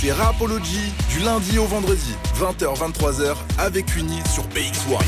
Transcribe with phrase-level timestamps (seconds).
[0.00, 5.00] C'est Rapology du lundi au vendredi, 20h-23h avec Uni sur BX1.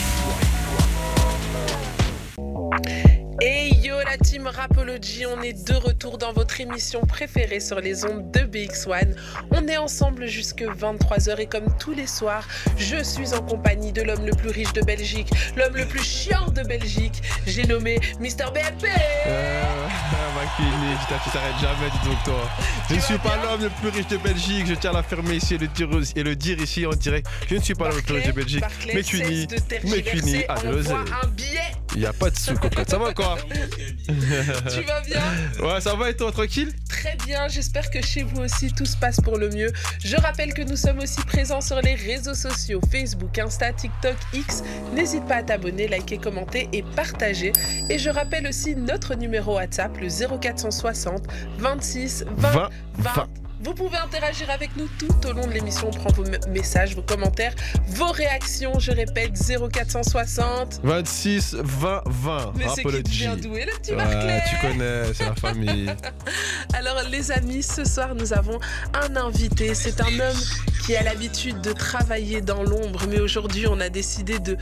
[3.41, 3.80] Hey yo
[4.11, 8.41] la team Rapology, on est de retour dans votre émission préférée sur les ondes de
[8.41, 9.15] BX1.
[9.53, 12.45] On est ensemble jusque 23h et comme tous les soirs,
[12.77, 16.49] je suis en compagnie de l'homme le plus riche de Belgique, l'homme le plus chiant
[16.49, 17.23] de Belgique.
[17.47, 18.51] J'ai nommé Mr.
[18.53, 18.87] BFP.
[19.27, 19.63] Euh,
[20.57, 22.51] putain, tu t'arrêtes jamais, dis donc toi.
[22.89, 25.55] Je ne suis pas l'homme le plus riche de Belgique, je tiens à l'affirmer ici
[25.55, 27.29] et le, dire, et le dire ici en direct.
[27.49, 28.65] Je ne suis pas l'homme le plus riche de Belgique.
[28.93, 29.47] Mais tu de
[29.85, 30.67] mais tu Ah, sais.
[30.67, 31.61] envoie un billet.
[31.95, 32.55] Il n'y a pas de sous.
[32.87, 33.37] Ça va quoi?
[34.09, 35.23] Tu vas bien
[35.61, 38.97] Ouais, ça va et toi, tranquille Très bien, j'espère que chez vous aussi tout se
[38.97, 39.73] passe pour le mieux.
[40.05, 44.63] Je rappelle que nous sommes aussi présents sur les réseaux sociaux Facebook, Insta, TikTok, X.
[44.95, 47.53] N'hésite pas à t'abonner, liker, commenter et partager.
[47.89, 51.23] Et je rappelle aussi notre numéro WhatsApp, le 0460
[51.59, 53.13] 26 20 20, 20.
[53.15, 53.50] 20.
[53.63, 55.89] Vous pouvez interagir avec nous tout au long de l'émission.
[55.89, 57.55] On prend vos me- messages, vos commentaires,
[57.89, 58.79] vos réactions.
[58.79, 60.81] Je répète, 0460.
[60.83, 62.53] 26, 20, 20.
[62.57, 65.91] Mais c'est qui devient doué, le petit Ouais, Barclay tu connais, c'est la famille.
[66.75, 68.59] Alors les amis, ce soir nous avons
[68.95, 69.75] un invité.
[69.75, 70.41] C'est un homme
[70.87, 74.57] qui a l'habitude de travailler dans l'ombre, mais aujourd'hui on a décidé de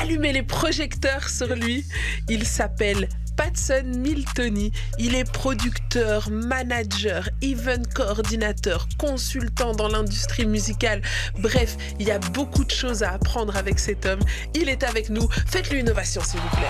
[0.00, 1.84] allumer les projecteurs sur lui.
[2.28, 4.72] Il s'appelle Patson Miltoni.
[4.98, 11.02] Il est producteur, manager, event coordinateur, consultant dans l'industrie musicale.
[11.38, 14.20] Bref, il y a beaucoup de choses à apprendre avec cet homme.
[14.54, 15.28] Il est avec nous.
[15.46, 16.68] Faites-lui une ovation s'il vous plaît.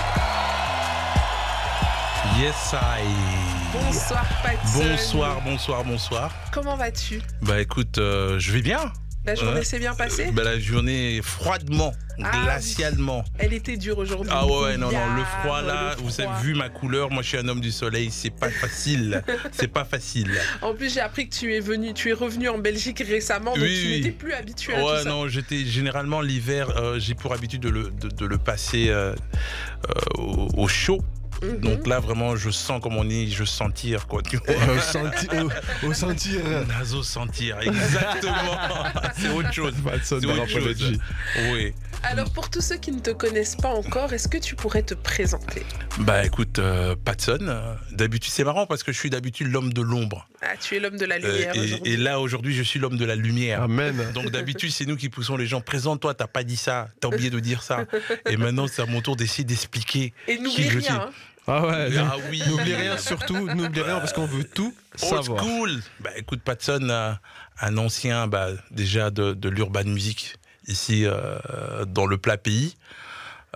[2.38, 3.04] Yes, I.
[3.72, 4.78] Bonsoir Patson.
[4.78, 6.32] Bonsoir, bonsoir, bonsoir.
[6.52, 7.20] Comment vas-tu?
[7.42, 8.92] Bah écoute, euh, je vais bien.
[9.26, 9.64] La journée Ouais.
[9.64, 13.24] s'est bien passée Bah, la journée froidement, Ah, glacialement.
[13.38, 14.30] Elle était dure aujourd'hui.
[14.34, 14.90] Ah ouais, non, non, le
[15.22, 17.72] Brouillard, froid là, le vous avez vu ma couleur, moi je suis un homme du
[17.72, 19.22] soleil, c'est pas facile.
[19.52, 20.30] c'est pas facile.
[20.62, 23.62] En plus, j'ai appris que tu es venu, tu es revenu en Belgique récemment, donc
[23.62, 25.08] Oui, tu n'étais plus habitué à tout Ouais, ça.
[25.08, 29.14] non, j'étais généralement l'hiver, euh, j'ai pour habitude de le, de, de le passer euh,
[29.88, 30.68] euh, au, au
[31.50, 31.52] chaud.
[31.54, 31.60] Mhm.
[31.60, 34.22] Donc là, vraiment, je sens comme on dit, je sentir quoi.
[34.22, 34.54] Tu vois.
[34.74, 35.28] au, senti-
[35.82, 36.40] au- au sentir.
[36.68, 38.56] Naso sentir, exactement.
[39.18, 39.74] c'est autre chose.
[39.84, 40.98] Patson C'est autre chose.
[41.52, 41.72] Oui.
[42.02, 44.92] Alors, pour tous ceux qui ne te connaissent pas encore, est-ce que tu pourrais te
[44.92, 45.62] présenter?
[46.00, 49.80] Bah écoute, euh, Patson, euh, d'habitude, c'est marrant parce que je suis d'habitude l'homme de
[49.80, 50.28] l'ombre.
[50.42, 51.54] Ah, tu es l'homme de la Euh, lumière
[51.86, 53.62] et, là, aujourd'hui, je suis l'homme de la lumière.
[53.62, 53.96] Amen.
[54.12, 55.62] Donc d'habitude, c'est nous qui poussons les gens.
[55.62, 57.84] Présente-toi, t'as pas dit ça, t'as oublié de dire ça.
[58.28, 60.12] Et maintenant, c'est à mon tour d'essayer d'expliquer.
[60.28, 60.80] Et n'oublie qui je rien.
[60.82, 60.92] suis.
[60.92, 61.10] hein.
[61.46, 62.42] Ah ouais, Ah oui.
[62.48, 65.42] N'oublie rien surtout, n'oublie rien parce qu'on veut tout Old savoir.
[65.44, 65.82] school.
[66.00, 67.16] Bah écoute, Patson,
[67.60, 72.76] un ancien, bah, déjà de, de l'urban music ici euh, dans le plat pays.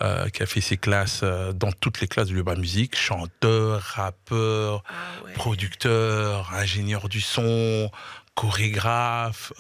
[0.01, 3.81] euh, qui a fait ses classes euh, dans toutes les classes de l'urban music, chanteur,
[3.83, 5.33] rappeur, Ah ouais.
[5.33, 7.91] producteur, ingénieur du son,
[8.37, 9.53] chorégraphe.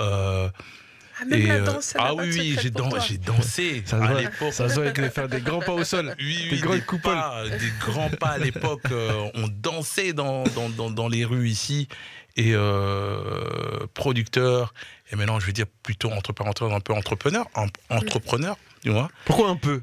[1.20, 4.06] Ah, même et, la euh, danse, ça n'a ah oui, j'ai dansé Ça se à
[4.12, 4.52] voit, l'époque.
[4.52, 6.14] ça se voit avec faire des grands pas au sol.
[6.20, 8.82] Oui, Des oui, grands des pas, des grands pas à l'époque.
[8.92, 11.88] euh, on dansait dans, dans, dans, dans les rues ici.
[12.36, 14.72] Et euh, producteur,
[15.10, 19.10] et maintenant je vais dire plutôt entre parenthèses un peu entrepreneur, en- entrepreneur, tu vois.
[19.24, 19.82] Pourquoi un peu?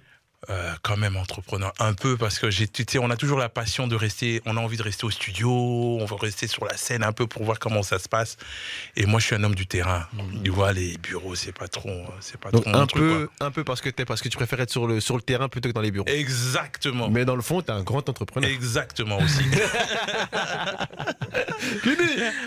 [0.50, 3.50] Euh, quand même entrepreneur un peu parce que j'ai tu sais on a toujours la
[3.50, 6.78] passion de rester on a envie de rester au studio on veut rester sur la
[6.78, 8.38] scène un peu pour voir comment ça se passe
[8.95, 10.07] et moi je suis un homme du terrain
[10.44, 13.29] tu vois les bureaux c'est pas trop c'est pas Donc trop mon un truc, peu,
[13.39, 15.50] un peu parce que t'es, parce que tu préfères être sur le sur le terrain
[15.50, 16.06] plutôt que dans les bureaux.
[16.07, 18.50] exactement Mais dans le fond, t'es un grand entrepreneur.
[18.50, 19.44] exactement aussi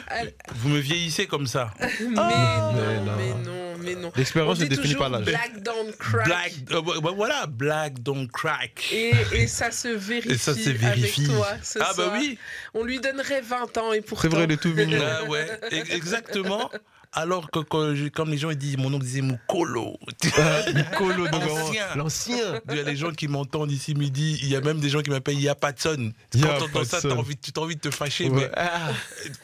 [0.08, 0.34] Allez.
[0.54, 2.26] vous me vieillissez comme ça Mais non,
[2.74, 3.16] mais non.
[3.16, 4.12] mais non, mais non.
[4.16, 5.24] L'expérience ne définit pas l'âge.
[5.24, 6.26] Black don't crack.
[6.26, 6.80] black euh,
[7.16, 11.24] voilà black don't crack Et, et ça se vérifie, Et ça se vérifie.
[11.24, 12.12] avec toi ce ah bah soir.
[12.18, 12.38] oui
[12.74, 14.22] On lui donnerait 20 ans et pourtant...
[14.22, 14.98] C'est vrai, il est tout mignon.
[15.02, 15.46] Ah ouais,
[15.90, 16.70] exactement.
[17.12, 19.96] Alors que quand je- comme les gens ils disent, mon oncle disait Moukolo.
[20.74, 21.86] Nicolo de Ancien.
[21.96, 22.60] L'ancien.
[22.70, 25.00] Il y a les gens qui m'entendent ici midi, il y a même des gens
[25.00, 26.12] qui m'appellent Yapatson.
[26.34, 28.42] Ya Quand t'entends ça, t'as envie, tu as envie de te fâcher, Ouais.
[28.42, 28.90] mais Ah.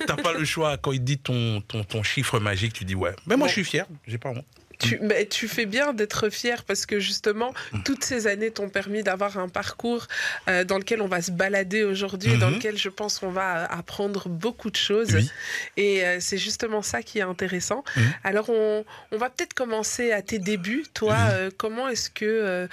[0.06, 0.76] t'as pas le choix.
[0.76, 3.14] Quand il dit ton, ton, ton chiffre magique, tu dis ouais.
[3.26, 3.48] Mais moi Bon.
[3.48, 4.44] je suis fier, j'ai pas honte.
[4.78, 7.82] Tu, mais tu fais bien d'être fier parce que justement, Mm.
[7.84, 10.06] toutes ces années t'ont permis d'avoir un parcours
[10.48, 12.54] euh, dans lequel on va se balader aujourd'hui et dans Mhm.
[12.56, 15.14] lequel je pense qu'on va euh, apprendre beaucoup de choses.
[15.14, 15.30] Oui.
[15.76, 17.84] Et euh, c'est justement ça qui est intéressant.
[17.96, 18.02] Mhm.
[18.24, 20.84] Alors, on, on va peut-être commencer à tes débuts.
[20.94, 22.68] Toi, euh, comment est-ce que,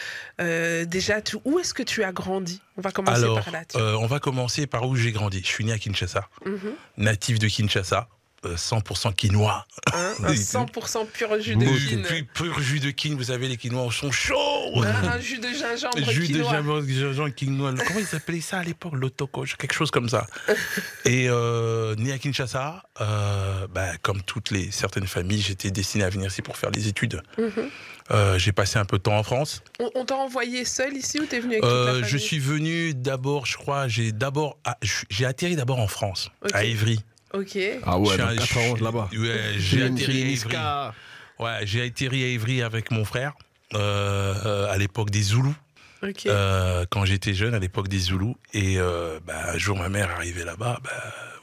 [0.86, 2.62] déjà, tu- où est-ce que tu as grandi?
[2.78, 3.62] On va commencer Alors, par là.
[4.00, 5.42] on va commencer par où j'ai grandi.
[5.44, 6.74] Je suis né à Kinshasa, Mhm.
[6.98, 8.08] natif de Kinshasa.
[8.46, 9.66] Euh, 100% quinoa.
[9.94, 12.08] Hein, un 100% pur jus de quinoa.
[12.08, 14.36] Puis pur jus de quinoa, vous savez, les quinois sont chauds.
[14.84, 16.52] Un, un jus de gingembre Jus de quinoa.
[16.52, 17.74] gingembre, gingembre, quinoa.
[17.88, 18.94] Comment ils appelaient ça à l'époque?
[18.96, 20.28] L'autoco, quelque chose comme ça.
[21.06, 26.10] Et euh, né à Kinshasa, euh, bah, comme toutes les certaines familles, j'étais destiné à
[26.10, 27.22] venir ici pour faire des études.
[27.38, 27.70] Mhm.
[28.10, 29.62] Euh, j'ai passé un peu de temps en France.
[29.80, 32.10] On, on t'a envoyé seul ici ou t'es venu avec toute Euh, la famille?
[32.10, 34.78] je suis venu d'abord, je crois, j'ai d'abord, ah,
[35.10, 37.00] j'ai atterri d'abord en France, à Évry.
[37.34, 37.58] Ok.
[37.86, 39.10] Ah Je ouais, suis dans un- 91 là-bas.
[39.14, 40.26] Ouais, j'ai atterri à.
[40.26, 40.94] Niska.
[41.40, 43.34] Ouais, j'ai atterri à Évry avec mon frère
[43.74, 45.56] euh, euh, à l'époque des Zoulous.
[46.04, 46.26] Ok.
[46.26, 48.36] Euh, quand j'étais jeune, à l'époque des Zoulous.
[48.54, 50.80] Et euh, bah, un jour, ma mère arrivée là-bas.
[50.84, 50.90] Bah,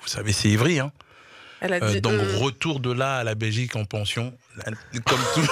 [0.03, 0.79] vous savez, c'est Évry.
[0.81, 0.93] Hein.
[1.63, 2.01] Euh, dit.
[2.01, 2.37] donc, hum.
[2.37, 4.33] retour de là à la Belgique en pension.
[5.05, 5.47] Comme tout.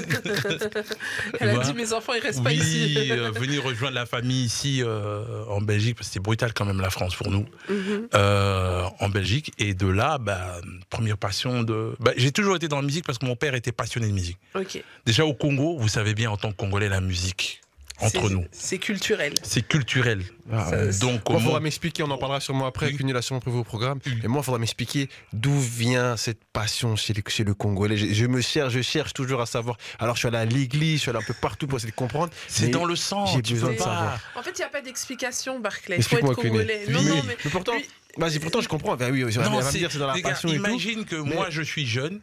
[1.40, 2.94] Elle a dit mes enfants ils restent pas ici.
[2.96, 6.64] Oui, euh, venir rejoindre la famille ici euh, en Belgique, parce que c'était brutal quand
[6.64, 8.08] même la France pour nous, Mhm.
[8.14, 9.52] euh, en Belgique.
[9.58, 10.56] Et de là, bah,
[10.90, 11.94] première passion de.
[12.00, 14.38] bah, j'ai toujours été dans la musique parce que mon père était passionné de musique.
[14.54, 14.82] Ok.
[15.06, 17.60] Déjà au Congo, vous savez bien en tant que Congolais, la musique
[18.02, 19.32] entre C'est- nous, C'est culturel.
[19.42, 20.22] c'est culturel.
[20.52, 23.40] Ah, Ça, Donc, Moi, il faudra m'expliquer, on en parlera sûrement après, avec une sûrement
[23.40, 24.00] prévu au programme.
[24.24, 27.96] Et moi, il faudra m'expliquer d'où vient cette passion chez, les- chez le Congolais.
[27.96, 29.76] Je, je me cherche, je cherche toujours à savoir.
[29.98, 31.96] Alors, je suis allé à l'église, je suis allé un peu partout pour essayer de
[31.96, 32.32] comprendre.
[32.48, 33.26] c'est dans le sang.
[33.26, 33.84] j'ai besoin de pas.
[33.84, 34.20] savoir.
[34.36, 35.96] En fait, il n'y a pas d'explication, Barclay.
[35.98, 36.84] Il faut Explique-moi, être congolais.
[36.88, 37.06] Non, Oui.
[37.06, 37.36] non, mais.
[37.44, 38.96] Mais pourtant, lui- vas-y, pourtant, je comprends.
[38.96, 40.66] Ben oui, elle va Non, me dire c'est dans la gars, passion et tout.
[40.66, 42.20] imagine que mais- moi je suis jeune,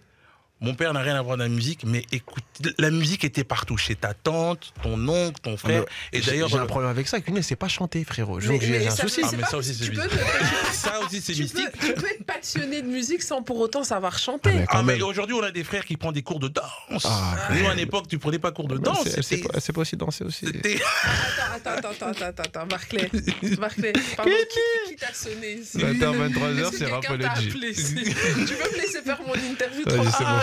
[0.62, 2.44] mon père n'a rien à voir dans la musique, mais écoute,
[2.78, 5.84] la musique était partout, chez ta tante, ton oncle, ton frère.
[6.12, 7.22] et J'ai- d'ailleurs, j'ai un problème avec ça.
[7.22, 8.40] Cuny, c'est pas chanter, frérot.
[8.40, 9.22] Mais- donc, j'ai mais un ça- souci.
[9.22, 10.12] mais Ah, mais ça aussi, c'est mystique.
[10.74, 11.72] ça aussi c'est tu mystique.
[11.72, 14.50] peux, tu peux être passionné de musique sans pour autant savoir chanter.
[14.54, 17.06] Ah, mais Ah, mais aujourd'hui, on a des frères qui prennent des cours de danse.
[17.06, 19.08] Ah, Nous, à l'époque, tu prenais pas cours de danse.
[19.22, 20.46] c'est- pas- aussi danser aussi.
[20.46, 23.10] Attends, attends, attends, attends, attends, attends, Barclay.
[23.60, 28.72] Barclay, pardon, qui, qui t'a sonné ici 20h, 23h, Est-ce que c'est ici Tu peux
[28.76, 29.84] me laisser faire mon interview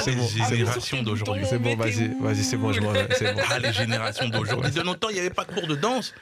[0.07, 0.29] c'est bon, bon.
[0.41, 1.45] Ah, mais Génération sur tes d'aujourd'hui.
[1.49, 3.09] C'est bon, vas-y, vas-y, c'est bon, je m'en vais.
[3.17, 3.41] C'est bon.
[3.51, 4.73] Ah, les générations d'aujourd'hui.
[4.73, 6.15] De notre temps, il n'y avait pas de cours de danse.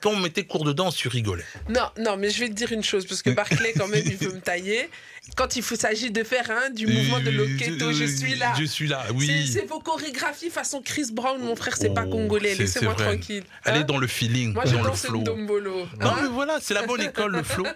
[0.00, 1.44] Quand on mettait cours de danse, tu rigolais.
[1.68, 4.16] Non, non, mais je vais te dire une chose, parce que Barclay, quand même, il
[4.16, 4.88] veut me tailler.
[5.36, 8.52] Quand il faut- s'agit de faire hein, du mouvement de Loketo, je suis là.
[8.58, 9.50] Je suis là, C'est- oui.
[9.52, 13.44] C'est vos chorégraphies façon Chris Brown, mon frère, c'est pas Oh, congolais, laissez-moi tranquille.
[13.64, 15.18] Elle Hein est dans le feeling, Moi, je dans le flow.
[15.18, 15.86] le dombolo.
[16.00, 16.16] Non, hein.
[16.22, 17.66] mais voilà, c'est la bonne école, le flow.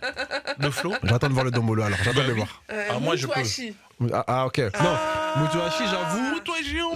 [0.59, 0.93] Le flow.
[1.05, 1.99] J'attends de voir le dombolo alors.
[2.03, 2.63] J'attends Bah de le voir.
[2.73, 3.35] Euh, Ah, moi, je peux.
[3.39, 3.75] Mutuashi.
[4.13, 4.61] Ah, ah, ok.
[4.75, 4.83] Ah.
[5.37, 6.41] Non, Mutuashi, j'avoue.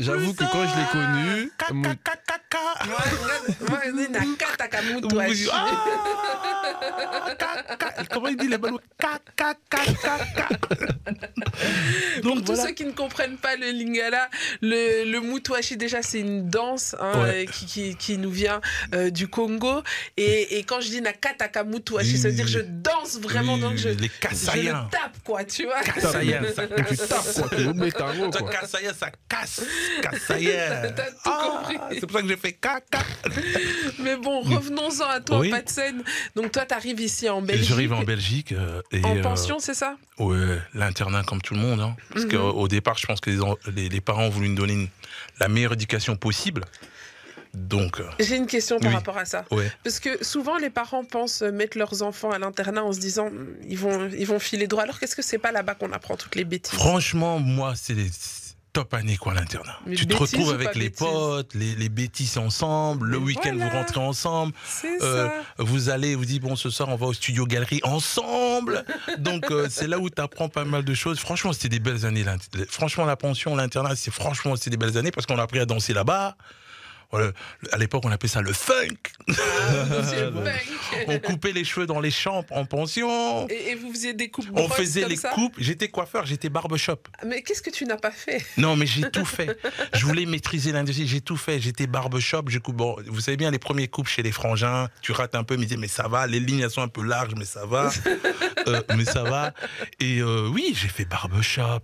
[0.00, 1.50] J'avoue que quand je l'ai connu.
[1.62, 1.66] Ah,
[8.12, 8.78] Comment il dit les ballons
[10.68, 10.86] Ca.
[12.22, 14.28] Pour Donc tous ceux qui ne comprennent pas le lingala,
[14.60, 17.46] le, le mutuashi déjà c'est une danse hein, Ouais.
[17.46, 18.60] euh, qui, qui, qui nous vient
[18.94, 19.82] euh, du Congo
[20.16, 23.76] et, et quand je dis nakataka mutuashi, ça veut dire je danse vraiment Oui, donc
[23.76, 25.80] je, les je le tape quoi, tu vois.
[25.80, 26.88] Kassaïen, ça casse.
[26.88, 28.50] tu tapes quoi, tu oublies ta mot Ça quoi.
[28.50, 29.62] Kassaïen, ça casse.
[30.02, 30.92] Kassaïen.
[30.96, 31.76] T'as tout Ah, compris.
[31.94, 32.98] C'est pour ça que j'ai fait caca.
[33.98, 35.50] Mais bon, revenons-en à toi, Oui.
[35.50, 36.02] pas de scène.
[36.34, 37.68] Donc toi, t'arrives ici en Belgique.
[37.68, 38.52] J'arrive en Belgique.
[38.52, 39.96] euh, et, En euh, pension, c'est ça?
[40.36, 41.80] Ouais, l'internat comme tout le monde.
[41.80, 41.96] Hein.
[42.12, 42.30] Parce Mhm.
[42.32, 44.88] qu'au départ, je pense que les, en- les, les parents ont voulu nous donner une-
[45.40, 46.64] la meilleure éducation possible.
[47.54, 48.94] Donc, euh, J'ai une question par Oui.
[48.96, 49.46] rapport à ça.
[49.50, 49.70] ouais.
[49.82, 53.30] Parce que souvent, les parents pensent mettre leurs enfants à l'internat en se disant
[53.66, 54.82] ils vont, ils vont filer droit.
[54.82, 56.74] Alors qu'est-ce que c'est pas là-bas qu'on apprend toutes les bêtises?
[56.78, 57.94] Franchement, moi, c'est
[58.76, 59.78] top années, quoi, l'internat.
[59.96, 63.70] Tu te retrouves ou avec les bêtises potes, les, les bêtises ensemble, le week-end, voilà.
[63.70, 64.52] vous rentrez ensemble.
[64.66, 65.32] C'est Euh, ça.
[65.64, 68.84] Vous allez, vous dites, bon, ce soir, on va au studio galerie ensemble.
[69.16, 71.18] Donc, euh, c'est là où tu apprends pas mal de choses.
[71.18, 72.24] Franchement, c'était des belles années.
[72.68, 75.64] Franchement, la pension, l'internat, c'est franchement, c'était des belles années parce qu'on a appris à
[75.64, 76.36] danser là-bas.
[77.10, 77.32] Voilà.
[77.72, 78.96] À l'époque, on appelait ça le funk.
[79.28, 79.34] Ah,
[81.08, 83.46] On coupait les cheveux dans les champs en pension.
[83.48, 85.54] Et, et vous faisiez des coupes On faisait comme les ça coupes.
[85.58, 86.98] J'étais coiffeur, j'étais barbershop.
[87.24, 88.44] Mais qu'est-ce que tu n'as pas fait?
[88.56, 89.58] Non, mais j'ai tout fait.
[89.92, 91.60] Je voulais maîtriser l'industrie, j'ai tout fait.
[91.60, 92.76] J'étais barbershop, je coupe.
[92.76, 95.64] Bon, vous savez bien, les premiers coupes chez les frangins, tu rates un peu, mais
[95.66, 97.90] disaient, mais ça va, les lignes elles sont un peu larges, mais ça va.
[98.68, 99.52] Euh, mais ça va.
[100.00, 101.82] Et euh, oui, j'ai fait barbershop.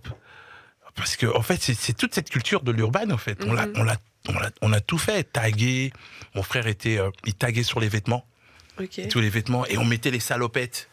[0.95, 3.43] Parce que, en fait, c'est- toute cette culture de l'urbain, en fait.
[3.43, 3.49] Mhm.
[3.49, 5.23] on l'a on l'a- on a tout fait.
[5.31, 5.91] Taguer.
[6.35, 6.97] Mon frère était.
[6.97, 8.25] euh, il taguait sur les vêtements,
[8.79, 9.07] Ok.
[9.09, 10.89] tous les vêtements, et on mettait les salopettes.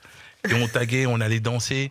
[0.49, 1.90] Et on taguait, on allait danser.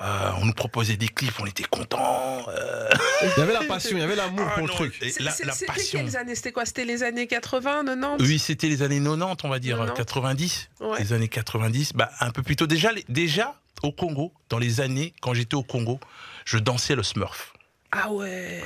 [0.00, 2.44] Euh, on nous proposait des clips, on était contents.
[2.48, 2.88] euh,
[3.22, 4.98] Il y avait la passion, il y avait l'amour ah pour le truc.
[5.00, 5.22] C'était
[5.66, 6.00] passion.
[6.00, 6.34] quelles années?
[6.34, 6.64] C'était quoi?
[6.64, 9.94] C'était les années 80, 90 Oui, c'était les années 90, on va dire, 90.
[9.96, 10.68] 90.
[10.80, 10.98] Ouais.
[10.98, 12.66] Les années 90, bah, un peu plus tôt.
[12.66, 13.54] Déjà, déjà,
[13.84, 16.00] au Congo, dans les années, quand j'étais au Congo,
[16.44, 17.52] je dansais le Smurf.
[17.90, 18.62] Ah ouais.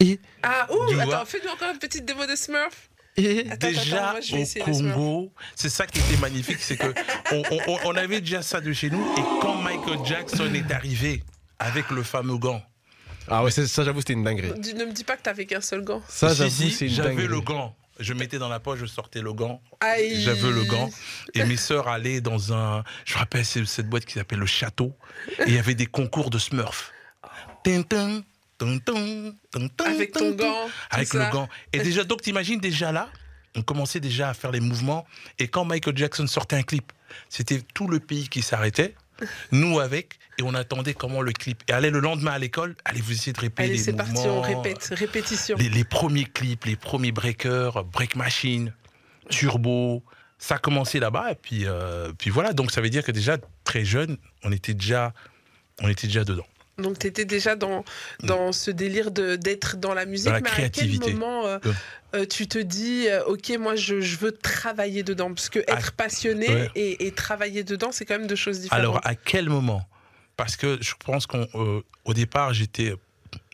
[0.00, 2.90] Et, Ah, ouh, attends, vois fais-nous encore une petite démo de Smurf.
[3.16, 4.64] et Attends, déjà, attends, moi, au.
[4.64, 6.92] Congo, c'est ça qui était magnifique, c'est que
[7.32, 9.02] on, on- on avait déjà ça de chez nous.
[9.16, 11.22] Et quand Michael Jackson est arrivé
[11.58, 12.62] avec le fameux gant.
[13.28, 14.50] Ah ouais, ça j'avoue c'était une dinguerie.
[14.74, 16.02] Ne me dis pas que t'avais qu'un seul gant.
[16.08, 17.26] Ça j'avoue si, c'est une J'avais dinguerie.
[17.28, 17.74] le gant.
[17.98, 19.62] Je mettais dans la poche, je sortais le gant.
[19.82, 20.90] J'avais le gant.
[21.34, 22.84] Et mes sœurs allaient dans un.
[23.06, 24.92] Je me rappelle c'est cette boîte qui s'appelle le Château.
[25.40, 26.92] Et il y avait des concours de Smurf.
[27.66, 28.22] Tintin,
[29.84, 30.68] Avec ton gant.
[30.90, 31.48] Avec le gant.
[31.72, 33.08] Et déjà, donc t'imagines déjà là,
[33.56, 35.04] on commençait déjà à faire les mouvements.
[35.40, 36.92] Et quand Michael Jackson sortait un clip,
[37.28, 38.94] c'était tout le pays qui s'arrêtait.
[39.50, 41.64] Nous avec, et on attendait comment le clip.
[41.68, 44.12] Et allez le lendemain à l'école, allez vous essayer de répéter Allez, les c'est mouvements.
[44.12, 44.92] parti, on répète.
[44.92, 45.56] Répétition.
[45.58, 48.72] Les, les premiers clips, les premiers breakers, Break Machine,
[49.30, 50.04] Turbo,
[50.38, 51.32] ça a commencé là-bas.
[51.32, 54.74] Et puis, euh, puis voilà, donc ça veut dire que déjà, très jeune, on était
[54.74, 55.14] déjà,
[55.80, 56.46] on était déjà dedans.
[56.78, 57.84] Donc, tu étais déjà dans,
[58.22, 60.26] dans ce délire de- d'être dans la musique.
[60.26, 61.04] Dans la mais créativité.
[61.04, 61.72] à quel moment euh, Ouais.
[62.16, 65.32] euh, tu te dis, euh, OK, moi, je, je veux travailler dedans?
[65.32, 66.70] Parce que être passionné Ah, ouais.
[66.74, 68.78] et, et travailler dedans, c'est quand même deux choses différentes.
[68.78, 69.88] Alors, à quel moment?
[70.36, 71.82] Parce que je pense qu'au
[72.14, 72.92] départ, j'étais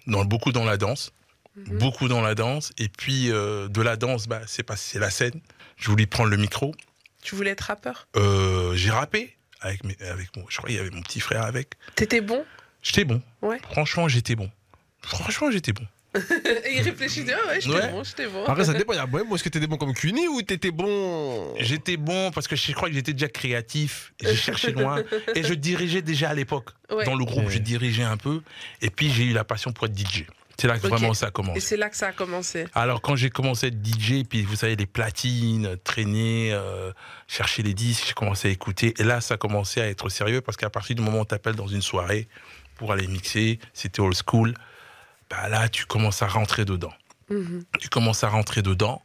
[0.08, 1.12] dans, beaucoup dans la danse.
[1.54, 1.78] Mhm.
[1.78, 2.72] Beaucoup dans la danse.
[2.78, 5.40] Et puis, de la danse, bah, c'est passé la scène.
[5.76, 6.74] Je voulais prendre le micro.
[7.22, 8.08] Tu voulais être rappeur?
[8.74, 11.74] J'ai rappé avec, mes, avec mon, je crois qu'il y avait mon petit frère avec.
[11.94, 12.44] T'étais bon?
[12.82, 13.22] J'étais bon.
[13.40, 13.58] Ouais.
[13.70, 14.50] Franchement, j'étais bon.
[15.00, 15.84] Franchement, j'étais bon.
[16.14, 17.90] Et il réfléchissait, ah ouais, j'étais Ouais.
[17.90, 18.44] bon, j'étais bon.
[18.44, 20.70] Après ça dépend, il y a moyen, est-ce que t'étais bon comme Cuny ou t'étais
[20.70, 21.54] bon?
[21.58, 24.12] J'étais bon parce que je crois que j'étais déjà créatif.
[24.20, 25.02] et J'ai cherché loin.
[25.34, 26.70] Et je dirigeais déjà à l'époque.
[26.90, 27.04] Ouais.
[27.06, 27.50] Dans le groupe, Ouais.
[27.52, 28.42] je dirigeais un peu.
[28.82, 30.24] Et puis, j'ai eu la passion pour être DJ.
[30.60, 31.60] C'est là que vraiment ça a Et commencé.
[31.60, 32.66] c'est là que ça a commencé.
[32.74, 36.92] Alors, quand j'ai commencé à être DJ, puis vous savez, les platines, traîner, euh,
[37.26, 38.92] chercher les disques, j'ai commencé à écouter.
[38.98, 41.24] Et là, ça a commencé à être sérieux parce qu'à partir du moment où on
[41.24, 42.28] t'appelle dans une soirée
[42.76, 44.54] pour aller mixer, c'était old school,
[45.30, 46.92] bah là, tu commences à rentrer dedans.
[47.30, 47.64] Mhm.
[47.80, 49.00] tu commences à rentrer dedans.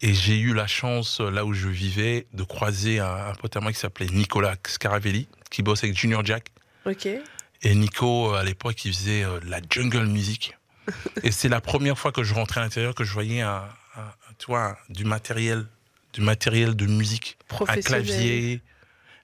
[0.00, 3.56] Et j'ai eu la chance, euh, là où je vivais, de croiser un, un pote
[3.56, 6.48] à moi qui s'appelait Nicolas Scaravelli, qui bosse avec Junior Jack.
[6.86, 7.06] Ok.
[7.06, 10.56] Et Nico, euh, à l'époque, il faisait euh, la jungle music.
[11.22, 13.62] et c'est la première fois que je rentrais à l'intérieur que je voyais un,
[13.96, 15.66] un- tu vois, du matériel,
[16.14, 18.60] du matériel de musique, un clavier,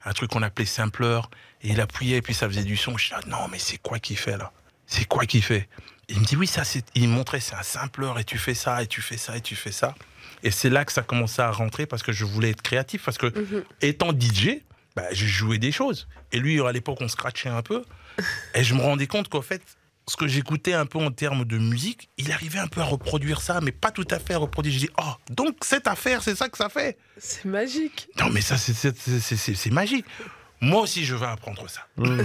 [0.05, 1.21] un truc qu'on appelait sampler.
[1.63, 2.97] Et il appuyait et puis ça faisait du son.
[2.97, 4.53] Je dis ah, non mais c'est quoi qu'il fait là?
[4.87, 5.69] C'est quoi qu'il fait?
[6.09, 6.85] Il me dit oui ça c'est.
[6.95, 9.41] Il me montrait c'est un sampler et tu fais ça et tu fais ça et
[9.41, 9.95] tu fais ça.
[10.43, 13.19] Et c'est là que ça commençait à rentrer parce que je voulais être créatif parce
[13.19, 13.65] que Mhm.
[13.83, 14.63] étant DJ,
[14.95, 16.07] bah, je jouais des choses.
[16.33, 17.85] Et lui, à l'époque, on scratchait un peu.
[18.55, 19.63] Et je me rendais compte qu'en fait,
[20.09, 23.41] ce que j'écoutais un peu en termes de musique, il arrivait un peu à reproduire
[23.41, 24.75] ça, mais pas tout à fait à reproduire.
[24.75, 26.97] Je dis, oh, donc cette affaire, c'est ça que ça fait.
[27.19, 28.09] C'est magique.
[28.19, 30.05] Non, mais ça, c'est- magique.
[30.61, 31.87] Moi aussi, je veux apprendre ça.
[31.97, 32.21] Mmh.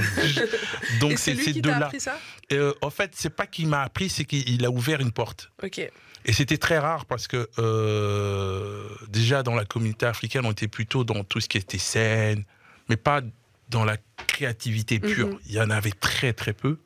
[0.99, 1.85] Donc, c'est c'est lui c'est qui de t'a là.
[1.85, 2.17] appris ça?
[2.49, 5.51] Et, euh, en fait, c'est pas qu'il m'a appris, c'est qu'il a ouvert une porte.
[5.61, 5.77] Ok.
[6.25, 11.03] Et c'était très rare parce que euh, déjà dans la communauté africaine, on était plutôt
[11.03, 12.43] dans tout ce qui était scène,
[12.89, 13.21] mais pas
[13.69, 13.97] dans la
[14.27, 15.27] créativité pure.
[15.27, 15.39] Mhm.
[15.47, 16.79] Il y en avait très très peu.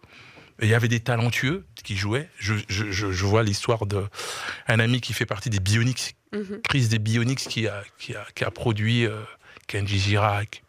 [0.62, 2.30] Il y avait des talentueux qui jouaient.
[2.40, 4.10] Je, je- je- je vois l'histoire d'un
[4.68, 6.62] ami qui fait partie des Bionics, Mhm.
[6.68, 9.22] Chris des Bionics, qui a, qui a, qui a produit euh,
[9.68, 10.64] Kenji Girac,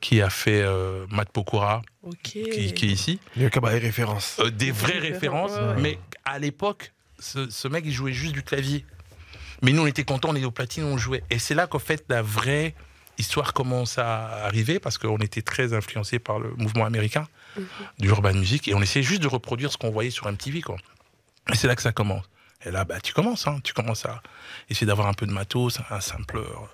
[0.00, 2.16] qui a fait euh, Matt Pokora, Ok.
[2.22, 3.18] qui, qui est ici.
[3.36, 4.36] Le cabaret référence.
[4.40, 5.52] Euh, des vraies Des références.
[5.52, 5.82] références, ouais.
[5.82, 8.84] Mais à l'époque, ce, ce mec, il jouait juste du clavier.
[9.62, 11.24] Mais nous, on était contents, on était au platine, on jouait.
[11.30, 12.74] Et c'est là qu'en fait, la vraie
[13.18, 17.64] histoire commence à arriver parce qu'on était très influencé par le mouvement américain Mhm.
[17.98, 20.60] du urban music et on essayait juste de reproduire ce qu'on voyait sur MTV.
[20.62, 20.76] Quoi.
[21.52, 22.24] Et c'est là que ça commence.
[22.64, 24.22] Et là, bah, tu commences, hein, tu commences à
[24.68, 26.68] essayer d'avoir un peu de matos, un sampleur.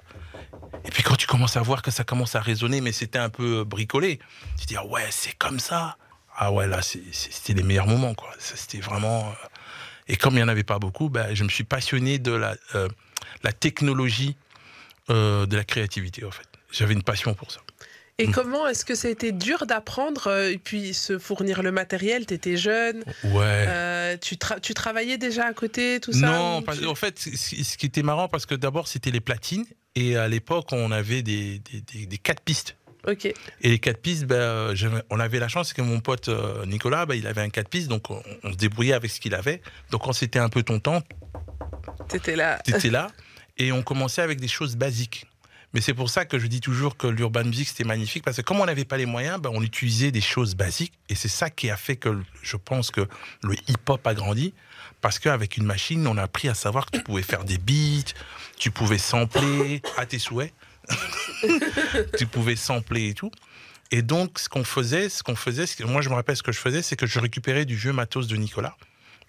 [0.84, 3.28] Et puis quand tu commences à voir que ça commence à résonner, mais c'était un
[3.30, 4.18] peu bricolé,
[4.58, 5.96] tu te dis, ah ouais, c'est comme ça.
[6.36, 8.30] Ah ouais, là, c'était les meilleurs moments, quoi.
[8.38, 9.28] C'était vraiment.
[9.28, 9.46] euh,
[10.08, 12.56] Et comme il n'y en avait pas beaucoup, bah, je me suis passionné de la,
[12.74, 12.88] euh,
[13.44, 14.36] la technologie
[15.10, 16.46] euh, de la créativité, en fait.
[16.72, 17.60] J'avais une passion pour ça.
[18.18, 18.32] Et Mm.
[18.32, 22.26] comment est-ce que ça a été dur d'apprendre euh, et puis se fournir le matériel?
[22.26, 23.42] T'étais jeune, Ouais.
[23.68, 27.18] euh, tu, tra- tu travaillais déjà à côté, tout ça Non, parce- tu- en fait,
[27.18, 29.64] ce qui était marrant, parce que d'abord, c'était les platines.
[29.96, 32.76] Et à l'époque, on avait des, des, des- des quatre pistes.
[33.06, 33.26] Ok.
[33.26, 36.30] Et les quatre pistes, j'avais- on avait la chance que mon pote
[36.66, 39.34] Nicolas, ben, il avait un quatre pistes, donc on, on se débrouillait avec ce qu'il
[39.34, 39.60] avait.
[39.90, 41.02] Donc quand c'était un peu ton temps,
[42.08, 42.58] T'étais là.
[42.64, 43.08] t'étais là.
[43.56, 45.26] Et on commençait avec des choses basiques.
[45.72, 48.42] Mais c'est pour ça que je dis toujours que l'urban music, c'était magnifique, parce que
[48.42, 50.92] comme on n'avait pas les moyens, ben, on utilisait des choses basiques.
[51.08, 53.08] Et c'est ça qui a fait que je pense que
[53.42, 54.54] le hip-hop a grandi.
[55.00, 58.14] Parce qu'avec une machine, on a appris à savoir que tu pouvais faire des beats,
[58.56, 60.54] tu pouvais sampler à tes souhaits.
[62.18, 63.30] tu pouvais sampler et tout.
[63.90, 66.58] Et donc, ce qu'on faisait, ce qu'on faisait, moi je me rappelle ce que je
[66.58, 68.76] faisais, c'est que je récupérais du vieux matos de Nicolas.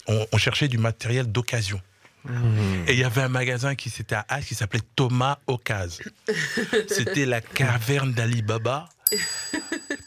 [0.08, 1.82] On cherchait du matériel d'occasion.
[2.88, 6.00] Et il y avait un magasin qui c'était à H qui s'appelait Thomas Ocase.
[6.88, 8.90] C'était la caverne d'Ali Baba.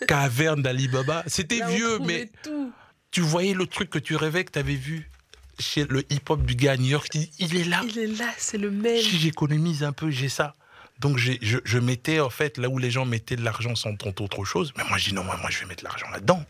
[0.06, 1.22] caverne d'Alibaba.
[1.26, 2.72] C'était Là, on vieux, mais tout.
[3.10, 5.10] tu voyais le truc que tu rêvais que tu avais vu
[5.58, 7.08] chez le hip-hop du gars à New York.
[7.10, 7.82] Dis, Il est là.
[7.88, 9.00] Il est là, c'est le même.
[9.02, 10.54] Si j'économise un peu, j'ai ça.
[11.00, 13.94] Donc j'ai- je, je mettais en fait là où les gens mettaient de l'argent sans
[13.94, 14.72] tenter autre chose.
[14.76, 16.44] Mais moi je dis non, moi, moi je vais mettre l'argent là-dedans.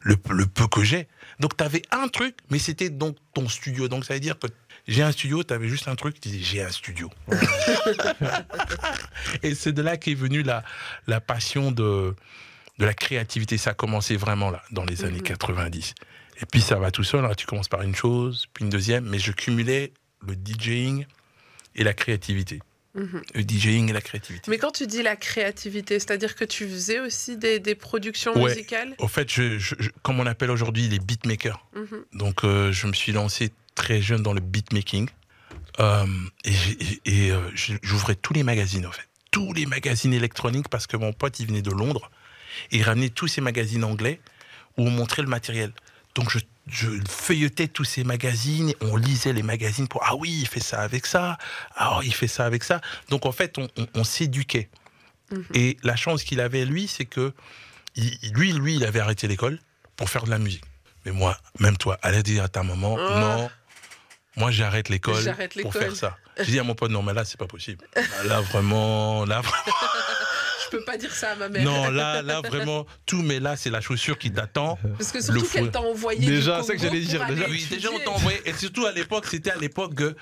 [0.00, 1.08] Le, le peu que j'ai.
[1.40, 3.88] Donc tu avais un truc, mais c'était donc ton studio.
[3.88, 4.46] Donc ça veut dire que
[4.88, 7.10] j'ai un studio, tu avais juste un truc, tu dis j'ai un studio.
[9.42, 10.64] Et c'est de là qu'est venue la,
[11.06, 12.14] la passion de,
[12.78, 13.58] de la créativité.
[13.58, 15.94] Ça a commencé vraiment là, dans les années 90.
[16.40, 17.24] Et puis ça va tout seul.
[17.24, 17.32] hein.
[17.36, 19.04] Tu commences par une chose, puis une deuxième.
[19.04, 19.92] Mais je cumulais
[20.26, 21.06] le DJing
[21.74, 22.60] et la créativité.
[22.94, 23.22] Mhm.
[23.34, 24.50] Le DJing et la créativité.
[24.50, 28.50] Mais quand tu dis la créativité, c'est-à-dire que tu faisais aussi des, des productions Ouais.
[28.54, 28.94] musicales?
[28.98, 31.64] Au fait, je, je- je- comme on appelle aujourd'hui les beatmakers.
[31.74, 32.04] Mhm.
[32.14, 35.08] Donc, euh, je me suis lancé très jeune dans le beatmaking.
[35.80, 36.06] Euh,
[36.44, 37.40] et j'ai- et, et, euh,
[37.82, 39.08] j'ouvrais tous les magazines, en fait.
[39.30, 42.10] Tous les magazines électroniques, parce que mon pote, il venait de Londres.
[42.72, 44.20] Et il ramenait tous ces magazines anglais
[44.76, 45.72] où on montrait le matériel.
[46.16, 50.48] Donc, je, je feuilletais tous ces magazines, on lisait les magazines pour Ah oui, il
[50.48, 51.38] fait ça avec ça,
[51.76, 52.80] ah il fait ça avec ça.
[53.10, 54.68] Donc, en fait, on, on- on s'éduquait.
[55.30, 55.44] Mhm.
[55.54, 57.32] Et la chance qu'il avait, lui, c'est que
[57.94, 59.60] il- lui, lui, il avait arrêté l'école
[59.96, 60.64] pour faire de la musique.
[61.04, 63.20] Mais moi, même toi, allez dire à ta maman, Ah.
[63.20, 63.50] non,
[64.38, 65.22] moi j'arrête l'école
[65.62, 66.16] pour faire ça.
[66.38, 67.84] J'ai dit à mon pote, non, mais là, c'est pas possible.
[68.26, 69.66] Là, vraiment, là, vraiment-
[70.70, 71.64] Je peux pas dire ça à ma mère.
[71.64, 74.78] non, là, là, vraiment, tout, mais là, c'est la chaussure qui t'attend.
[74.98, 76.26] Parce que surtout qu'elle t'a envoyé.
[76.26, 77.46] Déjà, c'est que j'allais dire, déjà.
[77.48, 78.38] Oui, déjà, on t'a envoyé.
[78.44, 80.14] Et surtout à l'époque, c'était à l'époque que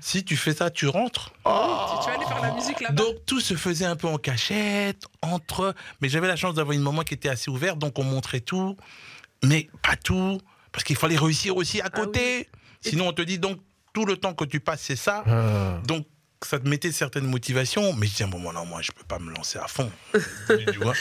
[0.00, 1.30] si tu fais ça, tu rentres.
[1.44, 2.94] Tu vas aller faire la musique là-bas.
[2.94, 5.74] Donc tout se faisait un peu en cachette, entre.
[6.00, 8.76] Mais j'avais la chance d'avoir une maman qui était assez ouverte, donc on montrait tout,
[9.42, 10.40] mais pas tout,
[10.70, 12.48] parce qu'il fallait réussir aussi à côté.
[12.82, 13.58] Sinon, on te dit donc
[13.92, 15.22] tout le temps que tu passes, c'est ça.
[15.26, 15.80] Ah.
[15.86, 16.06] Donc
[16.44, 19.18] ça te mettait certaines motivations, mais je dis bon, moi, non, moi je peux pas
[19.18, 19.90] me lancer à fond.
[20.48, 20.94] tu vois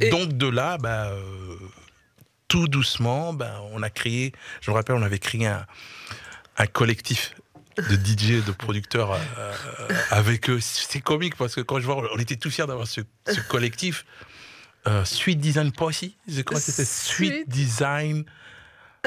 [0.00, 1.56] Et- Donc de là, bah, euh,
[2.48, 4.32] tout doucement, bah, on a créé.
[4.60, 5.64] Je me rappelle, on avait créé un,
[6.58, 7.34] un collectif
[7.76, 10.60] de DJ, de producteurs euh, euh, avec eux.
[10.60, 14.04] C'est comique parce que quand je vois, on était tous fiers d'avoir ce, ce collectif.
[14.86, 17.44] Euh, Sweet Design Posse, je crois que c'était.
[17.48, 18.24] Design,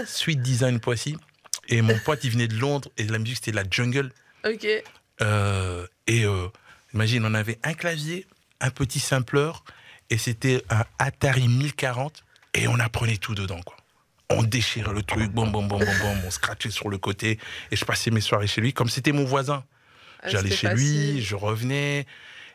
[0.06, 1.10] Sweet Design Posse.
[1.68, 4.12] Et mon pote, il venait de Londres et la musique c'était la jungle.
[4.46, 4.68] Ok.
[5.22, 6.48] Euh, et euh,
[6.94, 8.26] imagine, on avait un clavier,
[8.62, 9.52] un petit sampler,
[10.10, 13.76] et c'était un Atari 1040, et on apprenait tout dedans, quoi.
[14.30, 17.40] On déchirait le truc, bon, bon, bon, bon, bon, on scratchait sur le côté,
[17.72, 19.64] et je passais mes soirées chez lui, comme c'était mon voisin.
[20.22, 22.06] Ah, J'allais chez lui, je revenais,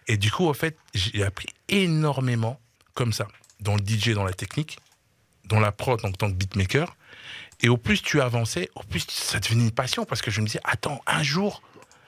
[0.06, 2.60] et du coup, en fait, j'ai appris énormément,
[2.94, 3.26] comme ça,
[3.60, 4.78] dans le DJ, dans la technique,
[5.44, 6.94] dans la prod en tant que beatmaker,
[7.62, 10.46] et au plus tu avançais, au plus ça devenait une passion, parce que je me
[10.46, 11.62] disais, attends, un jour,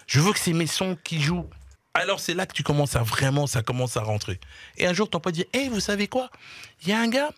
[0.07, 1.49] je veux que c'est mes sons qui jouent.
[1.95, 4.41] Alors c'est là que tu commences à vraiment, ça commence à rentrer.
[4.79, 6.29] Et un jour, ton pote dit, hé, vous savez quoi?
[6.83, 7.31] Il y a un gars,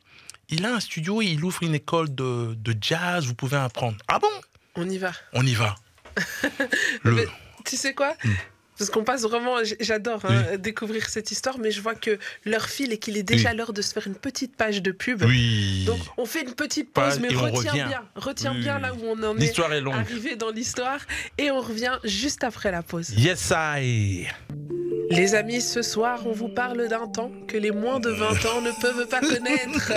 [0.48, 3.98] il a un studio, il ouvre une école de, de jazz, vous pouvez apprendre.
[4.09, 4.29] Ah bon?
[4.76, 5.12] On y va.
[5.33, 5.74] On y va.
[7.02, 7.29] Le-
[7.64, 8.14] Tu sais quoi?
[8.24, 8.33] Hmm.
[8.78, 12.92] Parce qu'on passe vraiment, j'adore hein, découvrir cette histoire, mais je vois que l'heure file
[12.92, 15.22] et qu'il est déjà l'heure de se faire une petite page de pub.
[15.22, 15.84] Oui.
[15.86, 19.22] Donc on fait une petite pause, mais retiens bien, retiens Oui, bien là où on
[19.22, 19.94] en est est longue.
[19.94, 21.00] arrivé dans l'histoire,
[21.38, 23.10] et on revient juste après la pause.
[23.16, 24.26] Yes, I.
[25.11, 28.61] Les amis, ce soir, on vous parle d'un temps que les moins de 20 ans
[28.61, 29.92] ne peuvent pas connaître.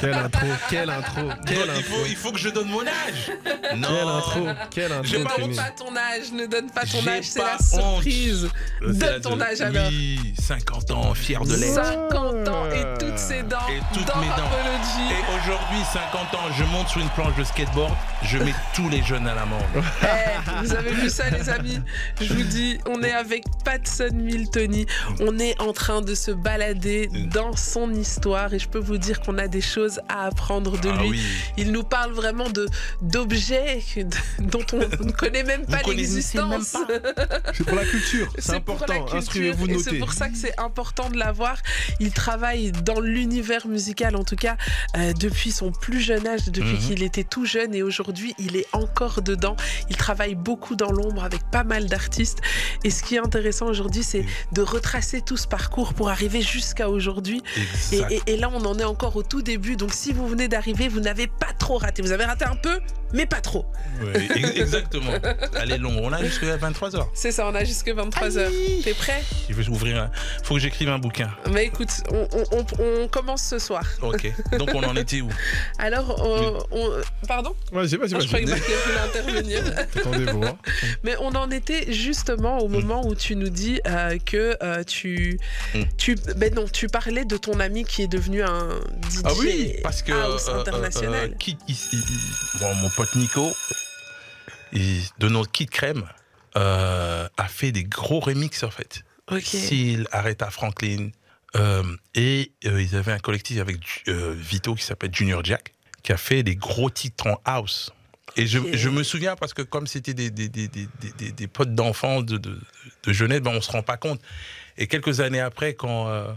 [0.00, 1.82] Quelle intro, quelle intro, quelle il, intro.
[1.82, 3.32] faut, il faut que je donne mon âge.
[3.76, 3.88] Non.
[3.88, 5.18] Quelle intro, quelle intro.
[5.18, 8.48] Ne donne pas ton âge, ne donne pas ton âge, c'est la surprise.
[8.80, 9.88] C'est Donne ton âge alors.
[9.88, 11.84] Oui, 50 ans, fier de l'être.
[11.84, 14.50] 50 ans et toutes ses dents Et toutes dans mes dents.
[15.10, 19.02] Et aujourd'hui, 50 ans, je monte sur une planche de skateboard, je mets tous les
[19.02, 19.62] jeunes à l'amende.
[20.02, 21.80] Eh, vous avez vu ça, les amis?
[22.20, 24.84] Je vous dis, on est avec Patson Miltony.
[25.20, 29.20] On est en train de se balader dans son histoire et je peux vous dire
[29.20, 31.10] qu'on a des choses à apprendre de Ah lui.
[31.10, 31.22] oui.
[31.56, 32.66] Il nous parle vraiment de
[33.00, 33.80] d'objets
[34.40, 36.76] dont on ne connaît même pas l'existence.
[37.54, 38.94] C'est pour la culture, c'est C'est pour la important.
[39.04, 39.98] culture Instruisez-vous, et c'est notez.
[39.98, 41.56] pour ça que c'est important de l'avoir.
[42.00, 44.56] Il travaille dans l'univers musical, en tout cas
[44.98, 46.78] euh, depuis son plus jeune âge, depuis Mhm.
[46.78, 49.56] qu'il était tout jeune et aujourd'hui il est encore dedans.
[49.88, 52.40] Il travaille beaucoup dans l'ombre avec pas mal d'artistes
[52.84, 54.25] et ce qui est intéressant aujourd'hui c'est.
[54.52, 57.42] De retracer tout ce parcours pour arriver jusqu'à aujourd'hui.
[57.92, 58.12] Et, Exact.
[58.12, 60.88] et- et là on en est encore au tout début donc si vous venez d'arriver
[60.88, 62.02] vous n'avez pas trop raté.
[62.02, 62.80] Vous avez raté un peu
[63.12, 63.66] mais pas trop.
[64.00, 65.12] Oui, exactement.
[65.60, 65.98] Elle est longue.
[66.02, 67.06] On a jusqu'à 23h.
[67.14, 68.82] C'est ça, on a jusque 23h.
[68.84, 69.22] T'es prêt?
[69.48, 70.10] Il veut ouvrir un...
[70.42, 71.30] faut que j'écrive un bouquin.
[71.50, 73.84] Bah écoute, on, on- on- on commence ce soir.
[74.02, 74.30] Ok.
[74.58, 75.28] Donc on en était où?
[75.78, 76.92] Alors, on, on-
[77.26, 77.54] pardon?
[77.72, 79.62] Vas-y, vas-y, Ah, Je croyais que Barclay voulait intervenir.
[79.96, 80.44] Attendez-vous.
[80.44, 80.56] hein.
[81.04, 85.38] Mais on en était justement au moment où tu nous dis euh, que euh, tu,
[85.74, 85.82] Mm.
[85.96, 88.68] tu, ben non, tu parlais de ton ami qui est devenu un
[89.10, 91.14] DJ Ah oui, parce que house euh, international.
[91.14, 93.52] euh, euh, Kid- il- il- il- bon, mon pote Nico,
[94.72, 96.04] de notre Kid Crème,
[96.56, 99.04] euh, a fait des gros remixes en fait.
[99.30, 99.42] ok.
[99.42, 101.10] Seal, Aretha Franklin,
[101.56, 101.82] euh,
[102.14, 106.42] et euh, ils avaient un collectif avec Vito qui s'appelle Junior Jack, qui a fait
[106.42, 107.90] des gros titres en house.
[108.38, 111.46] Et je, me souviens parce que comme c'était des, des, des, des, des- des- des
[111.46, 112.58] potes d'enfants de, de,
[113.04, 114.20] de jeunesse, ben on se rend pas compte.
[114.76, 116.28] Et quelques années après, quand euh,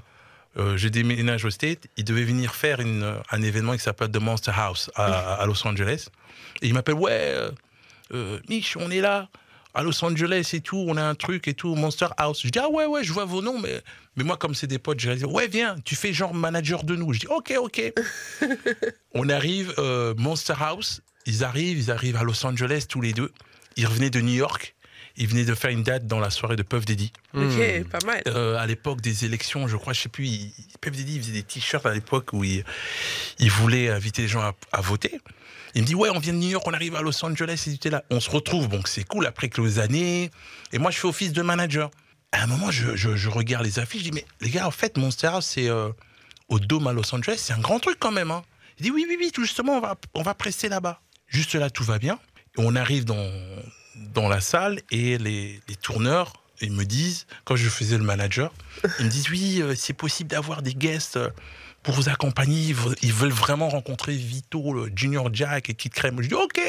[0.58, 4.18] euh, je déménage au State, il devait venir faire une, un événement qui s'appelle The
[4.22, 6.08] Monster House à, à Los Angeles.
[6.62, 7.52] Et il m'appelle, ouais, euh,
[8.14, 9.30] euh, Mich, on est là
[9.76, 12.42] à Los Angeles et tout, on a un truc et tout, Monster House.
[12.44, 13.82] Je dis, ah ouais, ouais, je vois vos noms, mais,
[14.16, 16.96] mais moi, comme c'est des potes, je dis, ouais, viens, tu fais genre manager de
[16.96, 17.14] nous.
[17.14, 17.94] Je dis, ok, ok.
[19.14, 23.32] on arrive, euh, Monster House, ils arrivent, ils arrivent à Los Angeles tous les deux.
[23.78, 24.76] Ils revenaient de New York.
[25.18, 27.12] Ils venaient de faire une date dans la soirée de Puff Daddy.
[27.34, 27.84] Ok, Hmm.
[27.90, 28.22] pas mal.
[28.28, 31.34] Euh, à l'époque des élections, je crois, je sais plus, il, Puff Daddy il faisait
[31.34, 32.64] des t-shirts à l'époque où il,
[33.38, 35.20] il voulait inviter les gens à, à voter.
[35.76, 37.90] Il me dit, ouais, on vient de New York, on arrive à Los Angeles, et
[37.90, 38.04] là.
[38.10, 40.32] On se retrouve, donc c'est cool, après quelques années.
[40.74, 41.92] Et moi, je fais office de manager.
[42.32, 44.98] À un moment, je, je- regarde les affiches, je dis, mais les gars, en fait,
[44.98, 45.90] Monster c'est euh,
[46.48, 48.32] au Dôme à Los Angeles, c'est un grand truc quand même.
[48.32, 48.44] Hein.
[48.80, 51.02] Il dit, oui, oui, oui, tout justement, on va, on va presser là-bas.
[51.28, 52.20] Juste là, tout va bien.
[52.58, 53.32] On arrive dans,
[54.14, 58.54] dans la salle et les, les tourneurs, ils me disent, quand je faisais le manager,
[59.00, 61.30] ils me disent, oui, euh, c'est possible d'avoir des guests euh,
[61.84, 62.60] pour vous accompagner.
[62.68, 66.22] Ils veulent- Ils vraiment rencontrer Vito, le Junior Jack et Kid Crème.
[66.22, 66.60] Je dis, OK.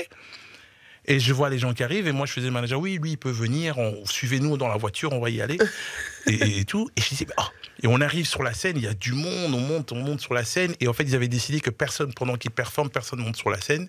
[1.06, 3.12] Et je vois les gens qui arrivent et moi je faisais le manager, oui, lui
[3.12, 5.58] il peut venir, on, suivez-nous dans la voiture, on va y aller.
[6.26, 6.90] et, tout.
[6.96, 7.42] Et je disais, oh.
[7.82, 10.20] Et on arrive sur la scène, il y a du monde, on monte, on monte
[10.20, 10.74] sur la scène.
[10.80, 13.60] Et en fait, ils avaient décidé que personne, pendant qu'ils performent, personne monte sur la
[13.60, 13.88] scène.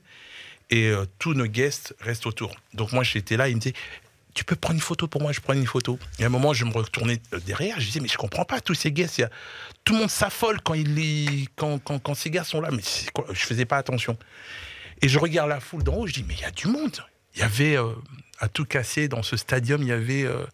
[0.70, 2.56] Et euh, tous nos guests restent autour.
[2.74, 3.76] Donc moi j'étais là, il me disait,
[4.34, 6.00] tu peux prendre une photo pour moi, je prends une photo.
[6.20, 8.62] Et à un moment, je me retournais euh, derrière, je disais, mais je comprends pas,
[8.62, 9.30] tous ces a...
[9.84, 10.76] tout le monde s'affole quand,
[12.16, 14.18] ces gars sont là, mais quoi je faisais pas attention.
[15.02, 17.04] Et je regarde la foule d'en haut, je dis, mais il y a du monde.
[17.36, 17.94] Il y avait, euh,
[18.40, 20.46] à tout casser, dans ce stadium, il y avait euh,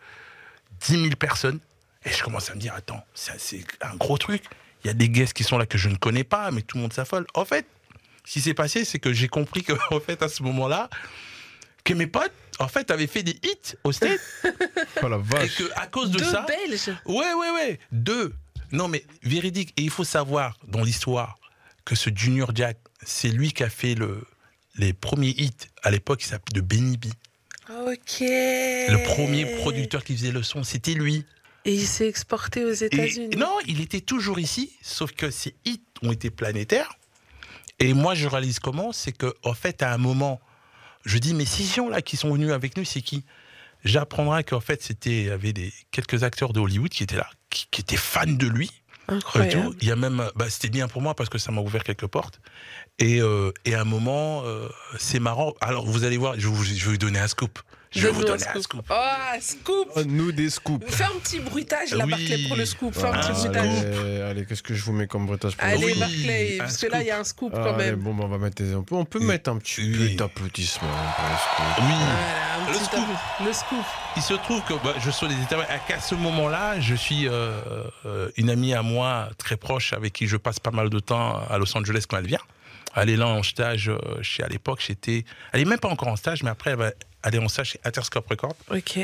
[0.82, 1.60] 10 000 personnes.
[2.06, 4.44] Et je commence à me dire, attends, c'est un gros truc.
[4.84, 6.78] Il y a des guests qui sont là que je ne connais pas, mais tout
[6.78, 7.26] le monde s'affole.
[7.34, 7.66] En fait,
[8.24, 9.74] ce qui s'est passé, c'est que j'ai compris que,
[10.06, 10.90] fait, à ce moment-là,
[11.84, 14.20] que mes potes, en fait, avaient fait des hits au stade
[15.04, 15.56] Oh la et vache.
[15.58, 16.92] que à cause de Deux ça, Belges.
[17.06, 18.34] ouais, ouais, ouais, deux.
[18.72, 19.74] Non, mais véridique.
[19.78, 21.38] Et il faut savoir dans l'histoire
[21.86, 24.24] que ce Junior Jack, c'est lui qui a fait le,
[24.76, 25.52] les premiers hits
[25.84, 27.06] à l'époque, de Benny B.
[27.70, 28.20] Ok.
[28.22, 31.26] Le premier producteur qui faisait le son, c'était lui.
[31.66, 33.36] Et il s'est exporté aux Et- États-Unis.
[33.38, 36.98] non, il était toujours ici, sauf que ses hits ont été planétaires.
[37.80, 38.92] Et moi, je réalise comment?
[38.94, 40.40] C'est que, en fait, à un moment,
[41.08, 43.24] je dis, mais ces gens-là qui sont venus avec nous, c'est qui?
[43.84, 47.30] J'apprendrai qu'en fait, c'était, il y avait des, quelques acteurs de Hollywood qui étaient là,
[47.50, 48.70] qui, qui étaient fans de lui.
[49.10, 49.76] et Incroyable.
[49.82, 52.08] Il y a même, bah, c'était bien pour moi parce que ça m'a ouvert quelques
[52.08, 52.42] portes.
[53.00, 54.68] Et, euh, et à un moment, euh,
[54.98, 55.54] c'est marrant.
[55.62, 57.60] Alors, vous allez voir, je vous, je vais vous donner un scoop.
[57.92, 58.86] Je vais vous donner un scoop.
[58.90, 60.86] Oh, un scoop Oh, nous des scoops.
[60.90, 62.12] Fais un petit bruitage là, Oui.
[62.12, 62.94] Barclay, pour le scoop.
[62.94, 63.60] Fais un Ah, petit allez.
[63.60, 64.00] bruitage.
[64.00, 66.64] Allez, allez, qu'est-ce que je vous mets comme bruitage pour le Allez, Oui, Barclay, un
[66.64, 67.96] parce que là, il y a un scoop quand Allez, même.
[67.96, 68.76] bon, bah, on va mettre des...
[68.76, 69.26] on peut, on peut Oui.
[69.26, 70.10] mettre un petit Oui.
[70.10, 71.86] peu d'applaudissements pour le scoop.
[71.86, 71.94] Oui.
[71.96, 73.08] Voilà, un Le petit scoop.
[73.46, 73.86] Le scoop.
[74.18, 75.36] Il se trouve que bah, je suis des.
[75.88, 77.52] Qu'à ce moment-là, je suis euh,
[78.06, 81.40] euh, une amie à moi très proche avec qui je passe pas mal de temps
[81.50, 82.40] à Los Angeles quand elle vient.
[82.96, 85.24] Elle est là en stage euh, chez à l'époque, j'étais.
[85.54, 86.92] Elle est même pas encore en stage, mais après elle va
[87.48, 89.00] stage chez Interscope Records Ok.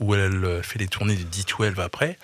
[0.00, 2.18] où elle euh, fait les tournées de D12 après.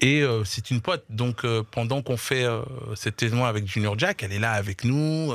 [0.00, 1.04] Et euh, c'est une pote.
[1.10, 2.62] Donc euh, pendant qu'on fait euh,
[2.94, 5.32] cet événement avec Junior Jack, elle est là avec nous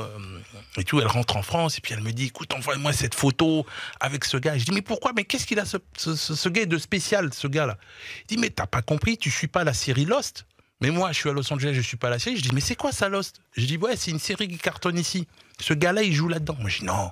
[0.78, 1.00] et tout.
[1.00, 3.66] Elle rentre en France et puis elle me dit écoute, envoie-moi cette photo
[4.00, 4.56] avec ce gars.
[4.56, 5.12] Je dis mais pourquoi?
[5.14, 7.76] Mais qu'est-ce qu'il a ce, ce, ce- ce gars de spécial, ce gars-là?
[8.22, 10.46] Il dit mais t'as pas compris, tu suis pas la série Lost.
[10.80, 12.36] Mais moi, je suis à Los Angeles, je suis pas la série.
[12.36, 13.40] Je dis mais c'est quoi ça Lost?
[13.56, 15.26] Je dis ouais, c'est une série qui cartonne ici.
[15.60, 16.56] Ce gars-là, il joue là-dedans.
[16.58, 17.10] Moi je dis non.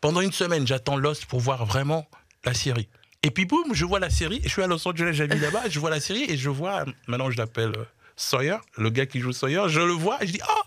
[0.00, 2.06] Pendant une semaine, j'attends Lost pour voir vraiment
[2.44, 2.88] la série.
[3.22, 4.40] Et puis boum, je vois la série.
[4.44, 5.64] Je suis à Los Angeles, j'habite là-bas.
[5.68, 6.84] Je vois la série et je vois.
[7.08, 9.62] Maintenant, je l'appelle euh, Sawyer, le gars qui joue Sawyer.
[9.68, 10.62] Je le vois et je dis oh,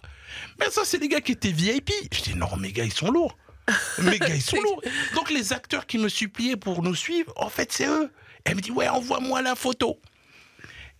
[0.59, 1.91] mais ça, c'est les gars qui étaient VIP.
[2.11, 3.37] Je dis non, mes gars, ils sont lourds.
[3.99, 4.81] Mes gars, ils sont lourds.
[5.15, 8.11] Donc les acteurs qui me suppliaient pour nous suivre, en fait, c'est eux.
[8.45, 9.99] Elle me dit ouais, envoie-moi la photo.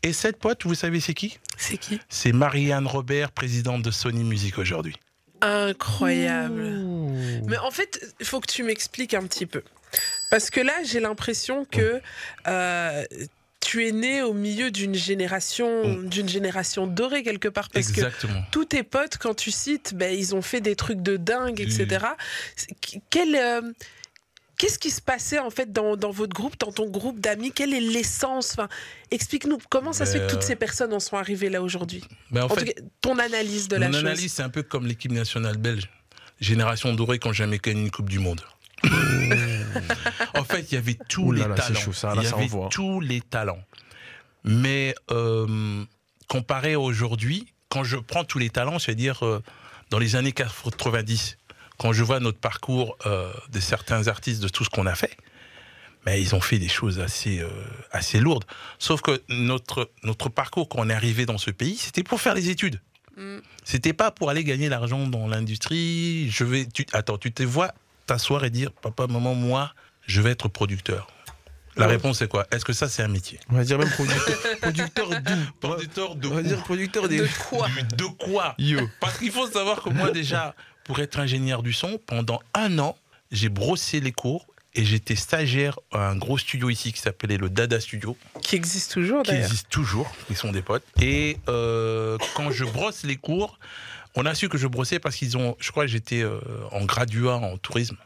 [0.01, 1.39] Et cette pote, vous savez, c'est qui?
[1.57, 1.99] C'est qui?
[2.07, 4.95] C'est Marianne Robert, présidente de Sony Music aujourd'hui.
[5.41, 6.63] Incroyable.
[7.47, 9.63] Mais en fait, il faut que tu m'expliques un petit peu.
[10.31, 11.99] Parce que là, j'ai l'impression que
[12.47, 13.03] euh,
[13.59, 17.69] tu es né au milieu d'une génération, d'une génération dorée quelque part.
[17.69, 18.41] Parce Exactement.
[18.43, 21.59] que tous tes potes, quand tu cites, ben, ils ont fait des trucs de dingue,
[21.59, 22.05] etc.
[23.09, 23.35] Quel.
[23.35, 23.61] euh,
[24.57, 27.53] Qu'est-ce qui se passait en fait dans, dans votre groupe, dans ton groupe d'amis?
[27.53, 28.51] Quelle est l'essence?
[28.51, 28.67] Enfin,
[29.09, 32.03] Explique-nous comment ça se fait que Ben, toutes ces personnes en sont arrivées là aujourd'hui?
[32.29, 34.01] Mais en, En, fait, tout cas, ton analyse de la mon chose.
[34.01, 35.89] analyse, c'est un peu comme l'équipe nationale belge.
[36.39, 38.41] Génération dorée qui n'a jamais gagné une Coupe du Monde.
[40.35, 41.79] en fait, il y avait tous Ouh les là, talents.
[41.79, 42.69] chaud, ça, là, il y ça avait envoie.
[42.69, 43.61] tous les talents.
[44.43, 45.83] Mais euh,
[46.27, 49.43] comparé à aujourd'hui, quand je prends tous les talents, c'est-à-dire euh,
[49.89, 51.37] dans les années 90,
[51.77, 55.17] quand je vois notre parcours euh, de certains artistes, de tout ce qu'on a fait,
[56.05, 57.43] mais ils ont fait des choses assez,
[57.91, 58.45] assez lourdes.
[58.79, 62.33] Sauf que notre, notre parcours, quand on est arrivé dans ce pays, c'était pour faire
[62.33, 62.79] les études.
[63.19, 63.39] Mm.
[63.63, 66.29] C'était pas pour aller gagner l'argent dans l'industrie.
[66.31, 67.73] Je vais, tu, attends, tu te vois
[68.07, 69.73] t'asseoir et dire, papa, maman, moi,
[70.07, 71.07] je vais être producteur.
[71.75, 71.91] La Ouais.
[71.93, 72.45] réponse est quoi?
[72.51, 73.39] Est-ce que ça c'est un métier?
[73.49, 74.37] On va dire même producteur.
[74.59, 77.19] producteur d'où Producteur de On va où dire producteur des.
[77.19, 77.67] De quoi?
[77.69, 78.55] Du- De quoi?
[78.57, 78.79] Yo.
[78.99, 82.97] Parce qu'il faut savoir que moi déjà, pour être ingénieur du son, pendant un an,
[83.31, 87.49] j'ai brossé les cours et j'étais stagiaire à un gros studio ici qui s'appelait le
[87.49, 90.83] Dada Studio, Qui existe toujours qui existe toujours, ils sont des potes.
[91.01, 93.59] Et euh, quand je brosse les cours,
[94.15, 96.39] on a su que je brossais parce qu'ils ont, je crois que j'étais euh,
[96.71, 97.97] en graduat en tourisme.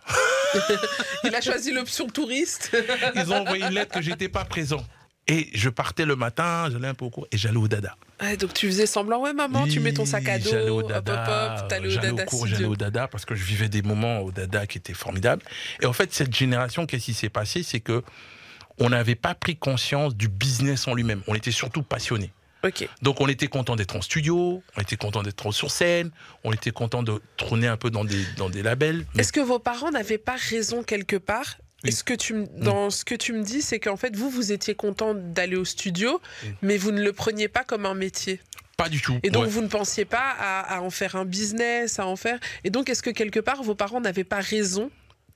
[1.24, 2.76] Il a choisi l'option touriste.
[3.16, 4.86] Ils ont envoyé une lettre que j'étais pas présent.
[5.28, 7.96] Et je partais le matin, j'allais un peu au cours et j'allais au Dada.
[8.40, 10.86] Donc tu faisais semblant, ouais maman, tu mets ton sac à dos, J'allais au hop
[10.86, 13.70] hop Dada, hop, au j'allais Dada au cours, j'allais au Dada parce que je vivais
[13.70, 15.42] des moments au Dada qui étaient formidables.
[15.82, 17.64] Et en fait, cette génération, qu'est-ce qui s'est passé?
[17.64, 18.04] C'est que
[18.80, 21.22] on n'avait pas pris conscience du business en lui-même.
[21.28, 22.32] On était surtout passionnés.
[22.64, 22.88] Ok.
[23.02, 26.12] Donc on était content d'être en studio, on était content d'être sur scène,
[26.44, 29.06] on était content de trôner un peu dans des, dans des labels.
[29.16, 32.90] Mais Est-ce que vos parents n'avaient pas raison quelque part Est-ce que tu, me- dans
[32.90, 36.22] ce que tu me dis, c'est qu'en fait, vous, vous étiez content d'aller au studio,
[36.62, 38.40] mais vous ne le preniez pas comme un métier.
[38.78, 39.20] pas du tout.
[39.24, 39.50] Et donc, Ouais.
[39.50, 42.40] vous ne pensiez pas à, à en faire un business, à en faire.
[42.64, 44.90] Et donc, est-ce que quelque part, vos parents n'avaient pas raison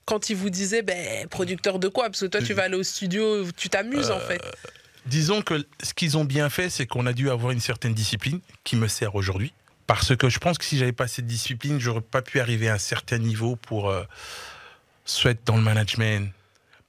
[0.05, 2.05] quand ils vous disaient, ben, producteur de quoi?
[2.05, 4.41] Parce que toi, tu vas aller au studio, tu t'amuses, en fait.
[5.05, 8.39] Disons que ce qu'ils ont bien fait, c'est qu'on a dû avoir une certaine discipline
[8.63, 9.53] qui me sert aujourd'hui.
[9.85, 12.73] Parce que je pense que si j'avais pas cette discipline, j'aurais pas pu arriver à
[12.73, 14.03] un certain niveau pour euh,
[15.05, 16.29] soit être dans le management,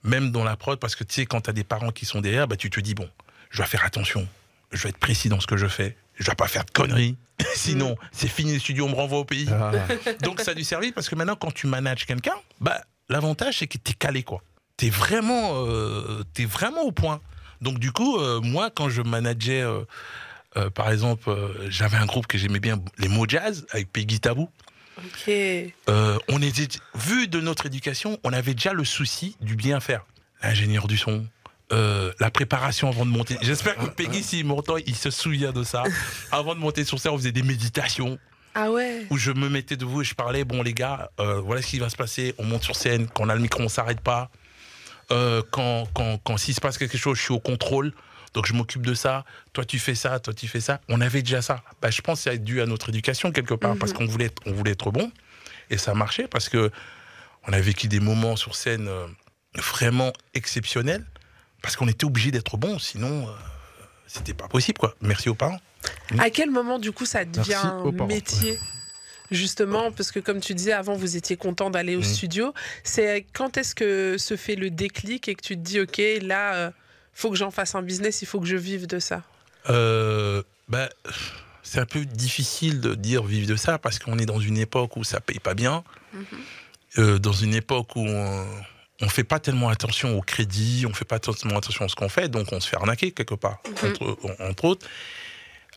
[0.02, 0.78] même dans la prod.
[0.78, 2.80] Parce que tu sais, quand tu as des parents qui sont derrière, bah, tu te
[2.80, 3.08] dis, bon,
[3.50, 4.26] je dois faire attention,
[4.72, 7.16] je vais être précis dans ce que je fais, je dois pas faire de conneries.
[7.54, 9.48] Sinon, c'est fini le studio, on me renvoie au pays.
[9.50, 9.72] Ah.
[10.22, 13.66] Donc ça a dû servir parce que maintenant, quand tu manages quelqu'un, bah, l'avantage, c'est
[13.66, 14.42] que tu es calé, quoi.
[14.76, 17.20] Tu es vraiment, euh, t'es vraiment au point.
[17.60, 21.34] Donc du coup, euh, moi, quand je manageais, euh, par exemple,
[21.68, 24.48] j'avais un groupe que j'aimais bien, les mots jazz, avec Peggy Tabou.
[25.88, 30.04] Euh, on était, vu de notre éducation, on avait déjà le souci du bien faire.
[30.42, 31.26] L'ingénieur du son,
[31.72, 33.36] euh, la préparation avant de monter.
[33.42, 35.82] J'espère que Peggy, s'il m'entend, il se souvient de ça.
[36.32, 38.18] Avant de monter sur scène, on faisait des méditations
[38.54, 41.60] Ah ouais où je me mettais debout et je parlais, bon les gars, euh, voilà
[41.60, 43.68] ce qui va se passer, on monte sur scène, quand on a le micro, on
[43.68, 44.30] s'arrête pas.
[45.10, 47.92] Euh, quand quand, quand s'il se passe quelque chose, je suis au contrôle,
[48.34, 50.80] donc je m'occupe de ça, toi tu fais ça, toi tu fais ça.
[50.88, 51.62] On avait déjà ça.
[51.82, 53.78] Bah, je pense que c'est dû à notre éducation quelque part, Mhm.
[53.78, 55.10] parce qu'on voulait, être- on voulait être bon,
[55.70, 56.70] et ça marchait, parce que
[57.46, 59.06] on a vécu des moments sur scène euh,
[59.56, 61.04] vraiment exceptionnels,
[61.62, 63.32] parce qu'on était obligé d'être bon, sinon euh,
[64.06, 64.78] c'était pas possible.
[64.78, 64.94] quoi.
[65.00, 65.58] Merci aux parents.
[66.18, 68.06] À quel moment, du coup, ça devient un parents.
[68.06, 68.58] métier
[69.30, 72.04] Justement, parce que comme tu disais avant, vous étiez content d'aller au Mhm.
[72.04, 72.54] studio.
[72.82, 76.54] C'est quand est-ce que se fait le déclic et que tu te dis, ok, là,
[76.54, 76.70] euh,
[77.18, 79.22] faut que j'en fasse un business, il faut que je vive de ça.
[79.70, 80.88] Euh, bah,
[81.62, 84.96] c'est un peu difficile de dire vivre de ça parce qu'on est dans une époque
[84.96, 85.82] où ça paye pas bien,
[86.96, 88.46] Euh, dans une époque où on,
[89.02, 92.08] on fait pas tellement attention au crédit, on fait pas tellement attention à ce qu'on
[92.08, 93.90] fait, donc on se fait arnaquer quelque part, Mhm.
[93.90, 94.18] entre,
[94.50, 94.86] entre autres.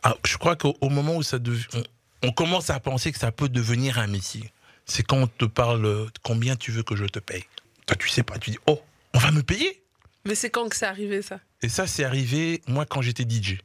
[0.04, 1.84] Ah, je crois qu'au au moment où ça dev- on,
[2.30, 4.52] on commence à penser que ça peut devenir un métier,
[4.86, 7.44] c'est quand on te parle euh, combien tu veux que je te paye.
[7.88, 8.82] Toi, tu sais pas, tu dis oh,
[9.14, 9.81] on va me payer?
[10.26, 11.40] Mais c'est quand que c'est arrivé ça?
[11.62, 13.58] Et ça, c'est arrivé moi quand j'étais DJ.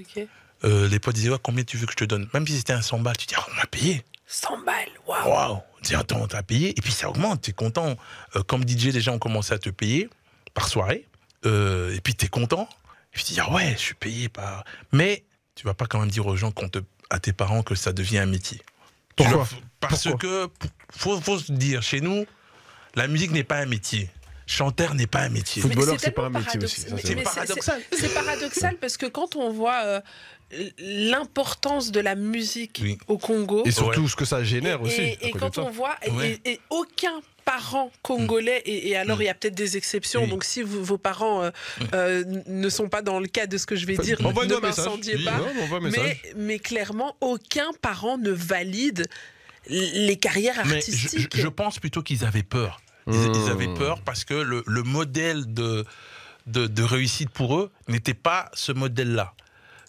[0.00, 0.26] Ok.
[0.64, 2.28] Euh, les potes disaient ouais, combien tu veux que je te donne?
[2.34, 4.04] Même si c'était un 100 balles, tu dis ah, on m'a payé.
[4.26, 6.70] 100 balles, waouh Waouh On dit attends, on t'a payé.
[6.76, 7.96] Et puis ça augmente, t'es content.
[8.36, 10.08] Euh, comme DJ, déjà, on commençait à te payer
[10.54, 11.06] par soirée.
[11.46, 12.68] Euh, et puis t'es content.
[13.12, 14.64] Et puis tu dis ah ouais, je suis payé par.
[14.92, 16.80] Mais tu vas pas quand même dire aux gens, qu'on te,
[17.10, 18.58] à tes parents, que ça devient un métier.
[18.58, 19.48] Tu Pourquoi leur-
[19.80, 20.50] Parce Pourquoi que,
[20.92, 22.26] faut, faut se dire, chez nous,
[22.94, 24.10] la musique n'est pas un métier.
[24.48, 25.62] Chanteur n'est pas un métier.
[25.62, 26.80] Footballeur, c'est pas un métier aussi.
[26.80, 27.82] c'est paradoxal.
[27.92, 30.00] c'est- C'est paradoxal parce que quand on voit euh,
[30.78, 32.98] l'importance de la musique Oui.
[33.06, 35.02] au Congo Et surtout ce que ça génère et, aussi.
[35.20, 35.62] et quand ça.
[35.62, 36.40] on voit et- Ouais.
[36.44, 39.22] et, et aucun parent congolais et, et alors Mm.
[39.22, 40.30] il y a peut-être des exceptions Oui.
[40.30, 41.50] donc si vous- vos parents euh,
[41.94, 45.16] euh, ne sont pas dans le cas de ce que je vais dire ne m'incendiez
[45.16, 46.20] Oui, pas Non, mais on voit un message.
[46.24, 49.06] mais, mais clairement aucun parent ne valide
[49.68, 52.80] les carrières Mais je, artistiques je- je pense plutôt qu'ils avaient peur.
[53.08, 53.32] Ils, Mmh.
[53.34, 55.84] ils avaient peur parce que le, le modèle de,
[56.46, 59.34] de, de réussite pour eux n'était pas ce modèle-là.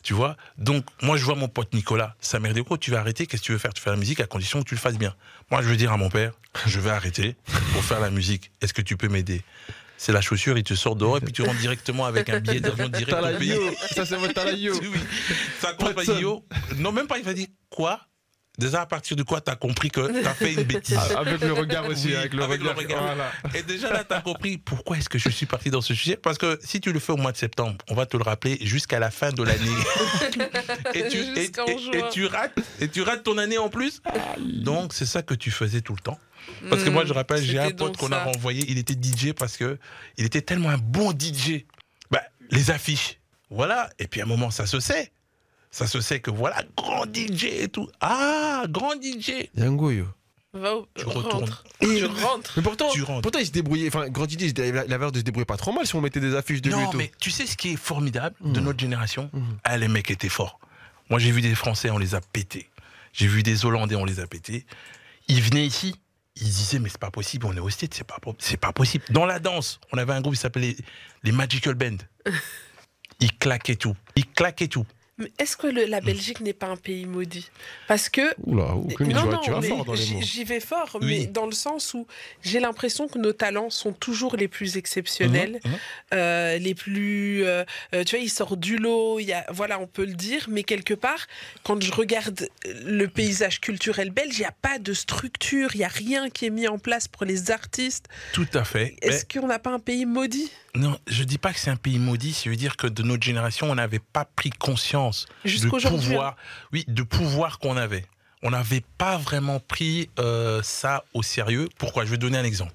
[0.02, 0.38] Tu vois?
[0.58, 2.16] Donc, moi, je vois mon pote Nicolas.
[2.22, 3.28] Sa mère dit quoi Tu vas arrêter?
[3.28, 3.74] Qu'est-ce que tu veux faire?
[3.74, 5.14] Tu fais la musique à condition que tu le fasses bien.
[5.52, 6.32] Moi, je veux dire à mon père
[6.66, 7.36] Je vais arrêter
[7.74, 8.52] pour faire la musique.
[8.62, 9.42] Est-ce que tu peux m'aider?
[9.98, 12.62] C'est la chaussure, il te sort dehors et puis tu rentres directement avec un billet
[12.62, 13.54] d'argent direct au pays.
[13.94, 14.74] Ça c'est votre Talayo.
[14.82, 15.00] Oui, oui.
[15.60, 16.06] Ça compte pas.
[16.06, 16.46] Yo.
[16.78, 18.00] Non, même pas, il va dire Quoi?
[18.60, 21.20] Déjà, à partir de quoi tu as compris que tu as fait une bêtise Ah,
[21.20, 23.04] Avec le regard aussi, Oui, avec le avec le regard.
[23.04, 23.32] Voilà.
[23.56, 26.18] Et déjà là, tu as compris pourquoi est-ce que je suis parti dans ce sujet.
[26.18, 28.58] Parce que si tu le fais au mois de septembre, on va te le rappeler
[28.62, 29.70] jusqu'à la fin de l'année.
[30.94, 31.92] et, tu, et- Jusqu'en et- juin.
[31.94, 34.02] et tu rates, et tu rates ton année en plus.
[34.40, 36.20] Donc c'est ça que tu faisais tout le temps.
[36.70, 39.34] Parce que moi, je rappelle, j'ai un Hmm, pote qu'on a renvoyé, il était DJ
[39.34, 39.78] parce que
[40.18, 41.66] il était tellement un bon DJ.
[42.12, 43.20] Bah, les affiches,
[43.50, 43.90] voilà.
[44.00, 45.12] Et puis à un moment, ça se sait.
[45.72, 47.88] Ça se sait que voilà, grand DJ et tout.
[48.02, 49.50] Ah, grand DJ.
[49.56, 50.06] Yango, yo.
[50.52, 51.18] Va au- Tu rentre.
[51.26, 51.56] retournes.
[51.80, 53.22] tu rentres Mais pourtant, Tu rentres.
[53.22, 53.88] pourtant il se débrouillait.
[53.90, 56.20] Enfin, Grand Didier, il avait l'air de se débrouiller pas trop mal si on mettait
[56.20, 56.98] des affiches de lui et Non, tout.
[56.98, 58.66] mais tu sais ce qui est formidable de Mhm.
[58.66, 59.58] notre génération Mhm.
[59.64, 60.60] Ah, les mecs étaient forts.
[61.12, 62.68] Moi, j'ai vu des Français, on les a pétés.
[63.14, 64.66] J'ai vu des Hollandais, on les a pétés.
[65.28, 65.96] Ils venaient ici,
[66.36, 69.06] ils disaient, mais c'est pas possible, on est au c'est pas, c'est pas possible.
[69.12, 70.76] Dans la danse, on avait un groupe qui s'appelait
[71.22, 71.98] les Magical Band.
[73.20, 73.96] Ils claquaient tout.
[74.16, 74.86] Ils claquaient tout.
[75.20, 77.50] Mais est-ce que le- la Belgique n'est pas un pays maudit?
[77.88, 80.22] Parce que Oula, aucune non, non, tu vas mais fort dans les j'y- mots.
[80.22, 81.20] J'y vais fort, Oui.
[81.22, 82.08] mais dans le sens où
[82.42, 85.78] j'ai l'impression que nos talents sont toujours les plus exceptionnels, Mhm, mhm.
[86.14, 89.20] euh, les plus, euh, euh, tu vois, ils sortent du lot.
[89.20, 91.28] Il y a, voilà, on peut le dire, mais quelque part,
[91.64, 92.48] quand je regarde
[92.86, 96.46] le paysage culturel belge, il n'y a pas de structure, il y a rien qui
[96.46, 98.06] est mis en place pour les artistes.
[98.34, 98.96] Tout à fait.
[99.02, 100.50] Est-ce qu'on n'a pas un pays maudit?
[100.76, 103.24] Non, je dis pas que c'est un pays maudit, ça veut dire que de notre
[103.24, 105.70] génération, on n'avait pas pris conscience du hein.
[105.70, 106.36] pouvoir,
[106.72, 108.06] oui, de pouvoir qu'on avait.
[108.42, 111.68] On n'avait pas vraiment pris euh, ça au sérieux.
[111.78, 112.06] Pourquoi?
[112.06, 112.74] Je vais donner un exemple.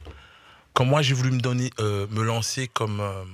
[0.74, 3.24] Quand moi j'ai voulu me donner, euh, me lancer comme, euh,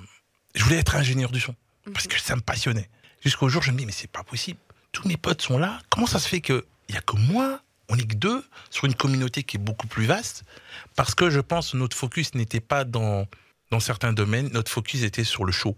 [0.54, 1.54] je voulais être ingénieur du son
[1.92, 2.88] parce que ça me passionnait.
[3.22, 4.60] Jusqu'au jour, je me dis mais c'est pas possible.
[4.92, 5.78] Tous mes potes sont là.
[5.88, 8.84] Comment ça se fait que il y a que moi On est que deux sur
[8.84, 10.44] une communauté qui est beaucoup plus vaste?
[10.96, 13.26] Parce que je pense que notre focus n'était pas dans
[13.70, 14.50] dans certains domaines.
[14.52, 15.76] Notre focus était sur le show.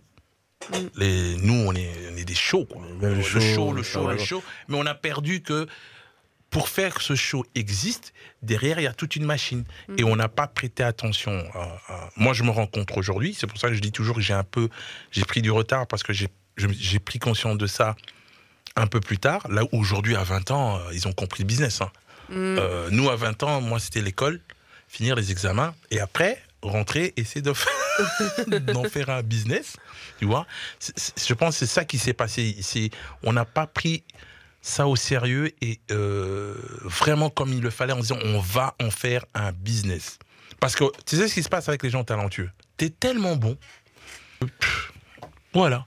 [0.71, 0.77] Mm.
[0.97, 2.67] Les, nous, on est, on est des shows.
[2.67, 2.83] Quoi.
[3.01, 4.43] Le Le show, show, le show, le show.
[4.69, 5.67] Mais on a perdu que
[6.51, 9.65] pour faire que ce show existe, derrière, il y a toute une machine.
[9.89, 9.95] Mm.
[9.99, 11.33] Et on n'a pas prêté attention.
[11.55, 13.35] à- à- Moi, je me rends compte aujourd'hui.
[13.39, 14.69] C'est pour ça que je dis toujours que j'ai un peu,
[15.11, 16.29] j'ai pris du retard parce que j'ai,
[16.99, 17.97] pris conscience de ça
[18.77, 19.47] un peu plus tard.
[19.51, 21.81] Là, où aujourd'hui, à 20 ans, euh, ils ont compris le business.
[21.81, 21.91] hein.
[22.29, 22.35] Mm.
[22.37, 24.41] Euh, nous, à 20 ans, moi, c'était l'école,
[24.89, 27.73] finir les examens, et après, rentrer, essayer de faire-
[28.73, 29.77] d'en faire un business.
[30.19, 30.47] Tu vois
[30.81, 32.91] Je pense que c'est ça qui s'est passé ici.
[33.23, 34.05] On n'a pas pris
[34.61, 38.91] ça au sérieux et euh, vraiment comme il le fallait en disant on va en
[38.91, 40.19] faire un business.
[40.61, 42.51] Parce que tu sais ce qui se passe avec les gens talentueux?
[42.77, 43.57] T'es tellement bon.
[44.41, 44.93] Pff,
[45.53, 45.87] Voilà.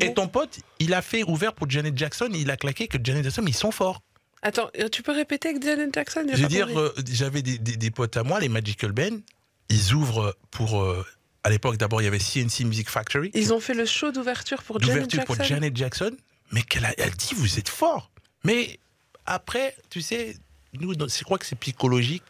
[0.00, 3.22] Et ton pote, il a fait ouvert pour Janet Jackson, il a claqué que Janet
[3.22, 4.02] Jackson, ils sont forts.
[4.42, 7.58] Attends, euh, tu peux répéter avec Janet Jackson J'ai Je veux dire, euh, j'avais des,
[7.58, 9.20] des- des potes à moi, les Magical Ben,
[9.68, 10.82] ils ouvrent pour.
[10.82, 11.04] euh,
[11.46, 13.30] à l'époque, d'abord, il y avait CNC Music Factory.
[13.32, 15.34] Ils ont fait le show d'ouverture pour Janet L'ouverture Jackson.
[15.36, 16.10] pour Janet Jackson.
[16.50, 18.10] Mais qu'elle a, elle dit, vous êtes fort.
[18.42, 18.80] Mais
[19.26, 20.36] après, tu sais,
[20.80, 22.24] nous, je crois que c'est psychologique.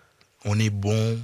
[0.44, 1.18] On est bon,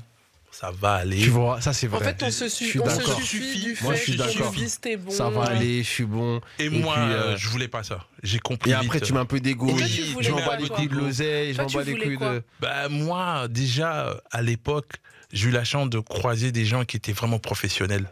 [0.51, 1.19] ça va aller.
[1.21, 2.15] Tu vois, ça c'est En vrai.
[2.15, 4.53] fait, on se, su- on suffit du fait Moi, je suis d'accord.
[4.99, 5.11] bon.
[5.11, 6.41] Ça va aller, je suis bon.
[6.59, 8.07] Et, Et moi, puis, euh, euh, je voulais pas ça.
[8.23, 8.71] J'ai compris.
[8.71, 9.05] Et après, vite.
[9.07, 9.67] tu mets un peu d'ego.
[9.67, 12.43] Voulais Je m'en bats les couilles de l'oseille, je m'en bats les couilles de.
[12.59, 14.95] Bah, moi, déjà, à l'époque,
[15.33, 18.11] j'ai eu la chance de croiser des gens qui étaient vraiment professionnels.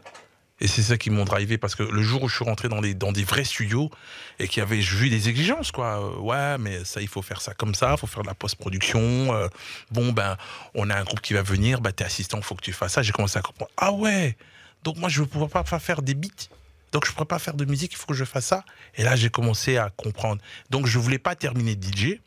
[0.59, 2.81] Et c'est ça qui m'ont drivé parce que le jour où je suis rentré dans,
[2.81, 3.89] les, dans des vrais studios
[4.37, 5.99] et qu'il y avait vu des exigences, quoi.
[5.99, 8.35] Euh, Ouais, mais ça, il faut faire ça comme ça, il faut faire de la
[8.35, 9.33] post-production.
[9.33, 9.47] euh,
[9.89, 10.37] bon, ben,
[10.75, 12.93] on a un groupe qui va venir, bah, t'es assistant, il faut que tu fasses
[12.93, 13.01] ça.
[13.01, 13.71] J'ai commencé à comprendre.
[13.75, 14.37] Ah ouais
[14.83, 16.49] Donc moi, je ne pourrais pas faire des beats.
[16.91, 18.63] Donc je ne pourrais pas faire de musique, il faut que je fasse ça.
[18.95, 20.41] Et là, j'ai commencé à comprendre.
[20.69, 22.19] Donc je voulais pas terminer DJ,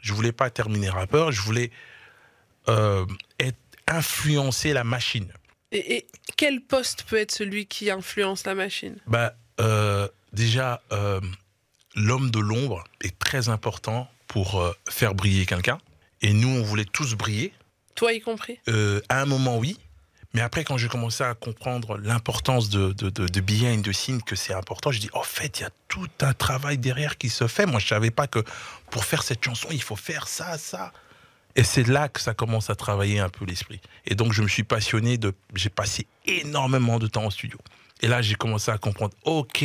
[0.00, 1.70] je voulais pas terminer rappeur, je voulais
[2.68, 3.06] euh,
[3.90, 5.30] influencer la machine.
[5.72, 8.96] Et, et quel poste peut être celui qui influence la machine?
[9.06, 11.20] Bah, euh, déjà, euh,
[11.94, 15.78] l'homme de l'ombre est très important pour euh, faire briller quelqu'un.
[16.22, 17.52] Et nous, on voulait tous briller.
[17.94, 18.58] Toi y compris?
[19.08, 19.78] À un moment, oui.
[20.32, 24.22] Mais après, quand j'ai commencé à comprendre l'importance de, de, de, de behind the scene,
[24.22, 27.28] que c'est important, je dis, en fait, il y a tout un travail derrière qui
[27.28, 27.66] se fait.
[27.66, 28.44] Moi, je savais pas que
[28.90, 30.92] pour faire cette chanson, il faut faire ça, ça.
[31.56, 33.80] Et c'est là que ça commence à travailler un peu l'esprit.
[34.06, 35.34] Et donc, je me suis passionné de.
[35.54, 37.58] J'ai passé énormément de temps au studio.
[38.02, 39.64] Et là, j'ai commencé à comprendre, OK,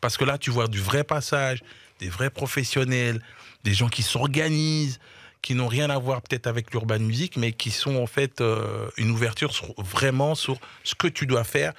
[0.00, 1.62] parce que là, tu vois du vrai passage,
[1.98, 3.20] des vrais professionnels,
[3.64, 5.00] des gens qui s'organisent,
[5.42, 8.88] qui n'ont rien à voir peut-être avec l'urban music, mais qui sont en fait euh,
[8.96, 11.72] une ouverture vraiment sur ce que tu dois faire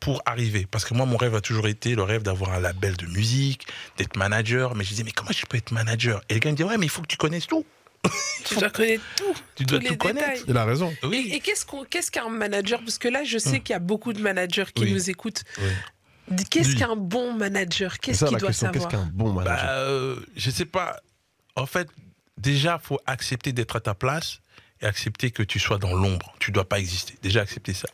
[0.00, 0.66] pour arriver.
[0.70, 3.66] Parce que moi, mon rêve a toujours été le rêve d'avoir un label de musique,
[3.96, 4.74] d'être manager.
[4.74, 6.20] Mais je disais, mais comment je peux être manager?
[6.28, 7.64] Et le gars me dit, ouais, mais il faut que tu connaisses tout.
[8.44, 9.34] Tu dois connaître tout.
[9.54, 10.28] Tu dois tous tout les connaître.
[10.30, 10.44] détails.
[10.48, 10.92] Il a raison.
[11.04, 11.28] Oui.
[11.32, 12.80] Et, et qu'est-ce qu'un manager?
[12.80, 14.82] Parce que là, je sais qu'il y a beaucoup de managers qui.
[14.84, 14.92] Oui.
[14.92, 15.44] nous écoutent.
[15.58, 16.36] Oui.
[16.50, 17.98] Qu'est-ce qu'un bon manager?
[17.98, 18.70] Qu'est-ce qu'il doit question.
[18.70, 19.04] Qu'est-ce savoir?
[19.06, 19.64] qu'un bon manager?
[19.64, 21.00] Bah, euh, je sais pas.
[21.56, 21.88] En fait,
[22.38, 24.40] déjà, faut accepter d'être à ta place
[24.80, 26.34] et accepter que tu sois dans l'ombre.
[26.38, 27.14] Tu dois pas exister.
[27.22, 27.88] Déjà, accepter ça.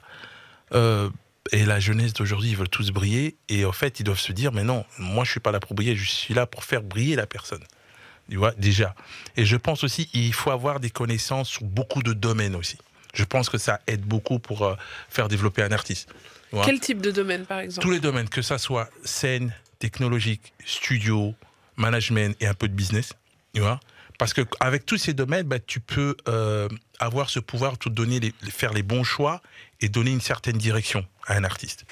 [0.75, 1.11] Euh,
[1.53, 3.37] et la jeunesse d'aujourd'hui, ils veulent tous briller.
[3.49, 5.75] Et en fait, ils doivent se dire, mais non, moi, je suis pas là pour
[5.75, 5.97] briller.
[5.97, 7.63] Je suis là pour faire briller la personne.
[8.31, 8.95] Tu vois, déjà.
[9.37, 12.79] Et je pense aussi, il faut avoir des connaissances sur beaucoup de domaines aussi.
[13.15, 14.75] Je pense que ça aide beaucoup pour euh,
[15.09, 16.09] faire développer un artiste.
[16.65, 17.87] Quel type de domaine, par exemple?
[17.87, 21.35] Tous les domaines, que ça soit scène, technologique, studio,
[21.77, 23.15] management et un peu de business,
[23.55, 23.81] tu vois?
[24.19, 26.69] Parce que avec tous ces domaines, bah, tu peux euh,
[26.99, 29.41] avoir ce pouvoir de donner, les, faire les bons choix
[29.81, 31.85] et donner une certaine direction à un artiste.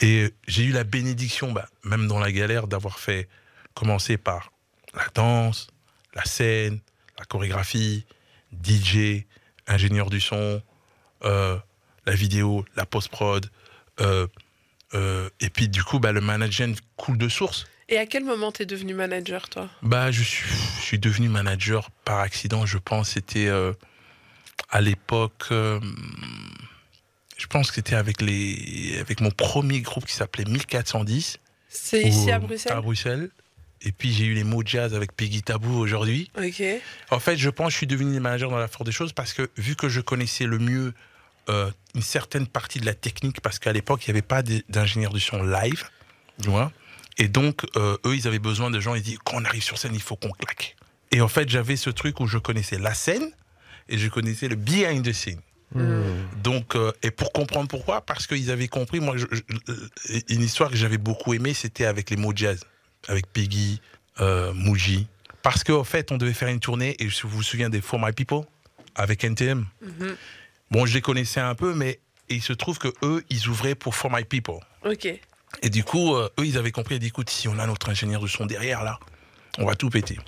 [0.00, 3.28] Et j'ai eu la bénédiction, bah, même dans la galère, d'avoir fait
[3.74, 4.52] commencer par
[4.94, 5.68] la danse,
[6.14, 6.80] la scène,
[7.18, 8.04] la chorégraphie,
[8.64, 9.24] DJ,
[9.66, 10.62] ingénieur du son,
[11.24, 11.56] euh,
[12.06, 13.50] la vidéo, la post-prod,
[14.00, 14.26] euh,
[14.94, 17.66] euh, et puis du coup, bah, le management coule de source.
[17.90, 19.68] Et à quel moment t'es devenu manager, toi?
[19.82, 23.10] Bah, je suis, je suis devenu manager par accident, je pense.
[23.10, 23.48] C'était
[24.70, 25.46] à l'époque.
[25.50, 31.38] je pense que c'était avec, les, avec mon premier groupe qui s'appelait 1410.
[31.68, 32.72] C'est ici au- à Bruxelles?
[32.72, 33.30] À Bruxelles.
[33.82, 36.30] Et puis j'ai eu les mots jazz avec Peggy Tabou aujourd'hui.
[37.10, 39.32] En fait, je pense que je suis devenu manager dans la force des choses parce
[39.32, 40.94] que vu que je connaissais le mieux
[41.48, 45.12] euh, une certaine partie de la technique, parce qu'à l'époque, il n'y avait pas d'ingénieur
[45.14, 45.84] du son live,
[46.42, 46.70] tu vois.
[47.16, 49.78] Et donc, euh, eux, ils avaient besoin de gens, ils disaient, quand on arrive sur
[49.78, 50.76] scène, il faut qu'on claque.
[51.10, 53.30] Et en fait, j'avais ce truc où je connaissais la scène
[53.88, 55.40] et je connaissais le behind the scene.
[56.42, 60.70] Donc, euh, et pour comprendre pourquoi, parce qu'ils avaient compris, moi, je- je- une histoire
[60.70, 62.60] que j'avais beaucoup aimée, c'était avec les mots jazz,
[63.06, 63.80] avec Peggy,
[64.20, 65.06] euh, Muji.
[65.42, 68.12] Parce qu'en fait, on devait faire une tournée, et je vous souviens des For My
[68.12, 68.42] People,
[68.94, 69.66] avec NTM.
[69.80, 70.16] Mhm.
[70.70, 73.94] Bon, je les connaissais un peu, mais il se trouve que eux, ils ouvraient pour
[73.94, 74.58] For My People.
[74.84, 75.08] Ok.
[75.62, 77.88] Et du coup, euh, eux, ils avaient compris, ils dit, écoute, si on a notre
[77.88, 78.98] ingénieur de son derrière, là,
[79.56, 80.18] on va tout péter.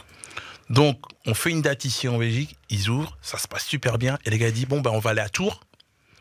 [0.70, 4.18] Donc, on fait une date ici en Belgique, ils ouvrent, ça se passe super bien,
[4.24, 5.60] et les gars disent, bon, ben, on va aller à Tours,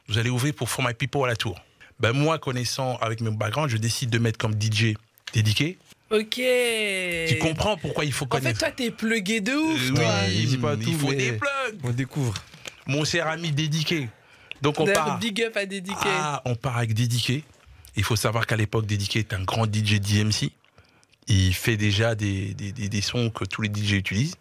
[0.08, 1.60] vous allez ouvrir pour For My People à la Tour.
[2.00, 4.96] Ben, moi, connaissant avec mon background, je décide de mettre comme DJ
[5.34, 5.78] dédié.
[6.12, 6.42] Ok.
[7.28, 8.60] Tu comprends pourquoi il faut En fait, connaître.
[8.60, 9.90] toi, t'es plugué de ouf.
[9.92, 10.04] Euh, toi.
[10.06, 11.80] Ouais, il pas il tout, faut mais- des plugs.
[11.84, 12.34] On découvre.
[12.88, 14.10] Mon cher ami dédié.
[14.62, 15.20] Donc, on part.
[15.20, 15.96] big up à dédiquer.
[16.06, 17.44] Ah, on part avec Dédiqué.
[17.96, 20.52] Il faut savoir qu'à l'époque, Dédiqué est un grand DJ DMC.
[21.28, 24.36] Il fait déjà des, des, des- des sons que tous les DJ utilisent.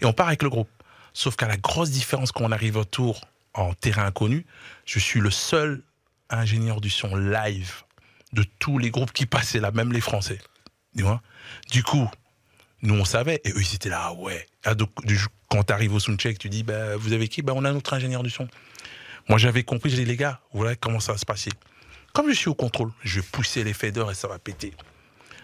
[0.00, 0.68] Et on part avec le groupe.
[1.14, 3.20] Sauf qu'à la grosse différence quand on arrive autour
[3.54, 4.44] en terrain inconnu,
[4.84, 5.82] je suis le seul
[6.30, 7.72] ingénieur du son live
[8.32, 10.38] de tous les groupes qui passaient là, même les Français.
[10.96, 11.22] Tu vois?
[11.70, 12.08] Du coup,
[12.82, 14.46] nous on savait, et eux ils étaient là, ah ouais.
[14.64, 15.18] Ah, donc, du-
[15.50, 17.42] quand tu arrives au soundcheck, tu dis, bah, vous avez qui?
[17.42, 18.48] Bah, On a notre ingénieur du son.
[19.28, 21.50] Moi, j'avais compris, j'ai dit, les gars, voilà comment ça va se passer.
[22.12, 24.72] Comme je suis au contrôle, je vais pousser les faders et ça va péter.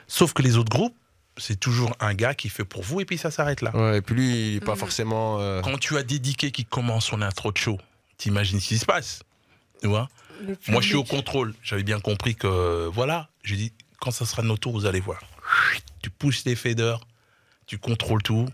[0.06, 0.94] Sauf que les autres groupes,
[1.36, 3.74] c'est toujours un gars qui fait pour vous et puis ça s'arrête là.
[3.76, 4.78] Ouais, et puis lui, il est pas Mhm.
[4.78, 5.38] forcément.
[5.40, 7.78] euh, Quand tu as dédiqué qui commence son intro de show,
[8.16, 9.22] t'imagines ce qui se passe.
[9.80, 10.08] Tu vois?
[10.68, 11.54] Moi, je suis au contrôle.
[11.62, 15.00] J'avais bien compris que, voilà, j'ai dit, quand ça sera de notre tour, vous allez
[15.00, 15.20] voir.
[16.02, 17.00] Tu pousses les faders,
[17.66, 18.46] tu contrôles tout.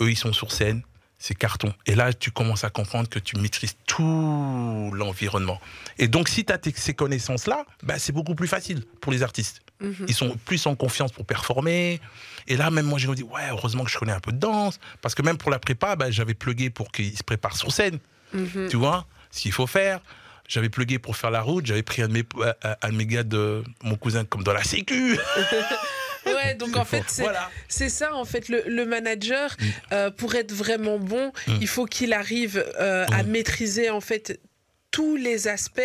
[0.00, 0.82] Eux, ils sont sur scène,
[1.18, 1.72] c'est carton.
[1.86, 5.60] Et là, tu commences à comprendre que tu maîtrises tout l'environnement.
[5.98, 9.60] Et donc, si tu as ces connaissances-là, bah, c'est beaucoup plus facile pour les artistes.
[9.80, 10.06] Mhm.
[10.08, 12.00] Ils sont plus en confiance pour performer.
[12.48, 14.78] Et là, même moi, j'ai dit, ouais, heureusement que je connais un peu de danse.
[15.00, 17.98] Parce que même pour la prépa, bah, j'avais plugué pour qu'ils se préparent sur scène
[18.32, 18.68] Mhm.
[18.70, 20.00] tu vois, ce qu'il faut faire.
[20.48, 22.24] J'avais plugué pour faire la route, j'avais pris un de mes,
[22.64, 25.18] un- un de mes gars de mon cousin comme dans la sécu.
[26.26, 27.50] Ouais, donc en fait, c'est Voilà.
[27.68, 29.56] ça, en fait, le, le manager,
[29.92, 31.58] euh, pour être vraiment bon, Mm.
[31.60, 33.26] il faut qu'il arrive euh, à Mm.
[33.28, 34.40] maîtriser, en fait,
[34.90, 35.80] tous les aspects,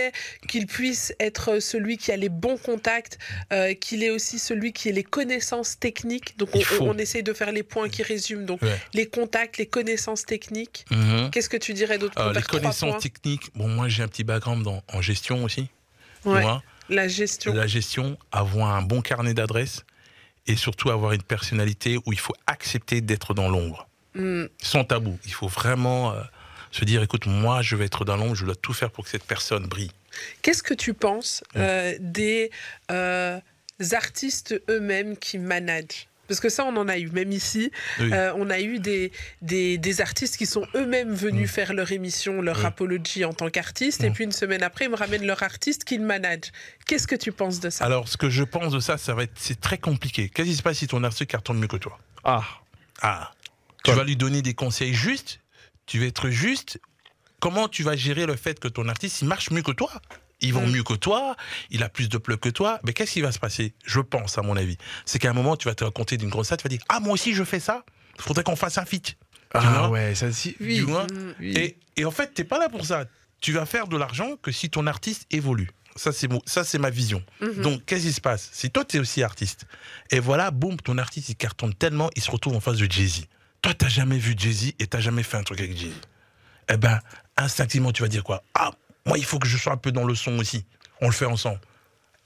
[0.49, 3.19] qu'il puisse être celui qui a les bons contacts,
[3.53, 6.35] euh, qu'il ait aussi celui qui ait les connaissances techniques.
[6.39, 8.45] Donc on, on essaye de faire les points qui résument.
[8.45, 8.75] Donc Ouais.
[8.95, 10.85] les contacts, les connaissances techniques.
[10.89, 11.29] Mhm.
[11.29, 14.63] Qu'est-ce que tu dirais d'autre Euh, les connaissances techniques, bon, moi j'ai un petit background
[14.63, 15.67] dans- en gestion aussi.
[16.25, 16.43] Ouais.
[16.89, 17.53] La gestion.
[17.53, 19.83] La gestion, avoir un bon carnet d'adresses
[20.47, 23.87] et surtout avoir une personnalité où il faut accepter d'être dans l'ombre.
[24.13, 24.45] Hmm.
[24.61, 25.17] Sans tabou.
[25.25, 26.21] Il faut vraiment euh,
[26.71, 29.09] se dire écoute, moi je vais être dans l'ombre, je dois tout faire pour que
[29.09, 29.91] cette personne brille.
[30.41, 32.51] Qu'est-ce que tu penses euh, des
[32.91, 33.39] euh,
[33.91, 36.07] artistes eux-mêmes qui managent?
[36.27, 38.11] Parce que ça, on en a eu, même ici, Oui.
[38.13, 39.11] euh, on a eu des,
[39.41, 41.53] des, des artistes qui sont eux-mêmes venus Mm.
[41.53, 42.63] faire leur émission, leur Oui.
[42.63, 44.13] rapologie en tant qu'artiste, et Mm.
[44.13, 46.51] puis une semaine après, ils me ramènent leur artiste qu'ils managent.
[46.87, 47.85] Qu'est-ce que tu penses de ça?
[47.85, 50.29] Alors, ce que je pense de ça, ça va être, c'est très compliqué.
[50.29, 51.97] Qu'est-ce qui se passe si ton artiste cartonne mieux que toi?
[52.23, 52.43] Ah,
[53.01, 53.31] Ah,
[53.83, 55.39] tu vas lui donner des conseils justes,
[55.85, 56.79] tu vas être juste.
[57.39, 59.91] Comment tu vas gérer le fait que ton artiste il marche mieux que toi?
[60.41, 60.71] Il vend Mm.
[60.71, 61.35] mieux que toi,
[61.69, 62.79] il a plus de plug que toi.
[62.83, 63.73] Mais qu'est-ce qui va se passer?
[63.85, 66.47] Je pense, à mon avis, c'est qu'à un moment, tu vas te raconter d'une grosse
[66.49, 67.83] salle, tu vas dire Ah, moi aussi, je fais ça.
[68.17, 69.17] Il faudrait qu'on fasse un feat.
[69.53, 69.89] ah vois?
[69.89, 70.55] ouais, ça si.
[70.59, 70.75] Oui.
[70.77, 71.33] Tu vois Mm.
[71.39, 71.53] Oui.
[71.57, 73.05] et, et en fait, t'es pas là pour ça.
[73.41, 75.69] Tu vas faire de l'argent que si ton artiste évolue.
[75.97, 77.23] Ça, c'est mon- ça, c'est ma vision.
[77.39, 77.61] Mhm.
[77.61, 78.49] Donc, qu'est-ce qui se passe?
[78.51, 79.65] Si toi, tu es aussi artiste,
[80.11, 83.25] et voilà, boum, ton artiste, il cartonne tellement, il se retrouve en face de Jay-Z.
[83.61, 85.93] Toi, t'as jamais vu Jay-Z et t'as jamais fait un truc avec Jay-Z.
[86.69, 86.99] Eh ben,
[87.37, 88.43] instinctivement, tu vas dire quoi?
[88.55, 88.71] Ah,
[89.05, 90.65] moi, il faut que je sois un peu dans le son aussi.
[91.01, 91.59] On le fait ensemble.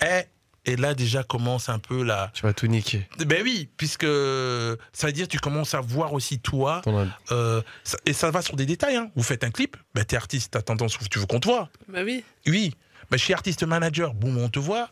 [0.01, 0.23] Eh,
[0.65, 2.32] et là, déjà, commence un peu la...
[2.34, 3.07] Tu vas tout niquer.
[3.25, 7.61] Ben oui, puisque ça veut dire que tu commences à voir aussi toi Ton- euh,
[8.05, 8.95] et ça va sur des détails.
[8.97, 9.09] Hein.
[9.15, 11.69] Vous faites un clip, ben t'es artiste, t'as tendance, tu veux qu'on te voit.
[11.88, 12.23] Bah oui.
[12.45, 12.75] Oui,
[13.09, 14.89] ben, je suis artiste manager, boum, on te voit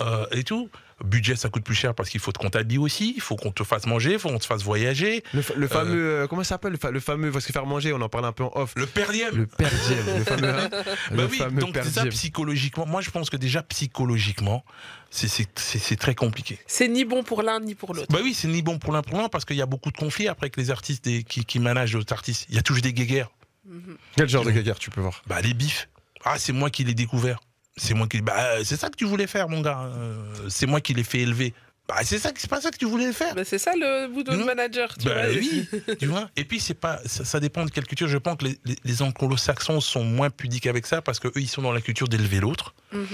[0.00, 0.70] euh, et tout.
[1.04, 3.62] Budget, ça coûte plus cher parce qu'il faut te comptabiliser aussi, il faut qu'on te
[3.64, 5.22] fasse manger, il faut qu'on te fasse voyager.
[5.34, 5.94] Le, fa- le fameux.
[6.22, 6.72] euh, comment ça s'appelle?
[6.72, 7.30] Le, fa- le fameux.
[7.30, 8.72] Parce que faire manger, on en parlait un peu en off.
[8.76, 9.36] Le per diem.
[9.36, 10.48] Le per diem, le fameux.
[10.58, 12.86] hein, Bah le oui, fameux donc per c'est ça psychologiquement.
[12.86, 14.64] Moi, je pense que déjà psychologiquement,
[15.10, 16.58] c'est- c'est c'est- c'est très compliqué.
[16.66, 18.08] C'est ni bon pour l'un ni pour l'autre.
[18.10, 19.96] Bah oui, c'est ni bon pour l'un pour l'un parce qu'il y a beaucoup de
[19.98, 22.46] conflits après avec les artistes des- qui, qui managent d'autres artistes.
[22.48, 23.28] Il y a toujours des guéguerres.
[23.68, 23.96] Mhm.
[24.16, 25.22] Quel genre de guéguerre tu peux voir?
[25.26, 25.88] Bah les bifs.
[26.24, 27.38] Ah, c'est moi qui l'ai découvert.
[27.76, 28.20] C'est moi qui.
[28.20, 29.80] Bah, euh, c'est ça que tu voulais faire, mon gars.
[29.94, 30.14] Euh,
[30.48, 31.52] c'est moi qui l'ai fait élever.
[31.88, 33.34] Bah, c'est ça, c'est pas ça que tu voulais faire.
[33.34, 35.38] Bah, c'est ça le bout de manager, tu Bah vois.
[35.38, 35.68] oui,
[36.00, 36.28] tu vois.
[36.36, 38.08] Et puis c'est pas, ça, ça dépend de quelle culture.
[38.08, 41.32] Je pense que les, les, les anglo-saxons sont moins pudiques avec ça parce que eux
[41.36, 42.74] ils sont dans la culture d'élever l'autre.
[42.92, 43.06] Mhm.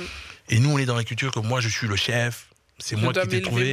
[0.48, 2.46] Et nous on est dans la culture que moi je suis le chef.
[2.78, 3.72] C'est moi qui t'ai trouvé.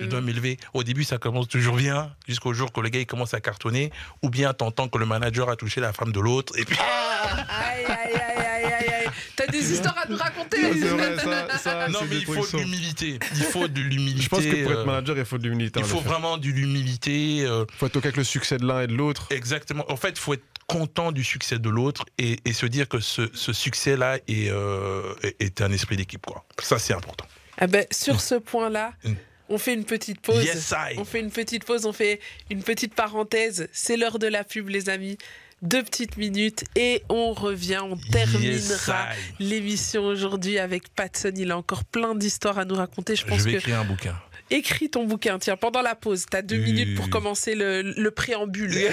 [0.00, 0.58] Je dois m'élever.
[0.72, 3.90] Au début, ça commence toujours bien, jusqu'au jour que le gars il commence à cartonner,
[4.22, 7.84] ou bien t'entends que le manager a touché la femme de l'autre, et puis aïe,
[7.84, 8.75] aïe, aïe, aïe, aïe.
[9.36, 11.58] T'as des histoires à nous raconter vrai, ça.
[11.58, 13.18] ça non mais il faut de l'humilité.
[13.34, 14.22] Il faut de l'humilité.
[14.22, 15.80] Je pense que pour euh, être manager, il faut de l'humilité.
[15.80, 17.44] il faut vraiment de l'humilité.
[17.44, 19.26] euh, faut être OK avec le succès de l'un et de l'autre.
[19.30, 19.84] exactement.
[19.90, 22.98] En fait, il faut être content du succès de l'autre et, et se dire que
[22.98, 26.26] ce, ce succès-là est, euh, est- est un esprit d'équipe.
[26.26, 26.44] quoi.
[26.60, 27.24] Ça, c'est important.
[27.58, 29.12] Ah ben, sur ce point-là, Mm.
[29.48, 30.44] on fait une petite pause.
[30.44, 30.96] Yes, I.
[30.98, 33.68] On fait une petite pause, on fait une petite parenthèse.
[33.72, 35.16] C'est l'heure de la pub, les amis.
[35.62, 37.80] Deux petites minutes et on revient.
[37.82, 41.32] On terminera Yes, l'émission aujourd'hui avec Patson.
[41.36, 43.16] Il a encore plein d'histoires à nous raconter.
[43.16, 44.14] Je pense Je vais que écrire un bouquin.
[44.50, 45.38] écris ton bouquin.
[45.38, 48.70] Tiens, pendant la pause, t'as deux minutes pour commencer le, le préambule.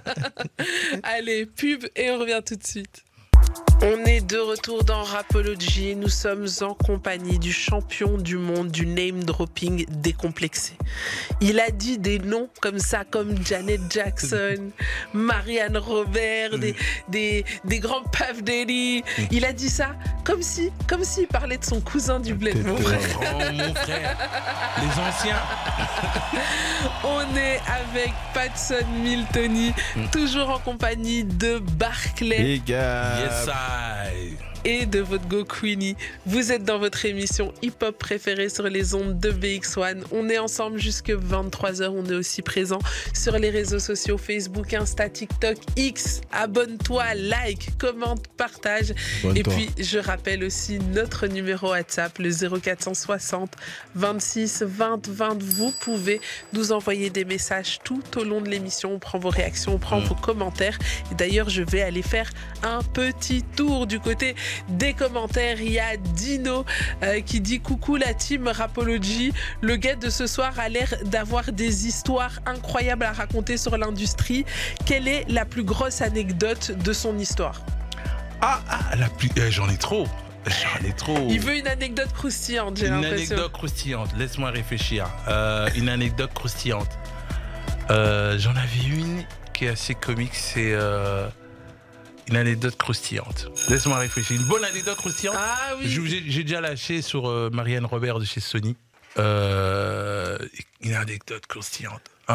[1.02, 3.02] Allez, pub et on revient tout de suite.
[3.82, 5.94] On est de retour dans Rapology.
[5.96, 10.72] Nous sommes en compagnie du champion du monde du name dropping décomplexé.
[11.42, 14.70] Il a dit des noms comme ça, comme Janet Jackson,
[15.12, 16.74] Marianne Robert, des,
[17.10, 19.04] des, des grands Puff Daddy.
[19.30, 19.90] Il a dit ça
[20.24, 22.66] comme si, comme s'il parlait de son cousin du bled.
[22.66, 23.00] mon frère.
[23.20, 24.16] Oh, mon frère.
[24.80, 25.36] Les anciens.
[27.04, 30.06] On est avec Patson Miltoni, Mm.
[30.10, 32.38] toujours en compagnie de Barclay.
[32.42, 33.18] Les gars.
[33.20, 34.55] Yes, I.
[34.66, 35.96] et de votre Go Queenie.
[36.26, 40.02] Vous êtes dans votre émission hip-hop préférée sur les ondes de BX1.
[40.10, 41.88] On est ensemble jusque 23h.
[41.90, 42.80] On est aussi présent
[43.14, 46.20] sur les réseaux sociaux Facebook, Insta, TikTok, X.
[46.32, 48.92] Abonne-toi, like, commente, partage.
[49.36, 53.52] Et puis, je rappelle aussi notre numéro WhatsApp, le 0460
[53.94, 55.42] 26 20 20.
[55.44, 56.20] Vous pouvez
[56.52, 58.94] nous envoyer des messages tout au long de l'émission.
[58.94, 60.76] On prend vos réactions, on prend vos commentaires.
[61.12, 62.28] Et d'ailleurs, je vais aller faire
[62.64, 64.34] un petit tour du côté
[64.68, 65.60] des commentaires.
[65.60, 66.64] Il y a Dino
[67.02, 69.32] euh, qui dit Coucou la team Rapology.
[69.60, 74.44] Le gars de ce soir a l'air d'avoir des histoires incroyables à raconter sur l'industrie.
[74.84, 77.60] Quelle est la plus grosse anecdote de son histoire?
[78.40, 79.30] Ah, ah, la plus.
[79.38, 80.06] euh, J'en ai trop.
[80.46, 81.26] J'en ai trop.
[81.28, 83.34] Il veut une anecdote croustillante, j'ai Une l'impression.
[83.34, 85.06] anecdote croustillante, laisse-moi réfléchir.
[85.26, 86.90] Euh, une anecdote croustillante.
[87.90, 90.72] Euh, J'en avais une qui est assez comique, c'est...
[90.72, 91.28] euh,
[92.28, 93.48] une anecdote croustillante.
[93.68, 94.36] Laisse-moi réfléchir.
[94.40, 95.36] Une bonne anecdote croustillante.
[95.38, 95.88] Ah oui.
[95.88, 98.76] J'ai déjà lâché sur euh, Marianne Robert de chez Sony.
[99.18, 100.38] Euh,
[100.80, 102.02] une anecdote croustillante.
[102.28, 102.34] Euh,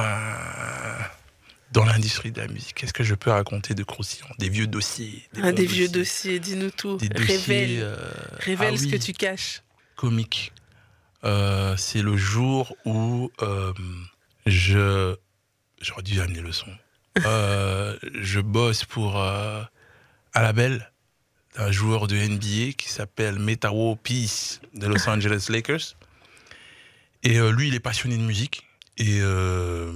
[1.72, 4.28] dans l'industrie de la musique, qu'est-ce que je peux raconter de croustillant?
[4.39, 5.28] Des vieux dossiers.
[5.36, 6.98] Un bons des vieux dossiers, dis-nous tout.
[6.98, 7.36] Des dossiers.
[7.38, 7.96] Révèle, euh,
[8.39, 9.62] révèle ah ce oui, que tu caches.
[9.96, 10.54] Comique.
[11.24, 13.74] Euh, C'est le jour où euh,
[14.46, 15.16] je.
[15.82, 16.72] J'aurais dû amener le son.
[17.26, 19.64] Euh, je bosse pour euh,
[20.34, 20.92] à la belle
[21.58, 25.96] un joueur de NBA qui s'appelle Metao Peace de Los Angeles Lakers.
[27.24, 28.68] Et euh, lui, il est passionné de musique.
[28.98, 29.92] Et euh,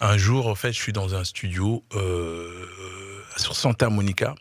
[0.00, 2.66] un jour, en fait, je suis dans un studio euh,
[3.36, 4.34] sur Santa Monica.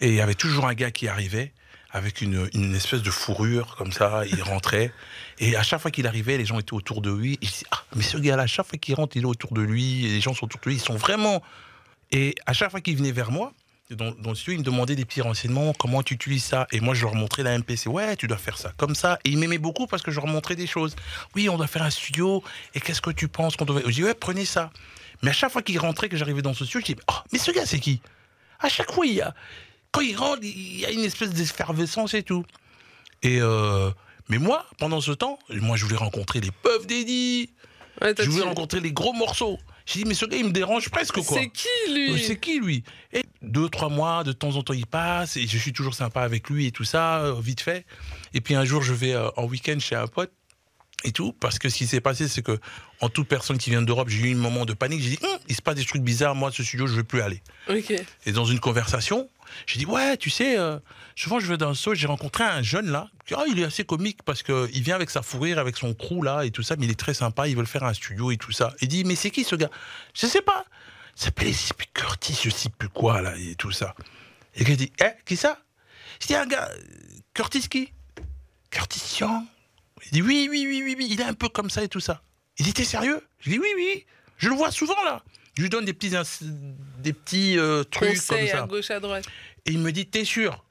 [0.00, 1.52] Et il y avait toujours un gars qui arrivait
[1.90, 4.22] avec une, espèce de fourrure comme ça.
[4.26, 4.92] Il rentrait.
[5.40, 7.38] Et à chaque fois qu'il arrivait, les gens étaient autour de lui.
[7.42, 9.52] Et je dis, ah, mais ce gars-là, à chaque fois qu'il rentre, il est autour
[9.52, 10.06] de lui.
[10.06, 10.76] Et les gens sont autour de lui.
[10.76, 11.42] Ils sont vraiment.
[12.12, 13.52] Et à chaque fois qu'il venait vers moi,
[13.90, 15.72] dans, dans le studio, il me demandait des petits renseignements.
[15.72, 17.88] Comment tu utilises ça Et moi, je leur montrais la MPC.
[17.88, 19.18] Ouais, tu dois faire ça comme ça.
[19.24, 20.94] Et il m'aimait beaucoup parce que je leur montrais des choses.
[21.34, 22.42] Oui, on doit faire un studio.
[22.74, 23.82] Et qu'est-ce que tu penses qu'on devrait.
[23.86, 24.70] Je dis, ouais, prenez ça.
[25.22, 27.38] Mais à chaque fois qu'il rentrait, que j'arrivais dans ce studio, je dis, oh, mais
[27.38, 28.00] ce gars, c'est qui?
[28.60, 29.34] À chaque fois, il y a.
[29.92, 32.44] Quand il rentre, il y a une espèce d'effervescence et tout.
[33.22, 33.40] Et.
[33.40, 33.90] euh,
[34.28, 36.50] mais moi, pendant ce temps, moi, je voulais rencontrer les.
[38.00, 39.58] Ouais, toi, Je voulais rencontrer les gros morceaux.
[39.92, 41.38] J'ai dit, mais ce gars, il me dérange presque, quoi.
[41.38, 42.84] C'est qui lui Euh, C'est qui lui?
[43.12, 46.22] Et deux, trois mois, de temps en temps, il passe et je suis toujours sympa
[46.22, 47.84] avec lui et tout ça, euh, vite fait.
[48.34, 50.30] Et puis un jour, je vais euh, en week-end chez un pote
[51.02, 52.58] et tout, parce que ce qui s'est passé, c'est que
[53.00, 55.00] en toute personne qui vient d'Europe, j'ai eu un moment de panique.
[55.02, 57.22] J'ai dit, Hum, il se passe des trucs bizarres, moi, ce studio, je veux plus
[57.22, 57.42] aller.
[57.68, 57.92] Ok.
[58.26, 59.28] Et dans une conversation,
[59.66, 60.78] j'ai dit ouais, tu sais, euh,
[61.16, 63.08] souvent je vais dans un saut, j'ai rencontré un jeune là.
[63.36, 66.22] Ah, il est assez comique parce que il vient avec sa fourrure, avec son crew
[66.22, 67.48] là et tout ça, mais il est très sympa.
[67.48, 68.74] Ils veulent faire un studio et tout ça.
[68.80, 69.70] Il dit mais c'est qui ce gars?
[70.14, 70.64] Je sais pas.
[71.26, 73.94] Il plus Curtis, je sais plus quoi là et tout ça.
[74.54, 75.58] Et il dit eh qui ça?
[76.20, 76.70] Dis un gars,
[77.34, 77.92] Curtis qui?
[78.70, 79.44] Curtis Young.
[80.06, 82.00] Il dit oui oui oui oui oui, il est un peu comme ça et tout
[82.00, 82.22] ça.
[82.58, 83.26] Il dit t'es sérieux?
[83.40, 84.06] Je dis oui oui,
[84.38, 85.22] je le vois souvent là.
[85.60, 86.12] Je lui donne des petits
[87.02, 88.66] des petits euh, trucs Conseil comme à ça.
[88.66, 89.26] gauche, à droite.
[89.66, 90.64] Et il me dit, t'es sûr?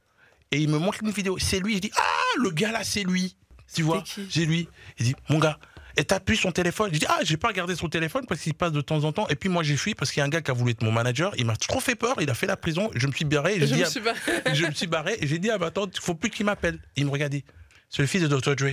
[0.51, 1.37] Et il me montre une vidéo.
[1.37, 1.75] C'est lui.
[1.75, 2.01] Je dis, ah,
[2.41, 3.35] le gars là, c'est lui.
[3.71, 4.03] Tu vois?
[4.31, 4.67] C'est lui.
[4.97, 5.59] Il dit, mon gars,
[5.95, 6.89] et t'as plus son téléphone?
[6.91, 9.27] Je dis, ah, j'ai pas regardé son téléphone parce qu'il passe de temps en temps.
[9.27, 10.81] Et puis moi, j'ai fui parce qu'il y a un gars qui a voulu être
[10.81, 11.33] mon manager.
[11.37, 12.15] Il m'a trop fait peur.
[12.19, 12.89] Il a fait la prison.
[12.95, 13.59] Je me suis barré.
[13.59, 14.15] Je j'ai dit me à- suis pas.
[14.55, 16.79] je me suis barré et j'ai dit, ah, bah attends, il faut plus qu'il m'appelle.
[16.95, 17.43] Il me dit,
[17.91, 18.55] c'est le fils de Dr.
[18.55, 18.71] Dre.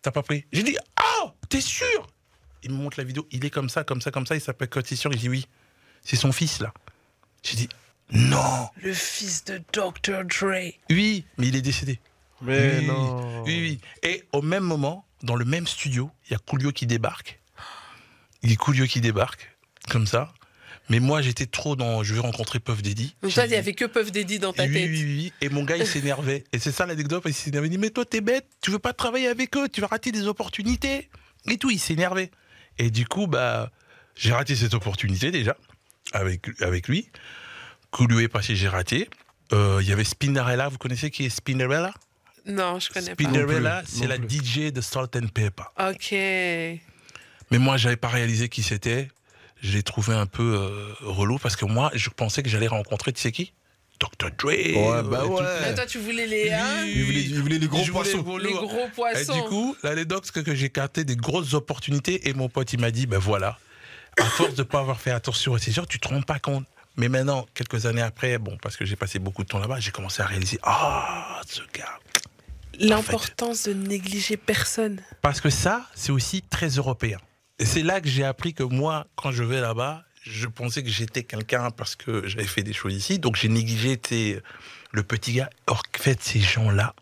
[0.00, 0.44] T'as pas pris?
[0.52, 2.08] J'ai dit, ah, t'es sûr?
[2.62, 3.26] Il me montre la vidéo.
[3.30, 4.34] Il est comme ça, comme ça, comme ça.
[4.34, 5.14] Il s'appelle Curtis Young.
[5.14, 5.46] Il dit, oui,
[6.02, 6.72] c'est son fils là.
[7.42, 7.68] J'ai dit,
[8.12, 8.68] non.
[8.82, 10.24] Le fils de Dr.
[10.24, 10.72] Dre.
[10.90, 11.98] Oui, mais il est décédé.
[12.42, 13.42] Mais oui, non.
[13.44, 13.80] Oui, oui.
[14.02, 17.40] Et au même moment, dans le même studio, il y a Coolio qui débarque.
[18.42, 19.56] Il y a Coolio qui débarque,
[19.88, 20.32] comme ça.
[20.90, 22.02] Mais moi, j'étais trop dans.
[22.02, 23.14] Je vais rencontrer Puff Daddy.
[23.22, 24.90] Donc toi, il n'y avait que Puff Daddy dans ta oui, tête.
[24.90, 25.32] oui, oui, oui.
[25.40, 26.44] Et mon gars, il s'énervait.
[26.52, 27.22] Et c'est ça l'anecdote.
[27.26, 27.68] Il s'énervait.
[27.68, 28.46] Il dit Mais toi, t'es bête.
[28.60, 29.68] Tu veux pas travailler avec eux.
[29.68, 31.08] Tu vas rater des opportunités.
[31.46, 31.70] Et tout.
[31.70, 32.30] Il s'énervait.
[32.78, 33.70] Et du coup, bah,
[34.16, 35.56] j'ai raté cette opportunité déjà
[36.12, 37.10] avec, avec lui.
[37.90, 39.08] Coolio est passé, j'ai raté.
[39.52, 40.68] Euh, Il y avait Spinnerella.
[40.68, 41.92] Vous connaissez qui est Spinnerella
[42.46, 43.26] Non, je connais Non plus,
[43.86, 44.16] c'est la.
[44.16, 45.64] DJ de Salt and Pepper.
[45.76, 45.90] pas.
[45.90, 46.12] Ok.
[46.12, 49.08] Mais moi, j'avais pas réalisé qui c'était.
[49.60, 53.12] Je l'ai trouvé un peu euh, relou parce que moi, je pensais que j'allais rencontrer,
[53.12, 53.52] tu sais qui?
[54.02, 54.30] Dr.
[54.36, 54.46] Dre.
[54.48, 55.42] Ouais, bah ouais.
[55.62, 58.36] Mais toi, tu voulais les, hein, Il voulait, il voulait les gros Je poissons.
[58.38, 59.34] les gros Et poissons.
[59.34, 62.90] du coup, l'anecdote, c'est que j'ai capté des grosses opportunités et mon pote, il m'a
[62.90, 63.58] dit, ben voilà,
[64.18, 66.64] à force de pas avoir fait attention à ces gens, tu te rends pas compte.
[66.96, 69.92] Mais maintenant, quelques années après, bon, parce que j'ai passé beaucoup de temps là-bas, j'ai
[69.92, 71.98] commencé à réaliser, ah, ce gars.
[72.78, 75.00] L'importance de négliger personne.
[75.20, 77.18] Parce que ça, c'est aussi très européen.
[77.58, 80.88] Et c'est là que j'ai appris que moi, quand je vais là-bas, je pensais que
[80.90, 83.18] j'étais quelqu'un parce que j'avais fait des choses ici.
[83.18, 84.42] Donc j'ai négligé t'sais,
[84.92, 85.50] le petit gars.
[85.66, 86.94] Or, en fait, ces gens-là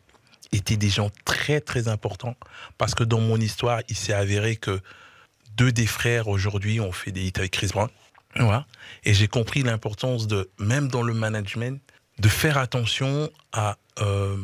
[0.53, 2.37] étaient des gens très, très importants.
[2.79, 4.81] Parce que dans mon histoire, il s'est avéré que
[5.57, 7.89] deux des frères aujourd'hui ont fait des hits avec Chris Brown.
[8.37, 8.67] Voilà.
[9.05, 11.81] Et j'ai compris l'importance de, même dans le management,
[12.19, 14.37] de faire attention à, euh,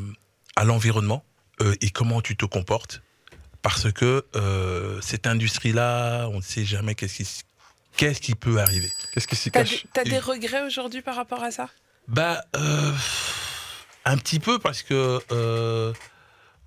[0.57, 1.25] à l'environnement
[1.61, 3.03] euh, et comment tu te comportes.
[3.63, 7.43] Parce que euh, cette industrie-là, on ne sait jamais qu'est-ce qui, s-
[7.97, 8.91] qu'est-ce qui peut arriver?
[9.13, 9.83] Qu'est-ce qui s'y T'as cache?
[9.85, 11.69] des, t'as des Et- regrets aujourd'hui par rapport à ça?
[12.09, 12.93] Bah, euh,
[14.05, 15.93] un petit peu parce que euh,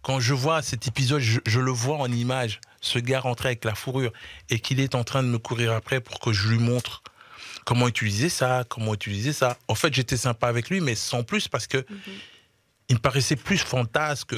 [0.02, 3.66] quand je vois cet épisode, je, je le vois en image, ce gars rentrer avec
[3.66, 4.12] la fourrure
[4.50, 7.04] et qu'il est en train de me courir après pour que je lui montre
[7.66, 9.58] comment utiliser ça, comment utiliser ça.
[9.68, 11.86] En fait, j'étais sympa avec lui, mais sans plus parce que
[12.90, 14.34] il me paraissait plus fantasque.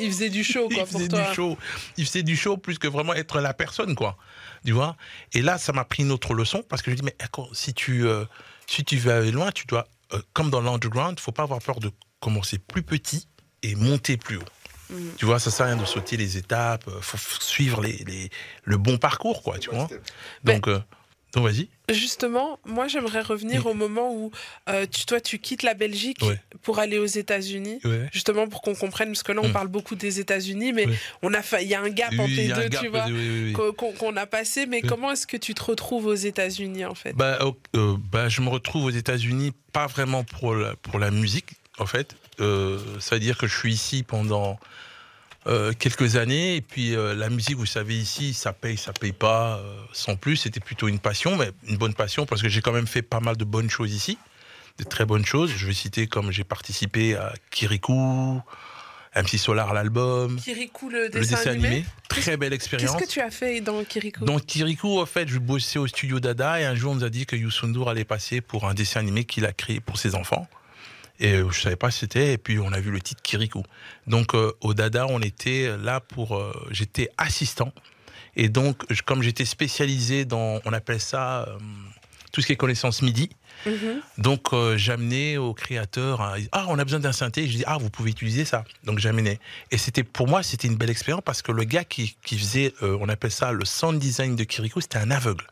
[0.00, 1.28] Il faisait du show, quoi, il pour faisait toi.
[1.28, 1.58] du show.
[1.96, 4.16] Il faisait du show plus que vraiment être la personne, quoi.
[4.64, 4.96] Tu vois?
[5.32, 7.16] Et là, ça m'a pris une autre leçon parce que je dis, mais
[7.52, 8.24] si tu, euh,
[8.66, 11.60] si tu vas aller loin, tu dois euh, comme dans l'underground, il faut pas avoir
[11.60, 11.90] peur de
[12.20, 13.26] commencer plus petit
[13.62, 14.42] et monter plus haut.
[14.90, 15.12] Mhm.
[15.18, 18.28] Tu vois, ça sert à rien de sauter les étapes, euh, faut suivre les, les-
[18.64, 19.88] le bon parcours, quoi, tu vois?
[20.44, 20.80] Donc, euh,
[21.34, 21.68] donc vas-y.
[21.88, 24.30] Justement, moi j'aimerais revenir au moment où
[24.68, 26.40] euh, tu, toi tu quittes la Belgique Ouais.
[26.62, 27.80] pour aller aux États-Unis.
[27.84, 28.08] Ouais.
[28.12, 29.52] Justement pour qu'on comprenne, parce que là on Mm.
[29.52, 30.98] parle beaucoup des États-Unis, mais Ouais.
[31.22, 33.12] on a il y a un gap Oui, entre les deux, gap, tu vois, oui,
[33.12, 33.94] oui, oui.
[33.98, 34.66] qu'on- a passé.
[34.66, 37.12] Mais comment est-ce que tu te retrouves aux États-Unis en fait?
[37.14, 37.38] Bah,
[37.76, 41.86] euh, bah, je me retrouve aux États-Unis, pas vraiment pour la, pour la musique, en
[41.86, 42.14] fait.
[42.40, 44.58] Euh, ça veut dire que je suis ici pendant
[45.46, 49.12] euh, quelques années, et puis euh, la musique, vous savez, ici, ça paye, ça paye
[49.12, 50.36] pas, euh, sans plus.
[50.36, 53.20] C'était plutôt une passion, mais une bonne passion, parce que j'ai quand même fait pas
[53.20, 54.18] mal de bonnes choses ici,
[54.78, 55.50] de très bonnes choses.
[55.56, 58.42] Je vais citer comme j'ai participé à Kirikou,
[59.16, 61.68] MC Solar, l'album, Kirikou, le le dessin, animé.
[61.68, 61.84] animé.
[62.08, 62.96] Très belle Qu'est-ce expérience.
[63.00, 64.24] que tu as fait dans Kirikou?
[64.26, 67.08] Donc Kirikou, en fait, je bossais au studio Dada et un jour on nous a
[67.10, 70.46] dit que Youssoundour allait passer pour un dessin animé qu'il a créé pour ses enfants.
[71.20, 73.22] Et euh, je savais pas ce que c'était et puis on a vu le titre
[73.22, 73.62] Kirikou.
[74.06, 77.72] Donc euh, au Dada, on était là pour, euh, j'étais assistant
[78.36, 81.58] et donc comme j'étais spécialisé dans, on appelle ça euh,
[82.32, 83.28] tout ce qui est connaissance MIDI.
[83.66, 84.00] Mhm.
[84.16, 87.90] Donc j'amenais au créateur un- ah on a besoin d'un synthé je dis ah vous
[87.90, 89.38] pouvez utiliser ça donc j'amenais
[89.70, 92.72] et c'était pour moi c'était une belle expérience parce que le gars qui, qui faisait
[92.80, 95.44] on appelle ça le sound design de Kiriko c'était un aveugle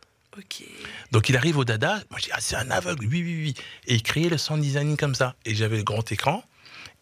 [1.13, 1.97] Donc il arrive au Dada.
[2.11, 3.07] Moi je dis ah c'est un aveugle.
[3.07, 3.55] Oui oui oui.
[3.87, 5.35] Et il créait le sound design comme ça.
[5.45, 6.45] Et j'avais le grand écran.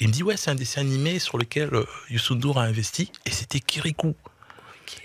[0.00, 3.10] Il me dit ouais c'est un dessin animé sur lequel euh, Youssou N'Dour a investi.
[3.24, 4.14] Et c'était Kirikou.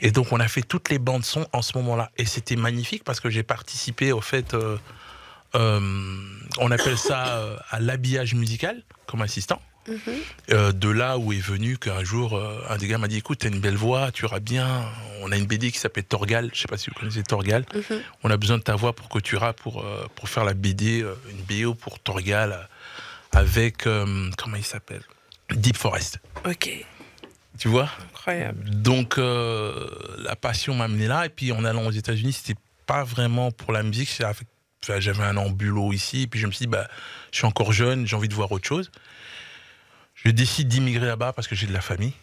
[0.01, 2.11] Et donc on a fait toutes les bandes son en ce moment-là.
[2.17, 4.77] Et c'était magnifique parce que j'ai participé au fait euh,
[5.55, 5.79] euh,
[6.59, 9.61] on appelle ça euh, à l'habillage musical comme assistant
[10.51, 13.39] Euh, de là où est venu qu'un jour euh, un des gars m'a dit écoute
[13.39, 14.85] t'as une belle voix tu iras bien
[15.21, 17.99] on a une BD qui s'appelle Torgal je sais pas si vous connaissez Torgal Mhm.
[18.23, 20.53] on a besoin de ta voix pour que tu iras pour, euh, pour faire la
[20.53, 22.67] BD, une BO pour Torgal,
[23.31, 25.01] avec, comment il s'appelle?
[25.51, 26.19] Deep Forest.
[26.45, 26.69] Ok.
[27.57, 27.89] Tu vois?
[28.11, 28.69] Incroyable.
[28.69, 31.25] Donc, la passion m'a amené là.
[31.25, 34.09] Et puis, en allant aux États-Unis, c'était pas vraiment pour la musique.
[34.23, 34.43] enfin,
[34.99, 36.23] J'avais un an bulot ici.
[36.23, 36.87] Et puis, je me suis dit, bah,
[37.31, 38.91] je suis encore jeune, j'ai envie de voir autre chose.
[40.23, 42.13] Je décide d'immigrer là-bas parce que j'ai de la famille.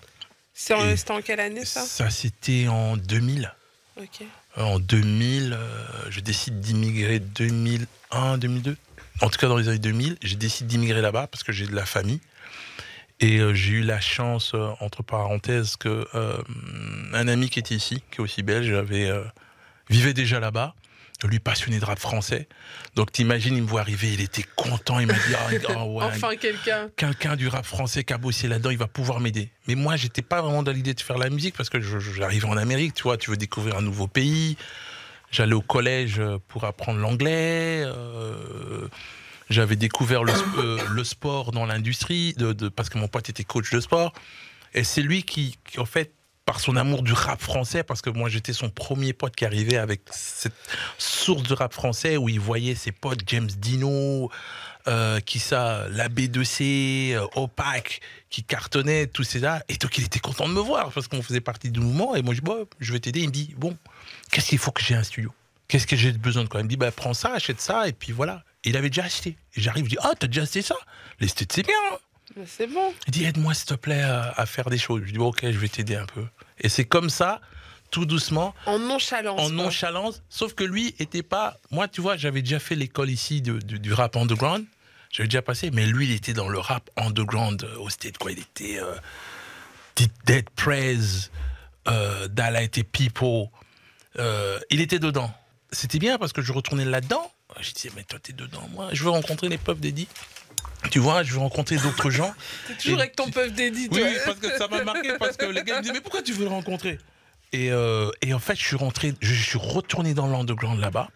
[0.54, 1.82] C'est en, c'était en quelle année ça?
[1.82, 3.52] Ça, c'était en 2000.
[3.96, 4.24] Ok.
[4.56, 5.58] En 2000, euh,
[6.10, 8.76] je décide d'immigrer 2001, 2002.
[9.20, 11.74] En tout cas, dans les années 2000, je décide d'immigrer là-bas parce que j'ai de
[11.74, 12.20] la famille.
[13.20, 16.06] Et euh, j'ai eu la chance, euh, entre parenthèses, que
[17.12, 19.12] un ami qui était ici, qui est aussi belge, avait,
[19.90, 20.74] vivait déjà là-bas.
[21.24, 22.46] Lui passionné de rap français.
[22.94, 25.34] Donc t'imagines, il me voit arriver, il était content, il m'a dit
[25.68, 26.88] ah, ouais, Enfin quelqu'un.
[26.96, 29.50] quelqu'un du rap français qui a bossé là-dedans, il va pouvoir m'aider.
[29.66, 32.56] Mais moi, j'étais pas vraiment dans l'idée de faire la musique parce que j'arrivais en
[32.56, 34.56] Amérique, tu vois, tu veux découvrir un nouveau pays.
[35.32, 37.82] J'allais au collège euh, pour apprendre l'anglais.
[37.84, 38.86] euh,
[39.50, 43.44] J'avais découvert le, euh, le sport dans l'industrie de, de- parce que mon pote était
[43.44, 44.12] coach de sport.
[44.74, 46.12] Et c'est lui qui, qui, en fait,
[46.48, 49.76] par son amour du rap français, parce que moi j'étais son premier pote qui arrivait
[49.76, 50.54] avec cette
[50.96, 54.30] source de rap français où il voyait ses potes James Dino,
[54.86, 59.62] euh, qui ça, la B2C, euh, Opac, qui cartonnait, tout ça.
[59.68, 62.16] Et donc il était content de me voir parce qu'on faisait partie du mouvement.
[62.16, 63.20] Et moi je dis, bon, je vais t'aider.
[63.20, 63.76] Il me dit, bon,
[64.30, 65.30] qu'est-ce qu'il faut que j'ai un studio?
[65.68, 66.60] Qu'est-ce que j'ai besoin de quoi?
[66.60, 68.42] Il me dit, bah prends ça, achète ça, et puis voilà.
[68.64, 69.36] Il avait déjà acheté.
[69.54, 70.76] Et j'arrive, je dis, ah, t'as déjà acheté ça?
[71.20, 71.74] Les stats, c'est bien.
[71.92, 72.94] hein C'est bon.
[73.06, 75.02] il dit aide-moi s'il te plaît à, à faire des choses.
[75.04, 76.24] Je dis ok, je vais t'aider un peu.
[76.60, 77.40] Et c'est comme ça,
[77.90, 79.40] tout doucement, En nonchalance.
[79.40, 79.50] en quoi.
[79.64, 80.22] nonchalance.
[80.28, 81.56] Sauf que lui était pas.
[81.70, 84.64] Moi, tu vois, j'avais déjà fait l'école ici de- de- du rap underground.
[85.10, 88.30] J'avais déjà passé, mais lui, il était dans le rap underground euh, au State, quoi.
[88.32, 88.94] Il était euh,
[90.26, 90.98] Dead- Prez,
[91.88, 93.46] euh, Dala était People.
[94.18, 95.32] Euh, il était dedans.
[95.72, 97.32] C'était bien parce que je retournais là-dedans.
[97.60, 98.68] Je disais, mais toi, t'es dedans.
[98.72, 100.08] Moi, je veux rencontrer les peuples d'Eddie.
[100.90, 102.32] Tu vois, je veux rencontrer d'autres gens.
[102.68, 105.36] T'es toujours Et avec ton puff d'édit, Oui, oui, parce que ça m'a marqué, parce
[105.36, 106.98] que les gars me disaient, mais pourquoi tu veux le rencontrer?
[107.52, 111.08] Et, euh, et en fait, je suis rentré, je, je suis retourné dans l'underground là-bas,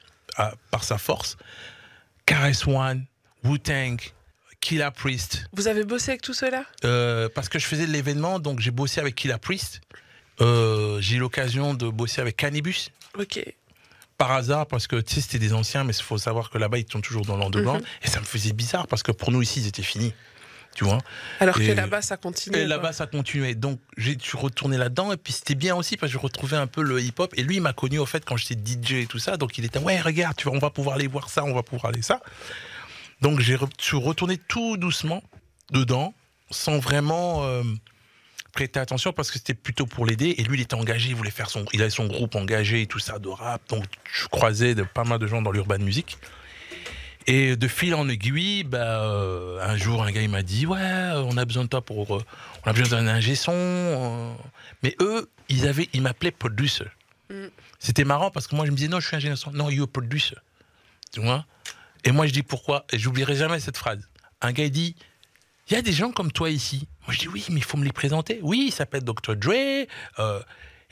[0.71, 1.37] par sa force.
[2.27, 3.07] Kares One,
[3.45, 3.99] Wu-Tang,
[4.61, 5.45] Killa Priest.
[5.53, 6.65] Vous avez bossé avec tout cela?
[6.85, 9.81] Euh, parce que je faisais de l'événement, donc j'ai bossé avec Killa Priest.
[10.41, 12.91] Euh, j'ai eu l'occasion de bosser avec Cannibus.
[13.19, 13.41] Ok.
[14.23, 16.79] Par hasard, parce que tu sais, c'était des anciens, mais il faut savoir que là-bas,
[16.79, 17.83] ils sont toujours dans l'underground.
[18.05, 20.15] Et ça me faisait bizarre, parce que pour nous, ici, ils étaient finis.
[20.75, 20.99] Tu vois?
[21.41, 22.57] Alors que là-bas, ça continue.
[22.57, 23.55] Et là-bas, ça continuait.
[23.55, 25.13] Donc, j'ai- je suis retourné là-dedans.
[25.13, 27.35] Et puis, c'était bien aussi parce que je retrouvais un peu le hip-hop.
[27.37, 29.37] Et lui, il m'a connu, au fait, quand j'étais DJ et tout ça.
[29.37, 31.63] Donc, il était, ouais, regarde, tu vois, on va pouvoir aller voir ça, on va
[31.63, 32.21] pouvoir aller ça.
[33.21, 35.23] Donc, je suis retourné tout doucement
[35.73, 36.15] dedans,
[36.51, 37.63] sans vraiment euh,
[38.53, 40.35] prêter attention parce que c'était plutôt pour l'aider.
[40.39, 41.65] Et lui, il était engagé, il voulait faire son.
[41.73, 43.63] Il avait son groupe engagé et tout ça de rap.
[43.69, 46.19] Donc, je croisais de pas mal de gens dans l'urban music.
[47.29, 51.11] Et de fil en aiguille, bah, euh, un jour, un gars il m'a dit Ouais,
[51.15, 52.17] on a besoin de toi pour.
[52.17, 52.25] euh,
[52.67, 53.53] on a besoin d'un ingé son.
[53.55, 54.33] euh.
[54.83, 56.85] Mais eux, ils, avaient, ils m'appelaient producer.
[57.31, 57.47] Mm.
[57.79, 59.53] C'était marrant parce que moi, je me disais Non, je suis ingé son.
[59.53, 60.35] Non, you're a producer.
[61.13, 61.47] Tu vois?
[62.05, 62.85] Et moi, je dis Pourquoi?
[62.93, 64.01] Et j'oublierai jamais cette phrase.
[64.41, 64.97] Un gars, il dit
[65.71, 66.89] Il y a des gens comme toi ici.
[67.07, 68.39] Moi, je dis Oui, mais il faut me les présenter.
[68.43, 69.37] Oui, il s'appelle Dr.
[69.37, 69.87] Dre.
[70.19, 70.41] euh,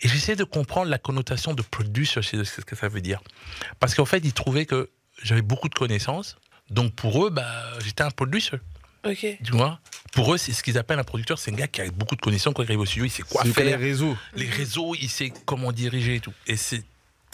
[0.02, 3.20] et j'essaie de comprendre la connotation de producer, c'est ce que ça veut dire.
[3.80, 4.88] Parce qu'en fait, ils trouvaient que
[5.22, 6.36] j'avais beaucoup de connaissances.
[6.70, 7.46] Donc pour eux, bah,
[7.84, 8.56] j'étais un producer.
[9.04, 9.26] Ok.
[9.44, 9.78] Tu vois?
[10.12, 11.38] Pour eux, c'est ce qu'ils appellent un producteur.
[11.38, 13.04] C'est un gars qui a beaucoup de connaissances quand il arrive au studio.
[13.04, 13.78] Il sait quoi a les faire.
[13.78, 14.16] réseaux.
[14.34, 16.32] Les réseaux, il sait comment diriger et tout.
[16.46, 16.82] Et c'est...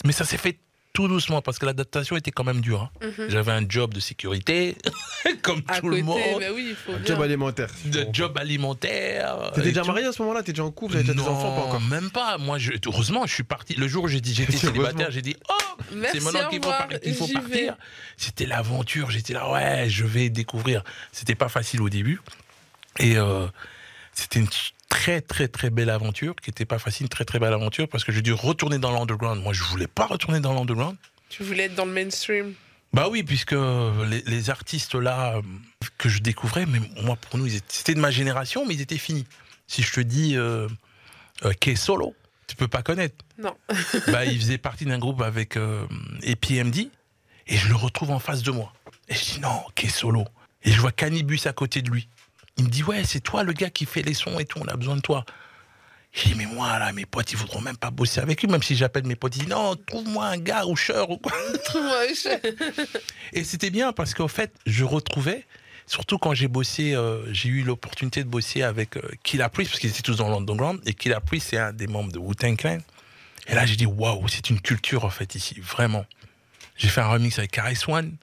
[0.04, 0.58] Mais ça s'est fait
[0.96, 2.90] tout doucement parce que l'adaptation était quand même dure.
[3.02, 3.06] hein.
[3.18, 3.28] Mhm.
[3.28, 4.76] J'avais un job de sécurité,
[5.42, 6.18] comme À tout côté, le monde.
[6.40, 7.06] bah oui, il faut Un bien.
[7.14, 7.68] job alimentaire.
[7.84, 9.52] De job alimentaire.
[9.54, 10.40] T'étais déjà marié à ce moment-là?
[10.40, 10.92] T'étais déjà en couple?
[10.94, 11.80] T'avais déjà des enfants pas encore?
[11.82, 12.38] même pas.
[12.38, 13.74] Moi, je, heureusement, je suis parti.
[13.74, 15.54] Le jour où j'ai dit j'étais célibataire, j'ai dit oh,
[15.94, 17.76] Merci, c'est maintenant qu'il faut, par- partir.
[18.16, 19.10] C'était l'aventure.
[19.10, 20.82] J'étais là, ouais, je vais découvrir.
[21.12, 22.20] C'était pas facile au début.
[22.98, 23.46] Et euh,
[24.14, 24.48] c'était une
[24.88, 28.12] très, très, très belle aventure qui était pas facile, très, très belle aventure parce que
[28.12, 29.42] j'ai dû retourner dans l'underground.
[29.42, 30.96] Moi, je voulais pas retourner dans l'underground.
[31.28, 32.54] Tu voulais être dans le mainstream.
[32.92, 35.42] Bah oui, puisque les, les artistes là euh,
[35.98, 39.26] que je découvrais, mais moi pour nous, c'était de ma génération, mais ils étaient finis.
[39.66, 40.68] Si je te dis euh,
[41.44, 42.14] euh, Kay Solo,
[42.46, 43.24] tu peux pas connaître.
[43.38, 43.56] Non.
[44.08, 45.86] bah, il faisait partie d'un groupe avec euh,
[46.22, 46.88] EPMD
[47.48, 48.72] et je le retrouve en face de moi.
[49.08, 50.24] Et je dis non, Kay Solo.
[50.62, 52.08] Et je vois Cannibus à côté de lui.
[52.56, 54.66] Il me dit ouais, c'est toi le gars qui fait les sons et tout, on
[54.68, 55.24] a besoin de toi.
[56.12, 58.62] Je dis mais moi là, mes potes, ils voudront même pas bosser avec lui, même
[58.62, 61.32] si j'appelle mes potes, ils disent non, trouve-moi un gars ou cher ou quoi.
[61.74, 62.86] Je-
[63.34, 65.44] Et c'était bien parce qu'en fait, je retrouvais,
[65.86, 69.80] surtout quand j'ai bossé, euh, j'ai eu l'opportunité de bosser avec euh, Killa Priest, parce
[69.80, 72.78] qu'ils étaient tous dans l'underground, et Killa Priest, c'est un des membres de Wu-Tang Clan.
[73.48, 76.06] Et là, j'ai dit, waouh, c'est une culture en fait ici, vraiment.
[76.78, 78.16] J'ai fait un remix avec Karis One,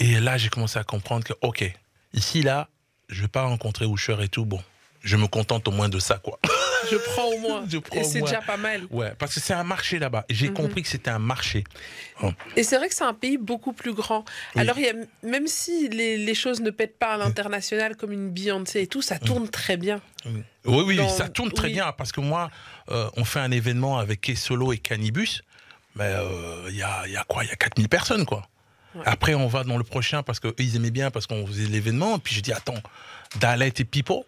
[0.00, 1.72] et là, j'ai commencé à comprendre que, ok,
[2.12, 2.68] ici, là,
[3.08, 4.60] je vais pas rencontrer Usher et tout, bon,
[5.02, 6.38] je me contente au moins de ça, quoi.
[6.90, 7.64] je prends au moins.
[7.68, 8.86] Je prends Et c'est déjà pas mal.
[8.90, 10.24] Ouais, parce que c'est un marché là-bas.
[10.28, 10.54] J'ai Mhm.
[10.54, 11.64] compris que c'était un marché.
[12.56, 14.24] Et c'est vrai que c'est un pays beaucoup plus grand.
[14.54, 14.60] Oui.
[14.62, 14.92] Alors, il y a,
[15.22, 19.02] même si les, les choses ne pètent pas à l'international comme une Beyoncé et tout,
[19.02, 20.00] ça tourne très bien.
[20.24, 21.74] Oui, oui, Dans- ça tourne très oui.
[21.74, 22.50] bien parce que moi,
[22.90, 25.42] euh, on fait un événement avec Kessolo et Cannibus.
[25.94, 27.42] Mais euh, il y, a, y a quoi?
[27.44, 28.46] Il y a 4000 personnes, quoi.
[28.96, 29.02] Ouais.
[29.06, 32.18] Après, on va dans le prochain parce qu'eux, ils aimaient bien parce qu'on faisait l'événement.
[32.18, 32.80] Puis j'ai dit, attends,
[33.40, 34.26] Dalet et Pipo,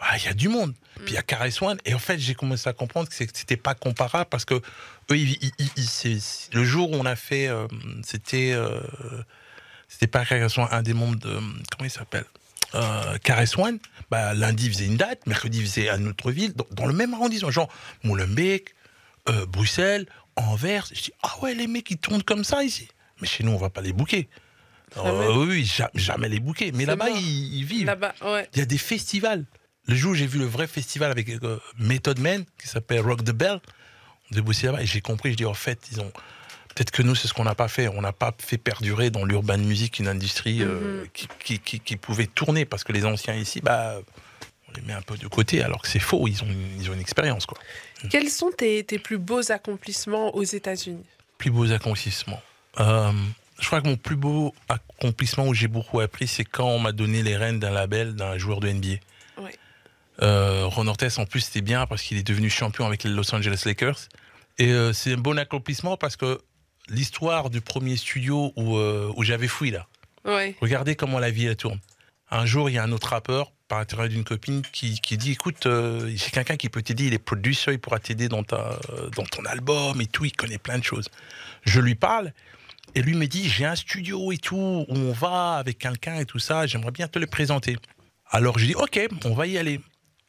[0.00, 0.74] ah, il y a du monde.
[1.04, 1.78] Puis il y a Caress One.
[1.84, 4.62] Et en fait, j'ai commencé à comprendre que c'était pas comparable parce que eux,
[5.16, 7.66] ils- ils- ils- ils- le jour où on a fait, euh,
[8.02, 8.52] c'était.
[8.52, 8.80] euh,
[9.88, 11.30] c'était pas Caress One, un des membres de.
[11.70, 12.24] Comment il s'appelle
[12.74, 13.78] euh, Caress One,
[14.10, 16.86] bah, lundi il faisait une date, mercredi il faisait à une autre ville, dans, dans
[16.86, 17.68] le même arrondissement, genre
[18.02, 18.74] Molenbeek,
[19.28, 20.86] euh, Bruxelles, Anvers.
[20.92, 22.88] Je dis, ah ouais, les mecs ils tournent comme ça ici.
[23.20, 24.28] Mais chez nous, on va pas les bouquer.
[24.94, 25.08] Jamais.
[25.08, 26.70] Euh, oui, oui, ja- jamais les bouquer.
[26.72, 27.96] Mais là-bas, ils, ils vivent.
[28.22, 28.48] Ouais.
[28.54, 29.44] Il y a des festivals.
[29.88, 33.24] Le jour où j'ai vu le vrai festival avec euh, Method Man, qui s'appelle Rock
[33.24, 33.60] the Bell,
[34.34, 36.10] on bosser là-bas et j'ai compris, je dis en fait, ils ont.
[36.74, 37.88] Peut-être que nous, c'est ce qu'on n'a pas fait.
[37.88, 41.08] On n'a pas fait perdurer dans l'urban music une industrie euh, Mhm.
[41.14, 43.96] qui, qui, qui- qui pouvait tourner parce que les anciens ici, bah,
[44.68, 46.26] on les met un peu de côté alors que c'est faux.
[46.28, 47.56] Ils ont, une- ils ont une expérience, quoi.
[48.10, 51.04] Quels sont tes, tes plus beaux accomplissements aux États-Unis?
[51.38, 52.42] Plus beaux accomplissements.
[52.80, 53.12] Euh,
[53.58, 56.92] je crois que mon plus beau accomplissement où j'ai beaucoup appris, c'est quand on m'a
[56.92, 58.96] donné les rênes d'un label d'un joueur de NBA.
[59.38, 59.54] Ouais.
[60.22, 63.34] Euh, Ron Ortez, en plus, c'était bien parce qu'il est devenu champion avec les Los
[63.34, 64.08] Angeles Lakers.
[64.58, 66.40] Et euh, c'est un bon accomplissement parce que
[66.88, 69.86] l'histoire du premier studio où, où j'avais fouillé là,
[70.60, 71.80] regardez comment la vie elle tourne.
[72.30, 75.32] Un jour, il y a un autre rappeur, par intérêt d'une copine, qui, qui dit
[75.32, 78.78] Écoute, euh, j'ai quelqu'un qui peut t'aider, il est producer, il pourra t'aider dans, ta,
[79.14, 81.08] dans ton album et tout, il connaît plein de choses.
[81.64, 82.32] Je lui parle,
[82.96, 84.56] et lui me dit J'ai un studio et tout,
[84.88, 87.76] où on va avec quelqu'un et tout ça, j'aimerais bien te le présenter.
[88.30, 89.80] Alors je dis Ok, on va y aller.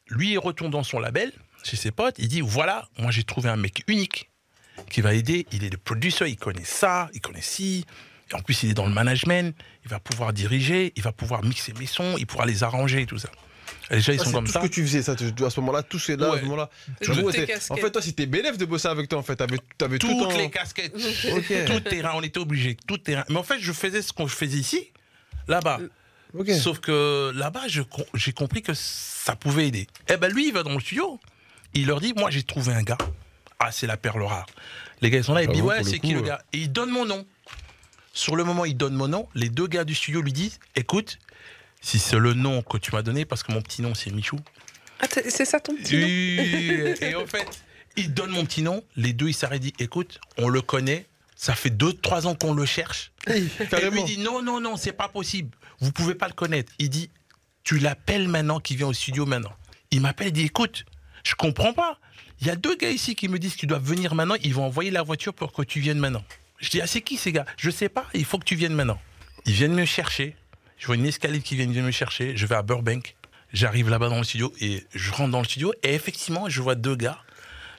[0.10, 1.32] Lui, il retourne dans son label,
[1.64, 4.30] chez ses potes, il dit Voilà, moi j'ai trouvé un mec unique
[4.90, 7.86] qui va aider, il est le producer, il connaît ça, il connaît ci.
[8.30, 9.56] Et en plus, il est dans le management,
[9.86, 13.06] il va pouvoir diriger, il va pouvoir mixer mes sons, il pourra les arranger et
[13.06, 13.30] tout ça.
[13.90, 14.62] Déjà, ils Ah, sont comme tout ça.
[14.62, 16.40] ce que tu faisais, ça, tu- à ce moment-là, tout c'est là, à Ouais.
[16.40, 16.70] ce moment-là.
[17.70, 19.36] En fait, toi, c'était bénéf de bosser avec toi, en fait.
[19.36, 19.58] T'avais,
[19.98, 20.94] tout Toutes temps- les casquettes,
[21.68, 23.24] tout terrain, on était obligé, tout terrain.
[23.30, 24.92] Mais en fait, je faisais ce que je faisais ici,
[25.48, 25.80] là-bas.
[26.60, 29.88] Sauf que là-bas, j'ai compris que ça pouvait aider.
[30.10, 31.20] Eh ben lui, il va dans le studio,
[31.74, 32.98] il leur dit, moi j'ai trouvé un gars.
[33.60, 34.46] Ah, c'est la perle rare.
[35.02, 36.72] Les gars, ils sont là, ils disent, J'avoue, ouais, c'est qui le gars Et il
[36.72, 37.26] donne mon nom.
[38.14, 39.28] Sur le moment, il donne mon nom.
[39.36, 41.18] Les deux gars du studio lui disent, écoute,
[41.88, 44.38] si c'est le nom que tu m'as donné, parce que mon petit nom c'est Michou.
[45.00, 47.48] Ah, c'est ça ton petit nom Oui, Et en fait,
[47.96, 48.84] il donne mon petit nom.
[48.98, 51.06] Les deux, ils s'arrêtent, disent, écoute, on le connaît,
[51.38, 53.14] ça fait 2-3 ans qu'on le cherche.
[53.28, 53.40] Et
[53.90, 55.56] lui dit non, non, non, c'est pas possible.
[55.80, 56.74] Vous pouvez pas le connaître.
[56.78, 57.10] Il dit
[57.64, 59.54] tu l'appelles maintenant, qui vient au studio maintenant.
[59.92, 60.84] Il m'appelle, il dit écoute,
[61.24, 62.00] je comprends pas.
[62.42, 64.36] Il y a deux gars ici qui me disent que tu dois venir maintenant.
[64.44, 66.24] Ils vont envoyer la voiture pour que tu viennes maintenant.
[66.60, 67.46] Je dis ah c'est qui ces gars?
[67.58, 68.08] Je sais pas.
[68.14, 69.00] Il faut que tu viennes maintenant.
[69.46, 70.36] Ils viennent me chercher.
[70.78, 72.36] Je vois une escalade qui vient de me chercher.
[72.38, 73.16] Je vais à Burbank.
[73.54, 76.76] J'arrive là-bas dans le studio et je rentre dans le studio et effectivement je vois
[76.76, 77.20] deux gars.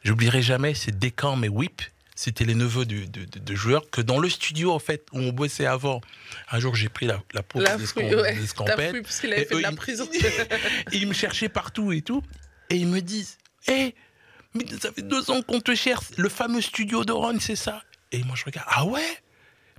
[0.02, 1.82] J'oublierai jamais, c'est Decam et Whip.
[2.14, 5.30] C'était les neveux de, de- de joueurs que dans le studio en fait où on
[5.30, 6.00] bossait avant.
[6.50, 7.84] Un jour j'ai pris la, la peau La des
[8.16, 9.02] ouais.
[9.02, 10.08] parce qu'il avait fait de la ils- prison.
[10.12, 10.20] Et
[10.96, 12.22] ils me cherchaient partout et tout.
[12.70, 13.36] Et ils me disent
[13.68, 13.94] Hé,
[14.54, 16.06] mais ça fait deux ans qu'on te cherche.
[16.16, 19.18] Le fameux studio de Ron, c'est ça Et moi, je regarde Ah ouais?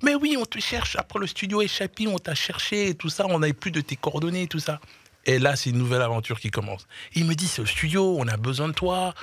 [0.03, 0.95] Mais oui, on te cherche.
[0.95, 3.25] Après le studio Échappé, on t'a cherché et tout ça.
[3.29, 4.79] On n'avait plus de tes coordonnées et tout ça.
[5.25, 6.87] Et là, c'est une nouvelle aventure qui commence.
[7.15, 9.13] Il me dit C'est le studio, on a besoin de toi.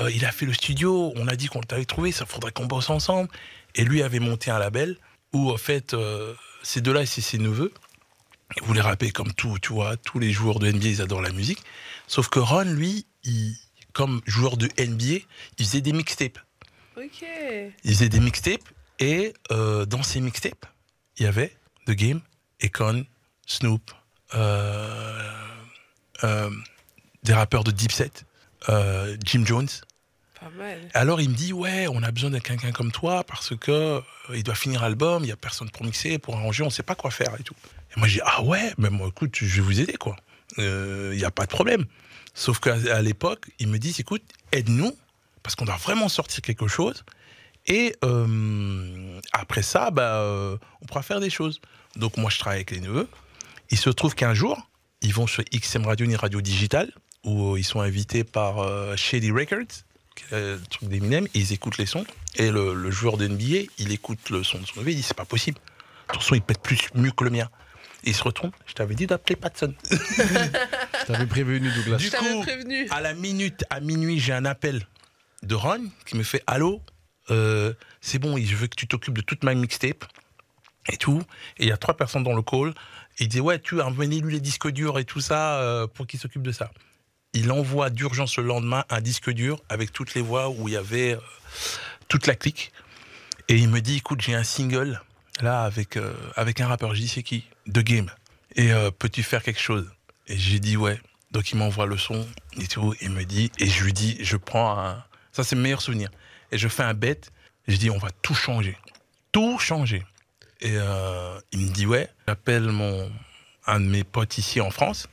[0.00, 2.66] Euh, il a fait le studio, on a dit qu'on t'avait trouvé, ça faudrait qu'on
[2.66, 3.28] bosse ensemble.
[3.76, 4.96] Et lui avait monté un label
[5.32, 7.72] où, en fait, euh, ces deux-là, c'est ses neveux.
[8.56, 9.96] Ils voulaient rapper comme tout, tu vois.
[9.96, 11.60] Tous les joueurs de NBA, ils adorent la musique.
[12.08, 13.56] Sauf que Ron, lui, il-
[13.92, 15.24] comme joueur de NBA,
[15.58, 16.38] il faisait des mixtapes.
[16.96, 17.24] ok.
[17.84, 18.68] Il faisait des mixtapes
[18.98, 20.66] et euh, dans ces mixtapes,
[21.18, 22.20] il y avait The Game,
[22.62, 23.04] Econ,
[23.46, 23.90] Snoop,
[24.34, 25.22] euh,
[26.24, 26.50] euh,
[27.22, 28.24] des rappeurs de Deep Set,
[29.24, 29.68] Jim Jones.
[30.40, 30.88] Pas mal.
[30.94, 34.42] Alors il me dit ouais, on a besoin de quelqu'un comme toi parce que il
[34.42, 37.10] doit finir l'album, il y a personne pour mixer, pour arranger, on sait pas quoi
[37.10, 37.54] faire et tout.
[37.94, 40.16] Et moi j'ai dit ah ouais, mais moi écoute, je vais vous aider quoi.
[40.58, 41.86] Il y a pas de problème.
[42.34, 44.96] Sauf qu'à l'époque, ils me disent écoute, aide-nous
[45.42, 47.04] parce qu'on doit vraiment sortir quelque chose.
[47.66, 51.60] Et euh, après ça, bah, euh, on pourra faire des choses.
[51.96, 53.08] Donc moi je travaille avec les neveux.
[53.70, 54.68] Il se trouve qu'un jour,
[55.00, 56.92] ils vont sur XM Radio, une radio digitale,
[57.24, 59.84] où euh, ils sont invités par euh, Shady Records,
[60.14, 62.04] qui est le truc d'Eminem, et ils écoutent les sons.
[62.36, 65.02] Et le, le joueur de NBA, il écoute le son de son neveu, il dit
[65.02, 65.58] c'est pas possible.
[66.12, 67.48] Ton son il pète plus mieux que le mien.
[68.04, 69.72] Et il se retourne, je t'avais dit d'appeler Patson.
[69.90, 71.96] Je t'avais prévenu, Douglas.
[71.98, 72.88] Du coup, prévenu.
[72.90, 74.86] à la minute, à minuit, j'ai un appel
[75.42, 76.80] de Ron qui me fait Allô,
[77.30, 80.04] euh, c'est bon, je veux que tu t'occupes de toute ma mixtape
[80.88, 81.22] et tout.
[81.58, 82.74] Et il y a trois personnes dans le call.
[83.18, 86.42] Il dit Ouais, tu emmenez-lui les disques durs et tout ça euh, pour qu'il s'occupe
[86.42, 86.70] de ça.
[87.32, 90.76] Il envoie d'urgence le lendemain un disque dur avec toutes les voix où il y
[90.76, 91.20] avait euh,
[92.08, 92.72] toute la clique.
[93.48, 95.00] Et il me dit Écoute, j'ai un single
[95.40, 95.98] là avec,
[96.36, 96.94] avec un rappeur.
[96.94, 97.44] Je dis C'est qui?
[97.66, 98.10] The Game.
[98.56, 99.90] Et peux-tu faire quelque chose?
[100.28, 101.00] Et j'ai dit Ouais.
[101.32, 102.26] Donc il m'envoie le son
[102.58, 102.94] et tout.
[103.00, 105.04] Il me dit Et je lui dis Je prends un.
[105.32, 106.08] Ça, c'est le meilleur souvenir.
[106.54, 107.20] Et je fais un bet.
[107.68, 108.78] Je dis On va tout changer.
[109.32, 110.04] Tout changer.
[110.60, 113.10] Et euh, il me dit ouais, j'appelle mon
[113.66, 115.08] un de mes potes ici en France.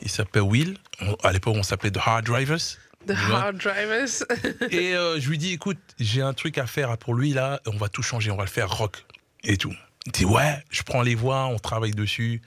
[0.00, 0.78] Il s'appelle Will.
[1.00, 2.78] On- à l'époque, on s'appelait The Hard Drivers.
[3.06, 4.22] The Hard Drivers.
[4.70, 7.60] Et euh, je lui dis écoute, j'ai un truc à faire pour lui là.
[7.66, 8.30] On va tout changer.
[8.30, 9.04] On va le faire rock
[9.42, 9.74] et tout.
[10.06, 12.40] Il dit ouais, je prends les voix, on travaille dessus.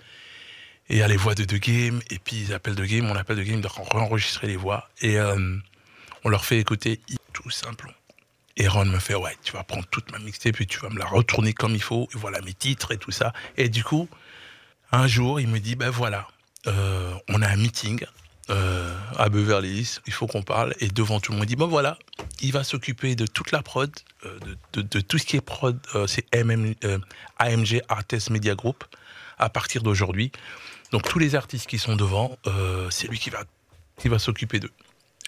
[0.90, 2.00] Et il y a les voix de The Game.
[2.10, 4.90] Et puis ils appellent The Game, on appelle The Game de réenregistrer les voix.
[5.02, 5.58] Et euh,
[6.24, 7.02] on leur fait écouter
[7.34, 7.92] tout simplement.
[8.58, 10.98] Et Ron me fait, ouais, tu vas prendre toute ma mixtape puis tu vas me
[10.98, 12.10] la retourner comme il faut.
[12.14, 13.32] Et voilà mes titres et tout ça.
[13.56, 14.10] Et du coup,
[14.92, 16.28] un jour, il me dit, ben voilà,
[16.66, 18.04] euh, on a un meeting
[18.50, 20.74] euh, à Beverly Hills, il faut qu'on parle.
[20.80, 22.00] Et devant tout le monde, il dit, ben voilà,
[22.42, 23.92] il va s'occuper de toute la prod,
[24.26, 24.40] euh,
[24.74, 28.84] de, tout ce qui est prod, c'est AMG Artist Media Group,
[29.38, 30.32] à partir d'aujourd'hui.
[30.92, 32.38] Donc tous les artistes qui sont devant,
[32.90, 33.44] c'est lui qui va,
[34.00, 34.72] qui va s'occuper d'eux.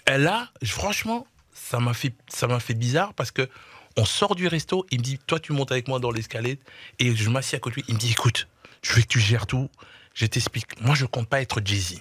[0.06, 3.48] Et là, franchement, ça m'a fait, ça m'a fait bizarre parce que
[3.96, 6.58] on sort du resto, il me dit, toi tu montes avec moi dans l'escalier,
[6.98, 8.46] et je m'assieds à côté de lui, il me dit, écoute,
[8.82, 9.68] je veux que tu gères tout,
[10.14, 12.00] je t'explique, moi je compte pas être Jay-Z.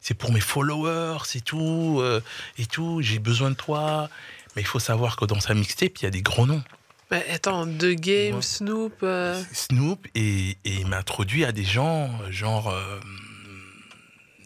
[0.00, 2.20] C'est pour mes followers, c'est tout, euh,
[2.56, 4.08] et tout, j'ai besoin de toi.
[4.56, 6.62] Mais il faut savoir que dans sa mixtape, il y a des gros noms.
[7.10, 8.42] Mais attends, The Game, Ouais.
[8.42, 8.94] Snoop.
[9.02, 12.68] euh, Snoop, et, et il m'a introduit à des gens, euh, genre.
[12.68, 12.98] euh,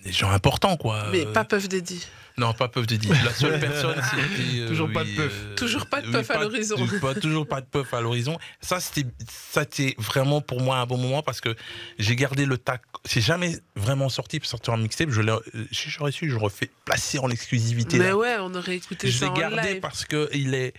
[0.05, 1.07] des gens importants, quoi.
[1.13, 2.05] Mais pas Puff Daddy.
[2.43, 3.09] Non, pas Puff Daddy.
[3.25, 4.59] La seule personne, c'était.
[4.61, 5.33] euh, Toujours pas de Puff.
[5.57, 6.77] Toujours pas de Puff à l'horizon.
[7.21, 8.37] toujours pas de Puff à l'horizon.
[8.61, 11.55] Ça, c'était ça, c'était vraiment pour moi un bon moment parce que
[11.99, 12.83] j'ai gardé le tac.
[13.05, 15.11] C'est jamais vraiment sorti pour sortir en mixtape.
[15.11, 15.41] Je l'ai, euh,
[15.71, 17.99] si j'aurais su, je refais placer en exclusivité.
[17.99, 18.17] Mais là.
[18.17, 19.81] ouais, on aurait écouté je ça l'ai en gardé live.
[19.81, 20.75] parce que il est.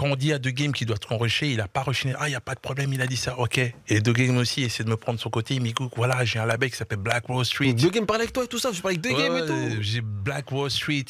[0.00, 2.14] Quand on dit à The Game qu'il doit être enrichi, il a pas rechiné.
[2.18, 3.58] Ah, il n'y a pas de problème, il a dit ça, ok.
[3.58, 5.56] Et The Game aussi essaie de me prendre de son côté.
[5.56, 7.74] Il me dit, voilà, j'ai un label qui s'appelle Black Wall Street.
[7.74, 9.82] Deux games parlait avec toi et tout ça, je parlais avec deux games et tout.
[9.82, 11.04] J'ai Black Wall Street.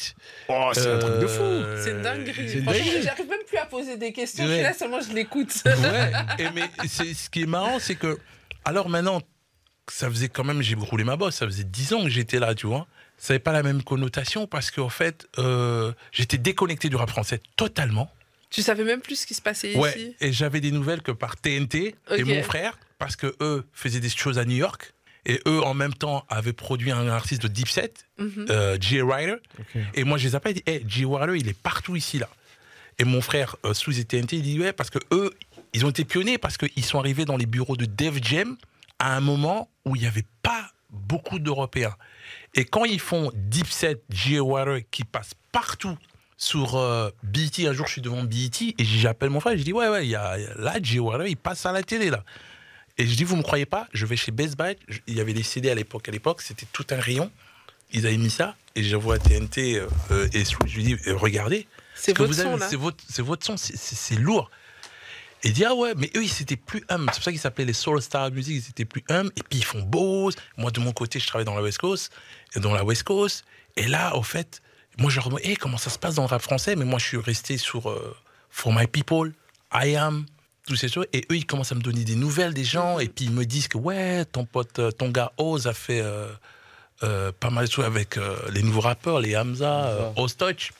[0.49, 1.41] Oh, c'est un truc de fou.
[1.41, 2.33] Euh, C'est une dinguerie.
[2.33, 3.01] Franchement, dinguerie.
[3.01, 4.45] j'arrive même plus à poser des questions.
[4.45, 5.53] Je suis là seulement, je l'écoute.
[5.65, 8.19] Ouais, et mais c'est, ce qui est marrant, c'est que.
[8.65, 9.21] Alors maintenant,
[9.89, 12.55] ça faisait quand même, j'ai roulé ma bosse, ça faisait 10 ans que j'étais là,
[12.55, 12.87] tu vois.
[13.17, 17.39] Ça n'avait pas la même connotation parce qu'en fait, euh, j'étais déconnecté du rap français
[17.55, 18.11] totalement.
[18.51, 20.15] Tu savais même plus ce qui se passait Ouais, ici.
[20.21, 24.09] et j'avais des nouvelles que par TNT et mon frère, parce que eux faisaient des
[24.09, 24.93] choses à New York,
[25.25, 29.37] et eux en même temps avaient produit un artiste de Deep Set, euh, Jay Ryder,
[29.93, 32.29] et moi je les appelle, et dit, hey, Jay Ryder, il est partout ici là.
[32.99, 35.31] Et mon frère, euh, sous les TNT, il dit, ouais, parce que eux,
[35.73, 38.57] ils ont été pionniers, parce qu'ils sont arrivés dans les bureaux de Def Jam
[38.99, 41.95] à un moment où il n'y avait pas beaucoup d'Européens.
[42.53, 45.97] Et quand ils font Deep Set, Jay Ryder, qui passe partout
[46.41, 49.73] sur euh, BET, un jour je suis devant BET, et j'appelle mon frère, je dis,
[49.73, 52.23] ouais, ouais, il y a, là, Jay Ryder, il passe à la télé là.
[52.97, 53.87] Et je dis, vous me croyez pas?
[53.93, 54.75] Je vais chez Best Buy.
[55.07, 56.09] Il y avait les CD à l'époque.
[56.09, 57.31] À l'époque, c'était tout un rayon.
[57.93, 58.55] Ils avaient mis ça.
[58.75, 61.67] Et je vois TNT euh, euh, et je lui dis, euh, regardez.
[61.95, 62.59] C'est votre vous son.
[62.69, 63.55] C'est votre, c'est votre son.
[63.57, 64.49] c'est- lourd.
[65.43, 67.05] Et il dit, ah ouais, mais eux, ils étaient plus hum.
[67.07, 68.63] C'est pour ça qu'ils s'appelaient les Soul Star Music.
[68.65, 69.31] Ils étaient plus hum.
[69.35, 70.35] Et puis, ils font Bose.
[70.57, 72.11] Moi, de mon côté, je travaille dans la West Coast.
[72.55, 73.45] Et dans la West Coast.
[73.77, 74.61] Et là, au fait,
[74.97, 76.75] moi, je leur demande, hey, comment ça se passe dans le rap français?
[76.75, 78.15] Mais moi, je suis resté sur euh,
[78.49, 79.33] For My People,
[79.73, 80.25] I Am,
[80.67, 81.05] tous ces choses.
[81.13, 82.99] Et eux, ils commencent à me donner des nouvelles des gens.
[82.99, 86.01] Et puis, ils me disent que, ouais, ton pote, euh, ton gars Oz a fait
[86.01, 86.27] euh,
[87.03, 90.71] euh, pas mal de choses avec euh, les nouveaux rappeurs, les Hamza, euh, Oz Touch.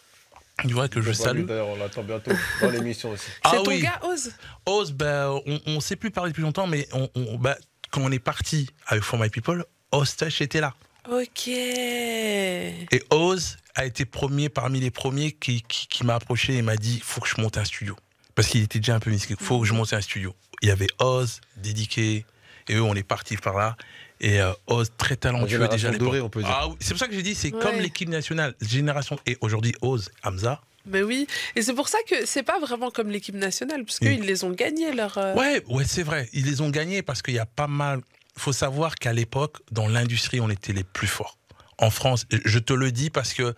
[0.60, 1.46] Tu vois que je salue.
[1.46, 2.30] D'ailleurs, on l'attend bientôt
[2.62, 3.26] dans l'émission aussi.
[3.26, 3.80] C'est Ah ton oui.
[3.82, 4.32] gars, Oz?
[4.68, 7.56] Oz, ben, on ne s'est plus parlé depuis longtemps, mais on, on- ben,
[7.90, 10.76] quand on est parti avec For My People, Oz Touch était là.
[11.12, 11.48] Ok.
[11.48, 16.76] Et Oz a été premier parmi les premiers qui, qui, qui m'a approché et m'a
[16.76, 17.96] dit il faut que je monte un studio.
[18.36, 19.12] Parce qu'il était déjà un peu.
[19.12, 20.34] Il faut que je monte un studio.
[20.62, 22.26] Il y avait Oz, dédié,
[22.70, 23.76] et eux, on est partis par là.
[24.20, 26.06] Et euh, Oz, très talentueux génération déjà à l'époque.
[26.08, 26.50] dorée, on peut dire.
[26.54, 27.60] Ah oui, c'est pour ça que j'ai dit c'est Ouais.
[27.62, 29.18] comme l'équipe nationale, génération.
[29.26, 30.62] Et aujourd'hui, Oz, Hamza.
[30.86, 31.28] Mais oui.
[31.56, 34.52] Et c'est pour ça que c'est pas vraiment comme l'équipe nationale, parce qu'ils les ont
[34.52, 35.18] gagnés, leur.
[35.18, 36.30] euh, Ouais, ouais, c'est vrai.
[36.34, 38.02] Ils les ont gagnés parce qu'il y a pas mal.
[38.38, 41.38] Il faut savoir qu'à l'époque, dans l'industrie, on était les plus forts.
[41.82, 43.54] En France, je te le dis parce que,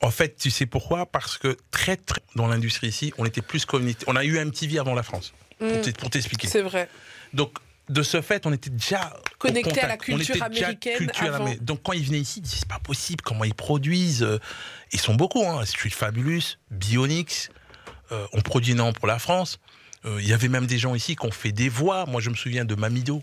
[0.00, 1.06] en fait, tu sais pourquoi?
[1.06, 4.04] Parce que très, très dans l'industrie ici, on était plus communauté.
[4.06, 6.46] On a eu MTV avant la France, pour mm, pour t'expliquer.
[6.46, 6.88] C'est vrai.
[7.32, 10.12] Donc, de ce fait, on était déjà Connecté à la contact.
[10.12, 11.54] On culture était américaine culture avant.
[11.60, 13.22] Donc, quand ils venaient ici, ils disaient c'est pas possible.
[13.22, 14.38] Comment ils produisent euh,
[14.92, 15.44] Ils sont beaucoup.
[15.44, 15.64] Hein.
[15.64, 17.50] Street Fabulous, Bionix.
[18.12, 19.58] euh, on produit énormément pour la France.
[20.04, 22.04] Euh, Il y avait même des gens ici qui ont fait des voix.
[22.06, 23.22] Moi, je me souviens de Mamido,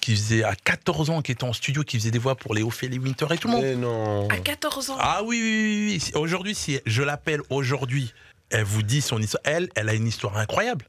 [0.00, 2.62] qui faisait à 14 ans, qui était en studio, qui faisait des voix pour les
[2.62, 3.62] Ophélie Winter et tout le monde.
[3.62, 4.28] Mais non.
[4.28, 4.96] À 14 ans.
[4.98, 8.12] Ah oui, oui, oui, Aujourd'hui, si je l'appelle aujourd'hui,
[8.50, 9.42] elle vous dit son histoire.
[9.44, 10.84] Elle, elle a une histoire incroyable.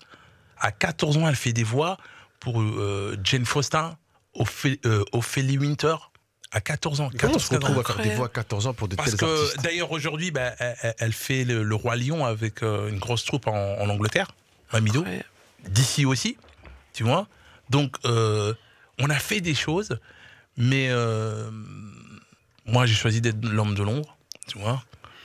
[0.60, 1.98] À 14 ans, elle fait des voix
[2.40, 3.84] pour euh, Jane Foster,
[4.36, 5.96] Ophé- euh, Ophélie Winter.
[6.54, 7.10] À 14 ans.
[7.14, 7.96] Mais Comment on 14, se retrouve à 15 ans.
[7.96, 10.52] faire des voix à 14 ans pour de Parce tels que d'ailleurs aujourd'hui, bah,
[10.98, 14.32] elle, fait le, le Roi Lion avec euh, une grosse troupe en, en Angleterre,
[14.74, 15.06] Mamido,
[15.70, 16.36] d'ici aussi,
[16.94, 17.28] tu vois.
[17.72, 18.54] Donc euh,
[19.00, 19.92] on a fait des choses,
[20.58, 21.50] mais euh,
[22.66, 24.18] moi j'ai choisi d'être l'homme de l'ombre,
[24.48, 24.84] tu vois,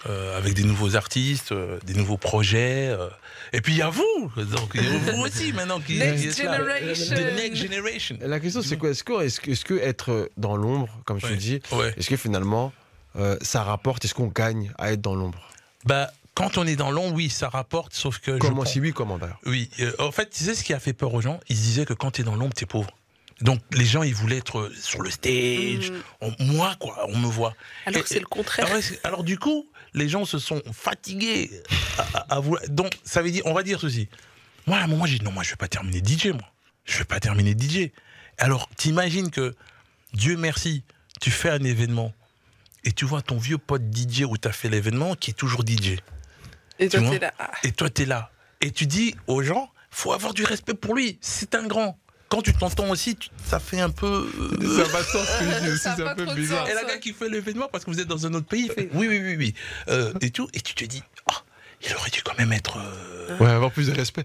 [0.09, 2.88] euh, avec des nouveaux artistes, euh, des nouveaux projets.
[2.88, 3.09] euh.
[3.53, 6.40] et puis il y a vous, donc il y a vous aussi maintenant qui Next
[6.40, 7.16] generation.
[7.16, 8.18] The next generation.
[8.20, 8.90] La question, c'est quoi?
[8.90, 11.36] Est-ce que, est-ce que, est-ce que être dans l'ombre, comme je te Ouais.
[11.36, 11.92] dis, Ouais.
[11.97, 12.72] est-ce que finalement,
[13.18, 14.05] euh, ça rapporte?
[14.05, 15.42] Est-ce qu'on gagne à être dans l'ombre?
[15.84, 18.93] Bah quand on est dans l'ombre, oui, ça rapporte, sauf que je Comment Si oui,
[18.93, 21.41] comment d'ailleurs Oui, euh, en fait, tu sais ce qui a fait peur aux gens?
[21.49, 22.91] Ils se disaient que quand tu es dans l'ombre, tu es pauvre.
[23.41, 25.91] Donc les gens, ils voulaient être euh, sur le stage.
[25.91, 25.95] Mm.
[26.20, 27.55] On- moi, quoi, on me voit.
[27.87, 28.66] Alors c'est le contraire.
[29.05, 31.51] Alors, du coup, les gens se sont fatigués
[31.99, 34.09] à, à- à vouloir- Donc ça veut dire, on va dire ceci.
[34.66, 36.51] Moi, à un moment, j'ai dit non, moi, je vais pas terminer DJ, moi.
[36.84, 37.91] Je vais pas terminer DJ.
[38.39, 39.55] Alors, t'imagines que
[40.12, 40.82] Dieu merci,
[41.20, 42.12] tu fais un événement
[42.84, 45.62] et tu vois ton vieux pote DJ où tu as fait l'événement qui est toujours
[45.66, 45.97] DJ.
[46.79, 47.33] Et toi, t'es là.
[47.39, 47.51] ah.
[47.64, 48.31] Et toi, tu es là.
[48.61, 51.18] Et tu dis aux gens, faut avoir du respect pour lui.
[51.20, 51.99] C'est un grand.
[52.29, 54.29] Quand tu t'entends aussi, tu- ça fait un peu.
[54.61, 56.24] euh, Ça va de sens ce que je dis aussi, Ça a c'est un peu
[56.35, 56.66] bizarre.
[56.66, 56.70] sens.
[56.70, 58.72] Et la gars qui fait l'événement parce que vous êtes dans un autre pays, il
[58.72, 59.55] fait oui, oui, oui, oui.
[59.89, 60.49] Euh, et tout.
[60.53, 61.43] Et tu te dis, ah,
[61.87, 62.79] il aurait dû quand même être.
[62.79, 64.24] euh, Ouais, avoir plus de respect.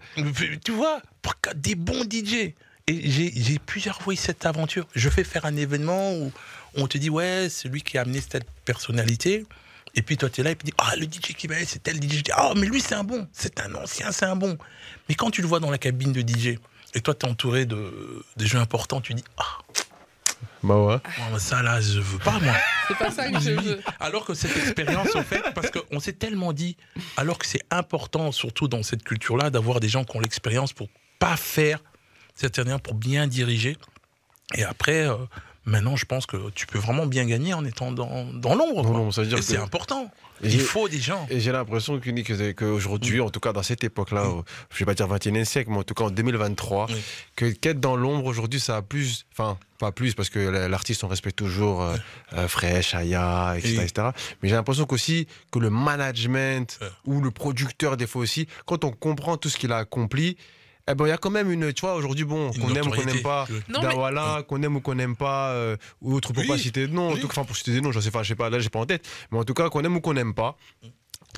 [0.64, 2.54] tu vois, pour que- des bons DJ.
[2.88, 4.88] Et j'ai j'ai plusieurs fois eu cette aventure.
[4.95, 6.32] Je fais faire un événement où
[6.76, 9.45] on te dit, ouais, c'est lui qui a amené cette personnalité.
[9.96, 11.56] Et puis toi, tu es là et puis tu dis, ah, le DJ qui va
[11.66, 12.18] c'est tel DJ.
[12.18, 13.28] Je dis, ah, mais lui, c'est un bon.
[13.34, 14.58] C'est un ancien, c'est un bon.
[15.10, 16.58] Mais quand tu le vois dans la cabine de DJ,
[16.94, 19.58] et toi, tu es entouré de, de jeux importants, tu dis, ah,
[20.64, 20.98] Bah ouais.
[21.30, 22.54] moi, ça là, je veux pas, moi.
[22.88, 23.82] C'est pas ça que je veux.
[24.00, 26.76] Alors que cette expérience, en fait, parce qu'on s'est tellement dit,
[27.16, 30.89] alors que c'est important, surtout dans cette culture-là, d'avoir des gens qui ont l'expérience pour
[31.18, 31.80] pas faire
[32.36, 33.78] certaines erreurs, pour bien diriger.
[34.56, 35.16] Et après, euh,
[35.64, 38.84] Maintenant, je pense que tu peux vraiment bien gagner en étant dans, dans l'ombre.
[38.84, 38.99] Non, quoi.
[38.99, 40.09] non, ça veut dire Et que- c'est important.
[40.43, 41.28] Et Il faut des gens.
[41.30, 41.99] Et j'ai l'impression
[42.57, 45.77] qu'aujourd'hui, en tout cas dans cette époque-là, au- je vais pas dire 21e siècle, mais
[45.77, 46.95] en tout cas en 2023, Oui.
[47.36, 51.03] que qu'être dans l'ombre aujourd'hui, ça a plus, enfin pas plus parce que la- l'artiste
[51.03, 51.95] on respecte toujours euh,
[52.34, 54.07] euh, Fresh, Aya, etc., Et- etc.
[54.41, 58.91] Mais j'ai l'impression qu'aussi que le management ou le producteur des fois aussi, quand on
[58.91, 60.38] comprend tout ce qu'il a accompli.
[60.91, 62.91] Eh ben, il y a quand même une, tu vois, aujourd'hui, bon, qu'on aime ou
[62.91, 66.41] qu'on n'aime pas, mais- Dawala, qu'on aime ou qu'on n'aime pas, euh, ou autre pour
[66.43, 66.47] Oui.
[66.47, 67.19] pas citer de nom, en Oui.
[67.22, 68.69] tout cas, enfin, pour citer des noms, je sais pas, je sais pas, là, j'ai
[68.69, 70.57] pas en tête, mais en tout cas, qu'on aime ou qu'on n'aime pas,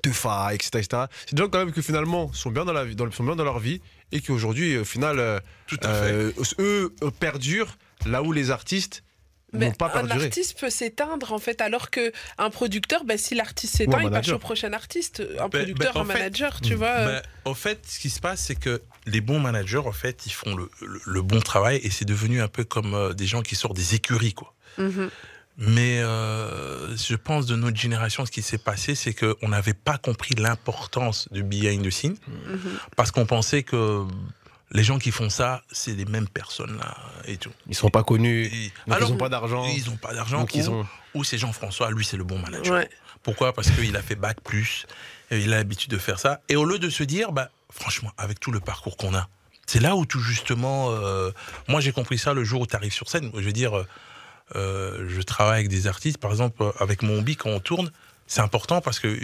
[0.02, 1.04] Tefa, etc., etc.
[1.28, 3.36] C'est des gens quand même qui finalement sont bien dans la vie, dans, sont bien
[3.36, 3.80] dans leur vie
[4.12, 6.12] et qui aujourd'hui, au final, euh, Tout à fait.
[6.12, 7.78] euh, eux perdurent
[8.08, 9.04] là où les artistes
[9.54, 13.36] Mais n'ont pas un artiste peut s'éteindre en fait, alors que un producteur, bah, si
[13.36, 14.36] l'artiste s'éteint, il passe manager.
[14.38, 15.22] au prochain artiste.
[15.38, 16.88] Un Ben- producteur, ben, en un fait- manager, tu vois.
[16.88, 20.26] euh, Ben, au fait, ce qui se passe, c'est que les bons managers, en fait,
[20.26, 23.26] ils font le, le- le bon travail et c'est devenu un peu comme euh, des
[23.28, 24.54] gens qui sortent des écuries, quoi.
[24.78, 25.10] mhm.
[25.60, 30.00] Mais euh, je pense de notre génération, ce qui s'est passé, c'est qu'on n'avait pas
[30.00, 32.16] compris l'importance du behind the scene
[32.48, 32.60] Mhm.
[32.96, 34.04] parce qu'on pensait que
[34.72, 36.98] les gens qui font ça, c'est les mêmes personnes là
[37.28, 37.52] et tout.
[37.68, 40.44] Ils sont pas connus, Et- donc alors, ils n'ont pas d'argent, ils n'ont pas d'argent.
[40.52, 40.88] ou- ont.
[41.14, 42.74] Ou c'est Jean-François, lui c'est le bon manager.
[42.74, 42.90] Ouais.
[43.22, 43.54] Pourquoi?
[43.54, 44.88] Parce qu'il a fait bac plus,
[45.30, 46.42] et il a l'habitude de faire ça.
[46.50, 49.28] Et au lieu de se dire, bah, franchement, avec tout le parcours qu'on a,
[49.66, 51.32] c'est là où tout justement, euh,
[51.68, 53.32] moi j'ai compris ça le jour où tu arrives sur scène.
[53.34, 53.86] Je veux dire,
[54.56, 57.92] euh, je travaille avec des artistes, par exemple euh, avec mon bi quand on tourne,
[58.28, 59.18] c'est important parce que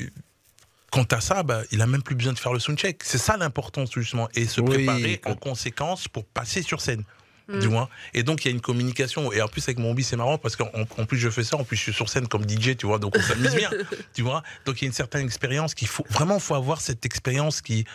[0.91, 3.03] quand t'as ça, bah, il a même plus besoin de faire le soundcheck.
[3.03, 7.03] C'est ça l'importance justement, et se Oui, préparer en conséquence pour passer sur scène.
[7.47, 7.59] Mm.
[7.59, 7.89] Du moins.
[8.13, 9.33] Et donc, il y a une communication.
[9.33, 11.57] Et en plus, avec mon bi, c'est marrant parce qu'en en plus, je fais ça.
[11.57, 12.99] En plus, je suis sur scène comme DJ, tu vois.
[12.99, 13.71] Donc, on s'amuse bien.
[14.13, 14.43] tu vois?
[14.65, 16.05] Donc, il y a une certaine expérience qu'il faut.
[16.11, 17.85] Vraiment, faut avoir cette expérience qui,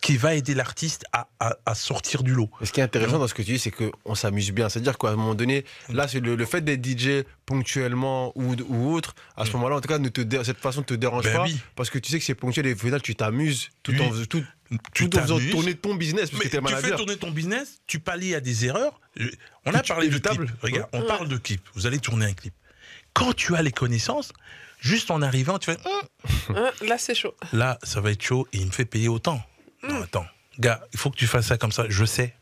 [0.00, 2.48] qui va aider l'artiste à, à- à sortir du lot.
[2.60, 4.68] Et ce qui est intéressant dans ce que tu dis, c'est qu'on s'amuse bien.
[4.68, 8.92] C'est-à-dire qu'à un moment donné, là, c'est le, le fait d'être DJ ponctuellement ou, ou
[8.94, 9.52] autre, à ce Mm.
[9.54, 11.42] moment-là, en tout cas, ne te dé- cette façon ne te dérange Ben pas.
[11.44, 11.58] oui.
[11.74, 14.00] Parce que tu sais que c'est ponctuel et au final, tu t'amuses tout, Oui.
[14.02, 14.44] en, fais- tout,
[14.92, 17.16] Tu tout en faisant tourner ton business parce Mais que tu es tu fais tourner
[17.16, 19.00] ton business, tu pallies à des erreurs.
[19.64, 20.50] On a parlé de clip.
[20.60, 21.62] Regarde, on parle de clip.
[21.74, 22.52] Vous allez tourner un clip.
[23.14, 24.32] Quand tu as les connaissances,
[24.80, 27.34] juste en arrivant, tu fais Hum, Hein, là, c'est chaud.
[27.52, 29.40] là, ça va être chaud et il me fait payer autant.
[29.88, 30.26] Non, attends,
[30.58, 32.34] gars, il faut que tu fasses ça comme ça, je sais.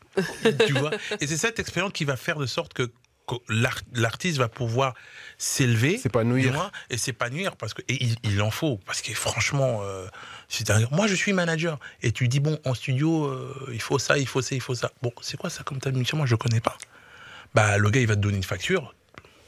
[0.65, 0.91] tu vois
[1.21, 2.91] Et c'est cette expérience qui va faire de sorte que,
[3.27, 4.93] que l'art- l'artiste va pouvoir
[5.37, 5.97] s'élever.
[5.97, 6.71] S'épanouir.
[6.89, 8.77] Et s'épanouir parce que et il, il en faut.
[8.85, 10.07] Parce que franchement euh,
[10.91, 14.27] moi je suis manager et tu dis bon en studio euh, il faut ça il
[14.27, 14.91] faut ça il faut ça.
[15.01, 16.25] Bon c'est quoi ça comme ta mission moi?
[16.25, 16.77] Je connais pas.
[17.53, 18.95] Bah le gars il va te donner une facture.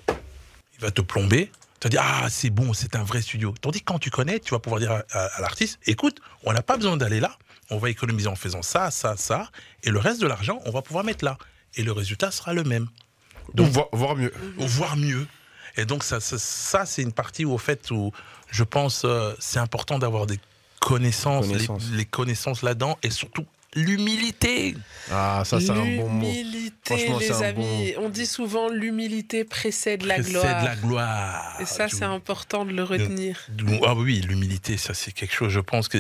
[0.10, 1.52] Il va te plomber.
[1.80, 3.54] Tu vas dire ah c'est bon c'est un vrai studio.
[3.62, 6.52] Tandis que quand tu connais tu vas pouvoir dire à, à- à l'artiste écoute on
[6.52, 7.38] n'a pas besoin d'aller là
[7.70, 9.50] on va économiser en faisant ça ça ça
[9.84, 11.38] et le reste de l'argent on va pouvoir mettre là
[11.76, 12.88] et le résultat sera le même
[13.58, 14.34] Ou vo- voire mieux.
[14.58, 15.28] ou voire mieux.
[15.80, 18.12] Et donc ça, ça, ça, c'est une partie où, au fait, où
[18.50, 20.40] je pense euh, c'est important d'avoir des
[20.80, 21.90] connaissances, les- Connaissances.
[21.92, 23.46] Les, connaissances là-dedans, et surtout
[23.76, 24.76] l'humilité.
[25.12, 26.26] Ah, ça, c'est un bon mot.
[26.28, 27.94] L'humilité, les amis.
[28.00, 30.62] On dit souvent l'humilité précède la C'est gloire.
[30.62, 31.58] de la gloire.
[31.60, 33.40] Et ça, c'est important de le retenir.
[33.86, 36.00] Ah oui, l'humilité, ça c'est quelque chose, je pense que...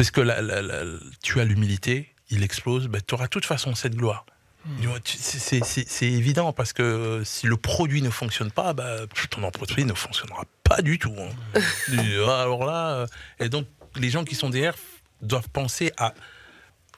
[0.00, 0.82] Parce que la- la- la-
[1.22, 4.24] tu as l'humilité, il explose, ben, tu auras de toute façon cette gloire.
[4.64, 4.94] Hmm.
[5.04, 10.44] C'est- évident parce que si le produit ne fonctionne pas, bah, ton entreprise ne fonctionnera
[10.64, 11.14] pas du tout.
[11.18, 11.28] hein.
[11.88, 13.06] Du- Alors là, euh,
[13.40, 13.66] et donc
[13.96, 14.74] les gens qui sont derrière
[15.20, 16.14] doivent penser à,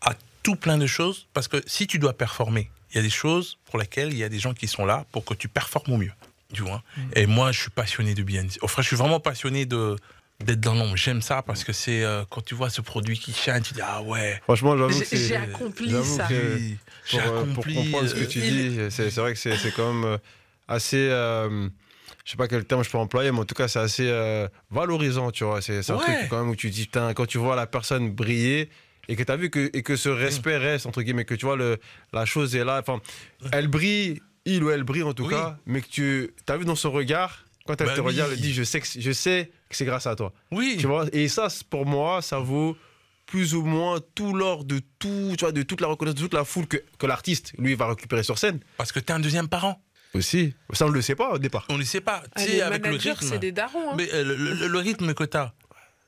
[0.02, 0.14] à
[0.44, 3.58] tout plein de choses parce que si tu dois performer, il y a des choses
[3.64, 5.96] pour lesquelles il y a des gens qui sont là pour que tu performes au
[5.96, 6.12] mieux.
[6.54, 6.84] Tu vois
[7.16, 8.58] Et moi, je suis passionné de BNC.
[8.62, 9.96] Enfin, je suis vraiment passionné de
[10.42, 10.96] d'être dans l'ombre.
[10.96, 13.80] J'aime ça parce que c'est euh, quand tu vois ce produit qui shine, tu dis
[13.82, 14.40] ah ouais.
[14.44, 15.16] Franchement, j'avoue J'ai- que c'est.
[15.28, 16.26] j'ai accompli ça.
[16.28, 16.58] que
[17.10, 17.74] pour, euh, pour accompli.
[17.74, 20.18] comprendre ce que euh, tu il- dis, c'est c'est vrai que c'est c'est quand même
[20.68, 21.08] assez.
[21.10, 21.68] euh,
[22.24, 24.46] je sais pas quel terme je peux employer, mais en tout cas, c'est assez euh,
[24.70, 25.60] valorisant, tu vois.
[25.60, 26.02] C'est c'est un Ouais.
[26.04, 28.68] truc quand même où tu dis, putain, quand tu vois la personne briller
[29.08, 31.46] et que tu as vu que, et que ce respect reste, entre guillemets, que tu
[31.46, 31.78] vois, le,
[32.12, 32.78] la chose est là.
[32.80, 33.00] Enfin,
[33.50, 35.30] elle brille, il ou elle brille en tout Oui.
[35.34, 38.36] cas, mais que tu as vu dans son regard, quand elle Bah te regarde, oui.
[38.38, 40.32] elle dit, je sais que, je sais que c'est grâce à toi.
[40.50, 40.76] Oui.
[40.78, 42.76] Tu vois et ça, c'est- pour moi, ça vaut
[43.26, 46.34] plus ou moins tout l'or de tout, tu vois, de toute la reconnaissance, de toute
[46.34, 48.60] la foule que, que l'artiste, lui, va récupérer sur scène.
[48.76, 49.82] Parce que t'es un deuxième parent.
[50.14, 50.52] Aussi.
[50.74, 51.64] Ça, on ne le sait pas au départ.
[51.70, 52.22] On ne sait pas.
[52.34, 53.16] Ah, tu les avec le rythme.
[53.26, 53.92] c'est des darons.
[53.92, 53.94] hein.
[53.96, 55.54] Mais euh, le, le- le rythme que tu as,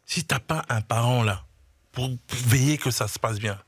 [0.05, 1.45] si t'as pas un parent là,
[1.93, 2.11] pour
[2.47, 3.59] veiller que ça se passe bien,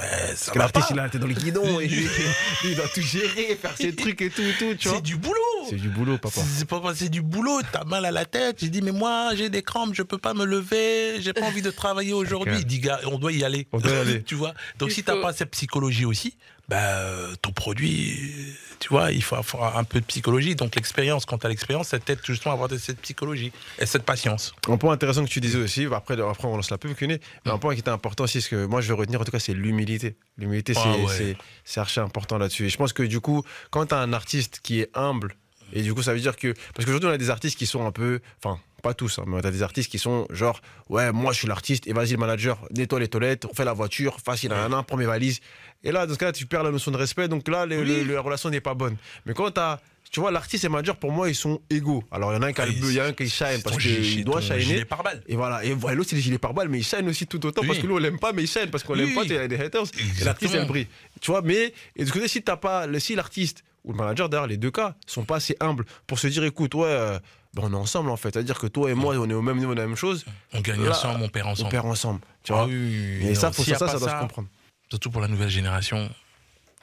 [0.00, 1.86] Parce que l'artiste, il a été dans le guidon et
[2.64, 4.96] il doit tout gérer, faire ses trucs et tout, et tout, tu vois.
[4.98, 5.34] C'est du boulot.
[5.68, 6.40] C'est du boulot, papa.
[6.40, 8.56] C'est c'est pas c'est du boulot, t'as mal à la tête.
[8.60, 11.62] J'ai dit mais moi j'ai des crampes, je peux pas me lever, j'ai pas envie
[11.62, 12.58] de travailler aujourd'hui.
[12.58, 13.66] Il dit gars, on doit y aller.
[13.72, 14.22] On doit y aller.
[14.22, 14.54] tu vois.
[14.78, 16.36] Donc Il si t'as pas cette psychologie aussi,
[16.70, 17.02] bah,
[17.42, 18.32] ton produit,
[18.78, 20.54] tu vois, il faut avoir un peu de psychologie.
[20.54, 24.04] Donc l'expérience, quand tu as l'expérience, ça t'aide justement à avoir cette psychologie et cette
[24.04, 24.54] patience.
[24.68, 27.58] Un point intéressant que tu disais aussi, après, après on lance la pub, mais un
[27.58, 29.52] point qui était important aussi, ce que moi je veux retenir en tout cas, c'est
[29.52, 30.14] l'humilité.
[30.38, 31.36] L'humilité, c'est
[31.76, 32.66] ah archi important là-dessus.
[32.66, 35.34] Et je pense que du coup, quand tu as un artiste qui est humble,
[35.72, 36.54] et du coup, ça veut dire que.
[36.74, 38.20] Parce qu'aujourd'hui, on a des artistes qui sont un peu.
[38.42, 41.48] Enfin, pas tous, hein, mais a des artistes qui sont genre, ouais, moi je suis
[41.48, 44.82] l'artiste, et vas-y, le manager, nettoie les toilettes, on fait la voiture, facile, un an,
[44.82, 45.40] prends mes valises.
[45.82, 48.50] Et là, dans ce cas-là, tu perds la notion de respect, donc là, la relation
[48.50, 48.96] n'est pas bonne.
[49.26, 49.80] Mais quand tu as
[50.10, 52.02] tu vois, l'artiste et le manager, pour moi, ils sont égaux.
[52.10, 53.12] Alors, il y en a un qui a le bleu, il y en a un
[53.12, 54.84] qui shine parce qu'il doit shiner.
[54.84, 55.22] par balle.
[55.28, 55.64] Et voilà.
[55.64, 57.86] Et l'autre, c'est les gilets par balle, mais il shine aussi tout autant parce que
[57.86, 59.56] nous, on l'aime pas, mais il shine parce qu'on l'aime pas, il y a des
[59.56, 59.84] haters.
[60.20, 60.88] Et l'artiste, elle brille.
[61.20, 64.48] Tu vois, mais, et de côté, si t'as pas, si l'artiste ou le manager, d'ailleurs,
[64.48, 67.18] les deux cas, sont pas assez humbles pour se dire, écoute, ouais, euh,
[67.54, 68.32] ben, on est ensemble en fait.
[68.32, 70.24] C'est-à-dire que toi et moi, on est au même niveau de la même chose.
[70.52, 71.66] On gagne ensemble, on perd ensemble.
[71.66, 72.20] On perd ensemble.
[72.42, 74.48] Tu vois ah et ça, ça, ça, doit se comprendre.
[74.88, 76.08] Surtout pour la nouvelle génération,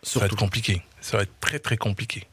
[0.03, 0.81] ça va être compliqué.
[1.01, 2.27] Ça va être très, très compliqué.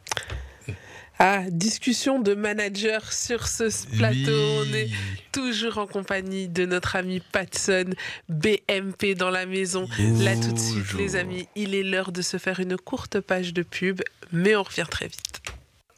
[1.19, 4.65] Ah, discussion de manager sur ce plateau.
[4.67, 4.91] On est
[5.31, 7.91] toujours en compagnie de notre ami Patson,
[8.29, 9.87] BMP dans la maison.
[9.99, 13.55] Là tout de suite, les amis, il est l'heure de se faire une courte page
[13.55, 14.01] de pub,
[14.33, 15.34] mais on revient très vite.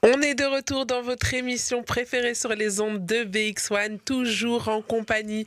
[0.08, 4.80] On est de retour dans votre émission préférée sur les ondes de BX1, toujours en
[4.80, 5.46] compagnie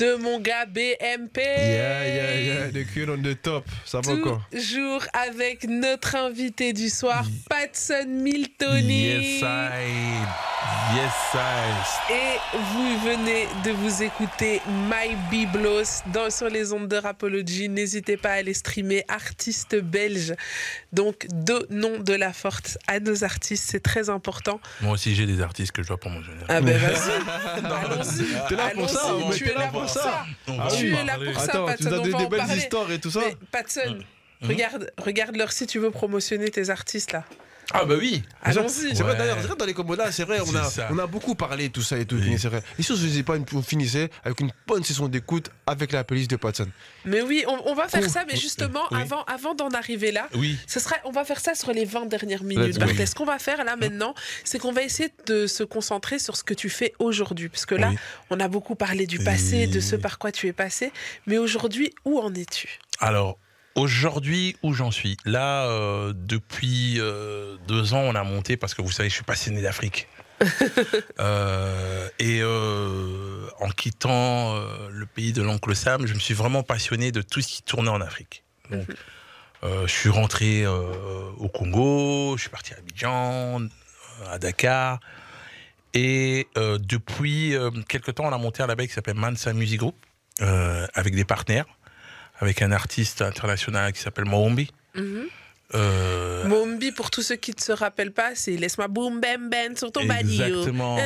[0.00, 1.36] de mon gars BMP.
[1.36, 3.66] Yeah, yeah, yeah, the queen on the top.
[3.84, 4.40] Ça va encore?
[4.50, 9.02] Toujours avec notre invité du soir, Patson Miltoni.
[9.02, 10.50] Yes, I.
[10.94, 12.12] Yes, I.
[12.12, 17.68] Et vous venez de vous écouter My Biblos dans, sur les ondes de Rapology.
[17.68, 20.34] N'hésitez pas à aller streamer artistes belges.
[20.92, 24.60] Donc, donnons de la force à nos artistes, c'est très important.
[24.80, 26.42] Moi aussi, j'ai des artistes que je dois promotionner.
[26.48, 27.64] Ah ben vas-y.
[27.64, 28.48] Allons-y.
[28.48, 29.14] T'es là pour ça.
[29.34, 30.24] Tu es là pour ça.
[30.76, 31.76] Tu es là pour ça, Patson.
[31.76, 33.22] Tu nous as donné des belles histoires et tout ça.
[33.50, 33.98] Patson,
[34.42, 37.24] regarde, regarde leur si tu veux promotionner tes artistes là.
[37.72, 38.22] Ah bah oui.
[38.42, 38.96] Allons-y.
[38.96, 41.68] C'est vrai d'ailleurs, dans les combos là, c'est vrai, on a, on a beaucoup parlé
[41.68, 42.62] de tout ça et tout, c'est vrai.
[42.78, 46.36] Et si je pas, on finissait avec une bonne session d'écoute avec la police de
[46.36, 46.68] Patson.
[47.04, 50.58] Mais oui, on, va faire ça, mais justement, avant, avant d'en arriver là, oui.
[50.66, 52.78] ce serait, on va faire ça sur les 20 dernières minutes.
[53.10, 54.14] Ce qu'on va faire là maintenant,
[54.44, 57.48] c'est qu'on va essayer de se concentrer sur ce que tu fais aujourd'hui.
[57.48, 57.92] Parce que là,
[58.30, 60.92] on a beaucoup parlé du passé, de ce par quoi tu es passé.
[61.26, 62.78] Mais aujourd'hui, où en es-tu?
[62.98, 63.38] Alors,
[63.80, 68.82] Aujourd'hui, où j'en suis Là, euh, depuis euh, deux ans, on a monté, parce que
[68.82, 70.06] vous savez, je suis passionné d'Afrique.
[71.18, 72.42] Euh, et
[73.60, 74.54] en quittant
[74.90, 77.90] le pays de l'oncle Sam, je me suis vraiment passionné de tout ce qui tournait
[77.90, 78.42] en Afrique.
[78.70, 78.86] Donc,
[79.62, 83.68] je suis rentré au Congo, je suis parti à Abidjan,
[84.30, 85.00] à Dakar.
[85.92, 87.54] Et depuis
[87.88, 89.96] quelques temps, on a monté un label qui s'appelle Mansa Music Group,
[90.38, 91.66] avec des partenaires
[92.40, 94.70] avec un artiste international qui s'appelle Mohombi.
[94.94, 95.22] Mm
[95.72, 99.92] Mohombi, pour tous ceux qui ne se rappellent pas, c'est Laisse-moi boum bam bam sur
[99.92, 100.32] ton banio.
[100.32, 100.98] Exactement.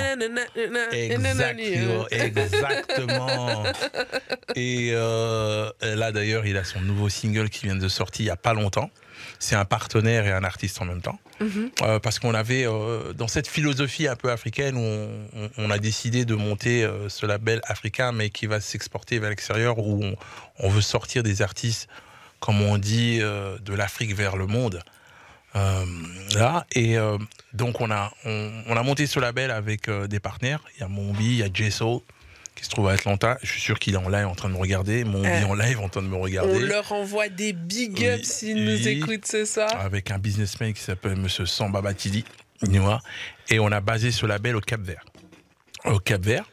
[0.93, 2.07] Exactement.
[2.11, 3.65] Exactement.
[4.57, 8.31] Et euh, là, d'ailleurs, il a son nouveau single qui vient de sortir il n'y
[8.31, 8.91] a pas longtemps.
[9.39, 11.19] C'est un partenaire et un artiste en même temps.
[11.41, 11.71] Mhm.
[11.83, 16.25] Euh, parce qu'on avait, euh, dans cette philosophie un peu africaine, où on, a décidé
[16.25, 20.03] de monter euh, ce label africain, mais qui va s'exporter vers l'extérieur, où
[20.59, 21.89] on, veut sortir des artistes,
[22.41, 24.81] comme on dit, de l'Afrique vers le monde.
[25.55, 26.97] là, et
[27.53, 30.61] donc on a, on, a monté ce label avec des partenaires.
[30.77, 32.01] Il y a Mombi, il y a J-Soul,
[32.55, 33.39] qui se trouve à Atlanta.
[33.43, 35.05] Je suis sûr qu'il est en live en train de me regarder.
[35.05, 36.55] Mon euh, en live en train de me regarder.
[36.55, 39.71] On leur envoie des big ups s'ils nous écoutent ce soir.
[39.81, 42.25] Avec un businessman qui s'appelle Monsieur Samba Batili.
[43.51, 45.05] Et on a basé ce label au Cap Vert.
[45.85, 46.45] Au Cap Vert.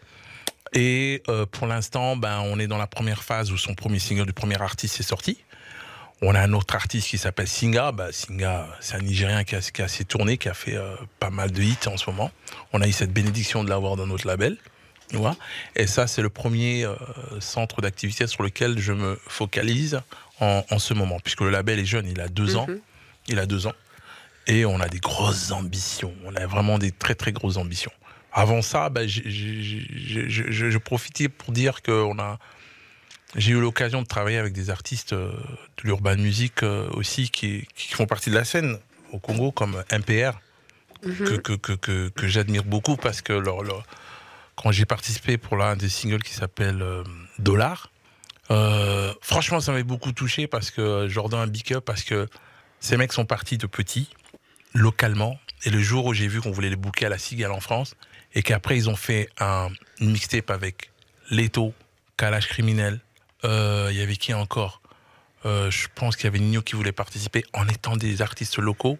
[0.73, 4.25] Et euh, pour l'instant, ben, on est dans la première phase où son premier single
[4.25, 5.37] du premier artiste est sorti.
[6.21, 7.91] On a un autre artiste qui s'appelle Singa.
[7.91, 10.95] Ben, Singa, c'est un Nigérien qui a, qui a, assez tourné, qui a fait euh,
[11.19, 12.31] pas mal de hits en ce moment.
[12.73, 14.57] On a eu cette bénédiction de l'avoir dans notre label.
[15.75, 16.95] Et ça, c'est le premier euh,
[17.39, 20.01] centre d'activité sur lequel je me focalise
[20.39, 22.65] en, ce moment, puisque le label est jeune, il a deux ans.
[22.67, 22.79] Mhm.
[23.27, 23.73] Il a deux ans.
[24.47, 26.13] Et on a des grosses ambitions.
[26.25, 27.91] On a vraiment des très, très grosses ambitions.
[28.33, 32.39] Avant ça, bah, je profitais pour dire que a.
[33.35, 35.31] J'ai eu l'occasion de travailler avec des artistes euh,
[35.77, 38.77] de l'urban music euh, aussi qui, font partie de la scène
[39.13, 40.37] au Congo, comme MPR,
[41.05, 41.39] mhm.
[41.41, 43.85] que, que, que, j'admire beaucoup parce que leur, leur
[44.61, 47.03] quand j'ai participé pour l'un des singles qui s'appelle euh,
[47.39, 47.91] Dollar.
[48.51, 52.27] Euh, franchement, ça m'avait beaucoup touché parce que Jordan un big up parce que
[52.79, 54.09] ces mecs sont partis de petits,
[54.73, 55.39] localement.
[55.63, 57.95] Et le jour où j'ai vu qu'on voulait les booker à la Cigale en France,
[58.33, 59.69] et qu'après ils ont fait un,
[59.99, 60.91] mixtape avec
[61.29, 61.73] Leto,
[62.17, 62.99] Kalash Criminel,
[63.43, 64.81] euh, il y avait qui encore?
[65.43, 68.99] Je pense qu'il y avait Nino qui voulait participer en étant des artistes locaux.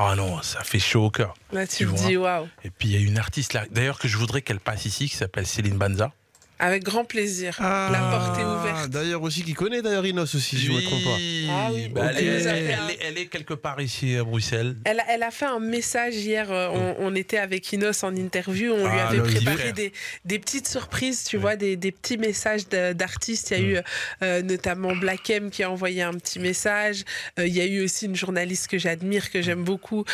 [0.00, 1.34] Ah non, ça fait chaud au cœur.
[1.50, 2.46] Là, tu, te dis waouh.
[2.62, 5.08] Et puis il y a une artiste là, d'ailleurs que je voudrais qu'elle passe ici,
[5.08, 6.12] qui s'appelle Céline Banza.
[6.60, 7.56] Avec grand plaisir.
[7.60, 8.90] Ah, la porte est ouverte.
[8.90, 11.18] D'ailleurs aussi, qui connaît d'ailleurs Inos aussi, si je ne me trompe pas.
[11.52, 11.88] Ah, oui.
[11.88, 14.74] Bah, elle, est, quelque part ici à Bruxelles.
[14.84, 16.50] Elle, elle a fait un message hier.
[16.50, 16.96] Euh, oh.
[16.98, 18.72] On, était avec Inos en interview.
[18.72, 19.92] On lui ah, avait préparé des,
[20.24, 23.52] des, petites surprises, tu vois, des, des, petits messages d'artistes.
[23.52, 23.70] Il y a mm.
[23.70, 23.82] eu
[24.22, 27.04] euh, notamment Black M qui a envoyé un petit message.
[27.38, 30.04] Euh, il y a eu aussi une journaliste que j'admire, que j'aime beaucoup,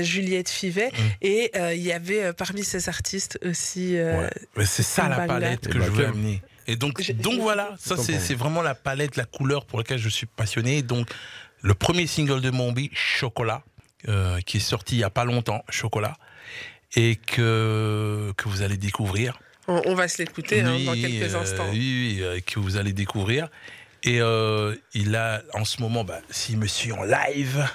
[0.00, 0.88] Juliette Fivet.
[0.88, 1.02] Mm.
[1.22, 3.96] Et il y avait parmi ces artistes aussi.
[4.64, 5.93] C'est ça la palette que je
[6.66, 10.26] et donc, donc voilà, ça c'est vraiment la palette, la couleur pour laquelle je suis
[10.26, 10.82] passionné.
[10.82, 11.08] Donc,
[11.60, 13.62] le premier single de Mombi, Chocolat,
[14.08, 16.16] euh, qui est sorti il n'y a pas longtemps, Chocolat,
[16.96, 19.38] et que, que vous allez découvrir.
[19.66, 21.68] On, va se l'écouter hein, dans quelques euh, instants.
[21.72, 23.48] Oui, oui euh, que vous allez découvrir.
[24.02, 24.18] Et
[24.92, 27.66] il a en ce moment, bah, s'il me suit en live,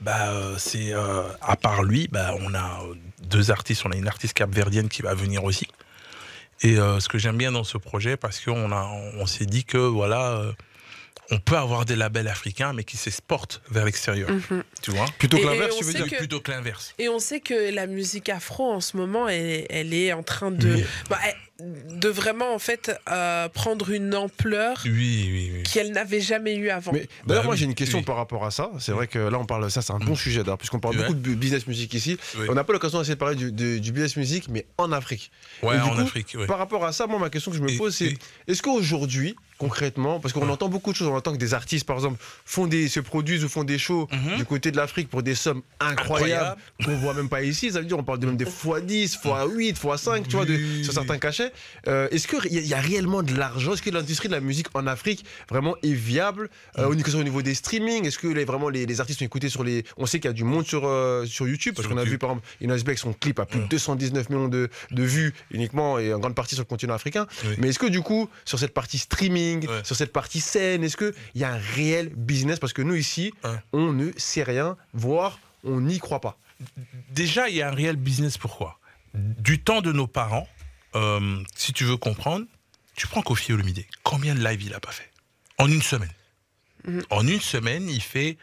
[0.00, 2.80] bah, c'est à part lui, bah, on a
[3.22, 3.82] deux artistes.
[3.84, 5.68] On a une artiste capverdienne qui va venir aussi.
[6.62, 9.78] Et euh, ce que j'aime bien dans ce projet, parce qu'on on s'est dit que
[9.78, 10.52] voilà, euh,
[11.30, 14.30] on peut avoir des labels africains, mais qui s'exportent vers l'extérieur.
[14.30, 14.64] Mhm.
[14.82, 16.94] Tu vois Plutôt que l'inverse, tu veux dire Plutôt que l'inverse.
[16.98, 20.50] Et on sait que la musique afro, en ce moment, elle, elle est en train
[20.50, 20.82] de.
[21.10, 21.18] Bah,
[21.60, 24.84] de vraiment en fait euh, prendre une ampleur
[25.72, 26.92] qu'elle n'avait jamais eu avant.
[26.92, 28.70] Mais d'ailleurs, moi bah j'ai une question par rapport à ça.
[28.78, 30.16] C'est vrai que là on parle ça, c'est un bon mm.
[30.16, 32.16] sujet d'ailleurs, puisqu'on parle beaucoup de business music ici.
[32.48, 35.32] On n'a pas l'occasion d'essayer de parler du, du, business music, mais en Afrique.
[35.62, 36.36] Ouais, en Afrique.
[36.46, 38.16] Par rapport à ça, moi ma question que je me pose, c'est
[38.46, 41.08] est-ce qu'aujourd'hui concrètement Parce qu'on entend beaucoup de choses.
[41.08, 44.08] On entend que des artistes, par exemple, font des, se produisent ou font des shows
[44.10, 44.36] mhm.
[44.36, 47.70] du côté de l'Afrique pour des sommes incroyables qu'on voit même pas ici.
[47.70, 50.92] Ça veut dire, on parle de même des x10, x8, x5, tu vois, de, sur
[50.92, 51.52] certains cachets.
[51.86, 53.74] Euh, est-ce qu'il y, y, a réellement de l'argent?
[53.74, 56.48] Est-ce que l'industrie de la musique en Afrique vraiment est viable?
[56.78, 59.84] Euh, au, niveau des streaming Est-ce que les, vraiment les, artistes sont écoutés sur les.
[59.96, 62.18] On sait qu'il y a du monde sur, euh, sur YouTube, parce qu'on a vu
[62.18, 65.98] par exemple Inas Beck, son clip a plus de 219 millions de, de, vues uniquement
[65.98, 67.26] et en grande partie sur le continent africain.
[67.58, 69.47] Mais est-ce que du coup, sur cette partie streaming,
[69.84, 72.58] sur cette partie scène Est-ce qu'il y a un réel business?
[72.58, 73.32] Parce que nous, ici,
[73.72, 76.38] on ne sait rien, voire on n'y croit pas.
[77.10, 78.38] Déjà, il y a un réel business.
[78.38, 78.78] Pourquoi?
[79.14, 80.48] Du temps de nos parents,
[80.94, 82.46] euh, si tu veux comprendre,
[82.94, 83.84] tu prends Kofi Olomide.
[84.02, 85.10] Combien de live il a pas fait?
[85.58, 86.12] En une semaine.
[86.84, 87.02] Mhm.
[87.10, 88.36] En une semaine, il fait.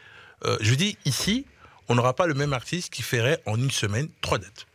[0.44, 1.46] Euh, je dis ici,
[1.88, 4.66] on n'aura pas le même artiste qui ferait en une semaine trois dates.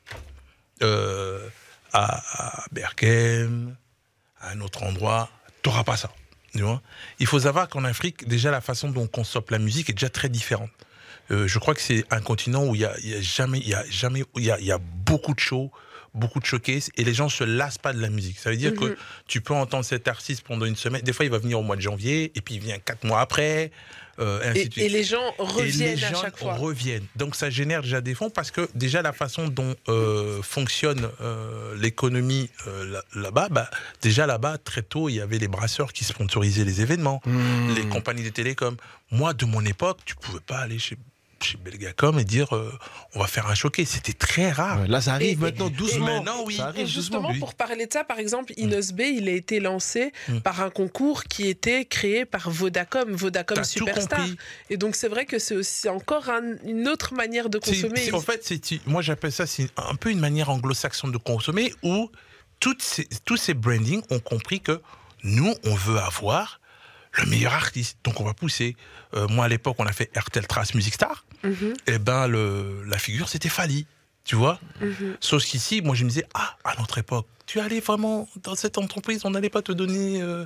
[0.81, 1.47] Euh,
[1.93, 3.75] à, à Bergen,
[4.39, 5.29] à un autre endroit,
[5.61, 6.11] tu n'auras pas ça.
[7.19, 10.09] Il faut savoir qu'en Afrique, déjà, la façon dont on consomme la musique est déjà
[10.09, 10.69] très différente.
[11.31, 13.83] Euh, je crois que c'est un continent où il y a, jamais, il y a
[13.89, 15.71] jamais, il y a, beaucoup de shows,
[16.13, 18.37] beaucoup de showcases et les gens se lassent pas de la musique.
[18.37, 18.95] Ça veut dire que mhm.
[19.27, 21.01] tu peux entendre cet artiste pendant une semaine.
[21.01, 23.21] Des fois, il va venir au mois de janvier et puis il vient quatre mois
[23.21, 23.71] après.
[24.21, 26.55] Euh, et, les gens reviennent à chaque fois.
[26.55, 27.05] reviennent.
[27.15, 31.75] Donc ça génère déjà des fonds parce que déjà la façon dont euh, fonctionne euh,
[31.75, 32.49] l'économie
[33.15, 33.69] là-bas, bah,
[34.01, 37.73] déjà là-bas très tôt il y avait les brasseurs qui sponsorisaient les événements, mmh.
[37.75, 38.75] les compagnies de télécom.
[39.11, 40.97] Moi de mon époque, tu pouvais pas aller chez
[41.43, 42.71] chez Belgacom et dire euh,
[43.15, 43.85] on va faire un choqué.
[43.85, 44.87] C'était très rare.
[44.87, 46.05] là, ça arrive maintenant doucement.
[46.05, 46.59] maintenant, oui.
[46.85, 50.39] justement, pour parler de ça, par exemple, Inos B, il a été lancé mm.
[50.39, 54.25] par un concours qui était créé par Vodacom, Vodacom Superstar.
[54.69, 56.29] Et donc, c'est vrai que c'est aussi encore
[56.63, 58.11] une autre manière de consommer.
[58.13, 58.51] en fait,
[58.85, 62.09] moi, j'appelle ça c'est un peu une manière anglo-saxonne de consommer où
[62.59, 64.81] toutes ces, tous ces brandings ont compris que
[65.23, 66.60] nous, on veut avoir
[67.17, 67.97] le meilleur artiste.
[68.03, 68.75] Donc on va pousser.
[69.13, 71.25] Euh, moi à l'époque, on a fait RTL Trace Music Star.
[71.43, 71.73] Mhm.
[71.87, 73.87] Et eh ben le, la figure c'était Fali,
[74.23, 74.59] tu vois?
[74.79, 75.17] Mhm.
[75.19, 78.77] Sauf qu'ici, moi je me disais ah à notre époque, tu allais vraiment dans cette
[78.77, 80.21] entreprise, on n'allait pas te donner.
[80.21, 80.45] Euh,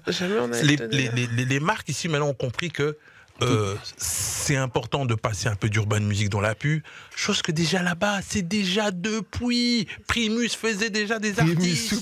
[0.64, 2.98] les, les, les, les, marques ici maintenant ont compris que
[3.42, 6.84] euh, c'est important de passer un peu d'urban musique dans la pu,
[7.16, 9.88] chose que déjà là-bas, c'est déjà depuis.
[10.08, 11.94] Primus faisait déjà des artistes.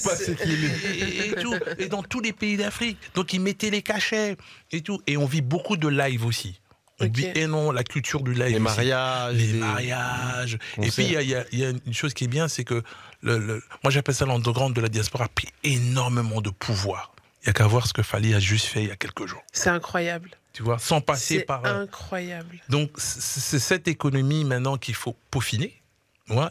[0.45, 2.97] Et, et, tout, et dans tous les pays d'Afrique.
[3.15, 4.38] Donc ils mettaient les cachets
[4.72, 5.01] et tout.
[5.07, 6.60] Et on vit beaucoup de live aussi.
[6.99, 8.53] On vit et non la culture du live.
[8.53, 9.35] Les mariages.
[9.35, 10.57] Les, mariages.
[10.81, 12.84] Et puis il y, y a, une chose qui est bien, c'est que
[13.22, 17.15] le, le, moi j'appelle ça l'underground de la diaspora a pris énormément de pouvoir.
[17.41, 19.26] Il n'y a qu'à voir ce que Fali a juste fait il y a quelques
[19.26, 19.43] jours.
[19.51, 21.61] C'est incroyable tu vois, sans passer par.
[21.63, 22.59] C'est incroyable.
[22.69, 25.80] Donc, c'est cette économie maintenant qu'il faut peaufiner.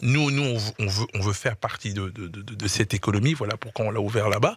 [0.03, 0.43] Nous, nous
[0.79, 4.01] on, veut, on veut faire partie de, de, de, cette économie, voilà pourquoi on l'a
[4.01, 4.57] ouvert là-bas.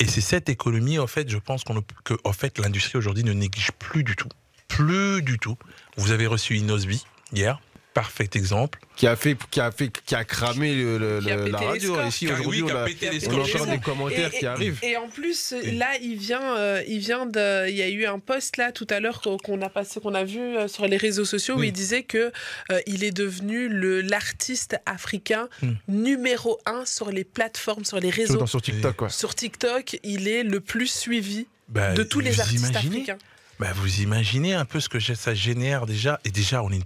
[0.00, 3.32] Et c'est cette économie, en fait, je pense qu'on que en fait, l'industrie aujourd'hui ne
[3.32, 4.28] néglige plus du tout.
[4.66, 5.56] Plus du tout.
[5.96, 7.60] Vous avez reçu Inosby hier
[7.98, 8.78] parfait exemple.
[8.94, 12.00] Qui a fait, qui a fait, qui a cramé le, la radio.
[12.06, 12.86] Ici aujourd'hui, on, a,
[13.28, 14.78] on entend des commentaires qui arrivent.
[14.84, 18.20] Et en plus, là, il vient, euh, il vient de, il y a eu un
[18.20, 21.24] post là tout à l'heure qu'on a passé, qu'on a vu euh, sur les réseaux
[21.24, 22.30] sociaux où il disait que
[22.70, 25.72] euh, il est devenu le l'artiste africain hmm.
[25.88, 28.46] numéro un sur les plateformes, sur les réseaux.
[28.46, 29.08] Sur TikTok, quoi.
[29.08, 33.18] Sur TikTok, il est le plus suivi bah, de tous les artistes africains.
[33.58, 36.20] Bah, vous imaginez un peu ce que ça génère déjà.
[36.24, 36.80] Et déjà, on est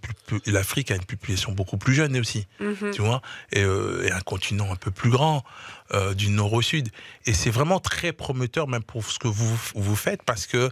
[0.47, 2.93] l'Afrique a une population beaucoup plus jeune aussi, mhm.
[2.93, 3.20] tu vois,
[3.57, 5.44] euh, et, un continent un peu plus grand,
[5.93, 6.89] euh, du nord au sud.
[7.27, 10.70] Et c'est vraiment très prometteur, même pour ce que vous, vous faites, parce que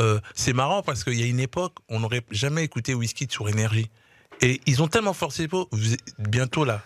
[0.00, 3.48] euh, c'est marrant, parce qu'il y a une époque, on n'aurait jamais écouté Whisky sur
[3.48, 3.90] énergie.
[4.40, 5.48] Et ils ont tellement forcé,
[6.18, 6.82] bientôt là,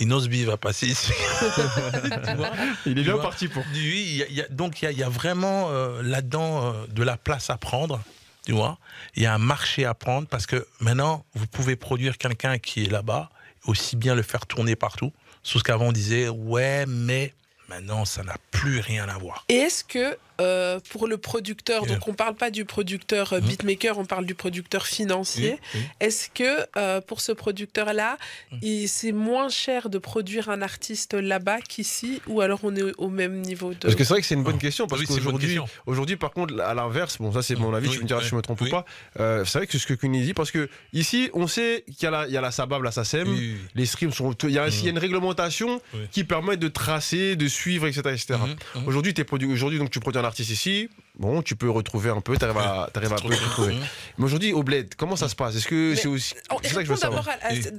[0.00, 1.12] Inosby va passer ici.
[2.86, 3.62] il est bien parti pour.
[3.74, 8.00] Oui, donc il y, a vraiment euh, là-dedans euh, de la place à prendre.
[8.44, 8.78] Tu vois,
[9.14, 12.84] il y a un marché à prendre parce que maintenant vous pouvez produire quelqu'un qui
[12.84, 13.30] est là-bas,
[13.66, 15.12] aussi bien le faire tourner partout.
[15.44, 17.34] Sous ce qu'avant on disait, ouais, mais
[17.68, 19.44] maintenant ça n'a plus rien à voir.
[19.48, 23.40] Et est-ce que euh, pour le producteur, donc on ne parle pas du producteur euh,
[23.40, 23.46] mmh.
[23.46, 25.58] beatmaker, on parle du producteur financier.
[26.00, 28.18] Est-ce que euh, pour ce producteur-là,
[28.50, 28.86] mmh.
[28.86, 33.40] c'est moins cher de produire un artiste là-bas qu'ici, ou alors on est au même
[33.40, 33.78] niveau de...
[33.78, 36.74] Parce que c'est vrai que c'est une bonne question, parce qu'aujourd'hui, aujourd'hui, par contre, à
[36.74, 38.84] l'inverse, bon, ça c'est mon avis, tu me diras si je me trompe ou pas,
[39.16, 42.06] c'est vrai que c'est ce que Kuni dit, parce que ici, on sait qu'il y
[42.06, 43.28] a la, il y a la Sabab, la SACEM,
[43.74, 44.32] les streams sont...
[44.44, 48.00] Il y a, il y a une réglementation qui permet de tracer, de suivre, etc.
[48.12, 48.34] etc.
[48.74, 49.14] Mmh, aujourd'hui,
[49.52, 52.58] aujourd'hui, donc tu produis un artiste ici, bon, tu peux retrouver un peu, tu arrives
[52.58, 53.76] à, arrives à peu retrouver.
[54.18, 55.56] Mais aujourd'hui, au bled, comment ça se passe?
[55.56, 56.34] Est-ce que c'est aussi.
[56.62, 57.26] C'est ça que je veux savoir.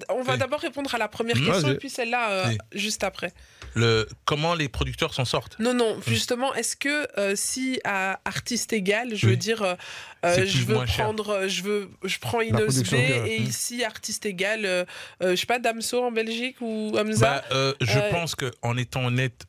[0.10, 3.34] on va d'abord répondre à la première question et puis celle-là euh, juste après.
[3.76, 5.58] Le, comment les producteurs s'en sortent?
[5.60, 10.64] Non, non, justement, est-ce que euh, si à artiste égal, je veux dire, euh, je
[10.64, 14.86] veux prendre, je veux, je prends Inos B et ici artiste égal,
[15.22, 17.44] je sais pas, Damso en Belgique ou Hamza?
[17.50, 19.46] Bah, Je pense qu'en étant honnête,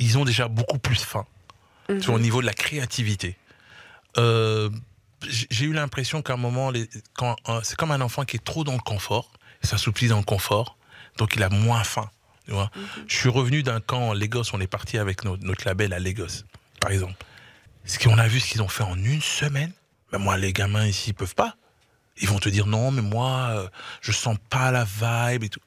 [0.00, 1.26] ils ont déjà beaucoup plus faim
[1.88, 3.36] au niveau de la créativité.
[4.16, 4.70] Euh,
[5.28, 6.72] j'ai eu l'impression qu'à un moment,
[7.62, 9.32] c'est comme un enfant qui est trop dans le confort,
[9.62, 10.76] il s'assouplit dans le confort,
[11.16, 12.10] donc il a moins faim.
[12.44, 13.04] Tu vois mhm.
[13.08, 16.44] Je suis revenu d'un camp Lagos, on est parti avec notre, label à Lagos,
[16.80, 17.14] par exemple.
[17.86, 19.72] Ce qu'on a vu, ce qu'ils ont fait en une semaine,
[20.12, 21.56] ben moi, les gamins ici, ils peuvent pas.
[22.18, 23.68] Ils vont te dire non, mais moi, euh,
[24.00, 25.60] je sens pas la vibe et tout.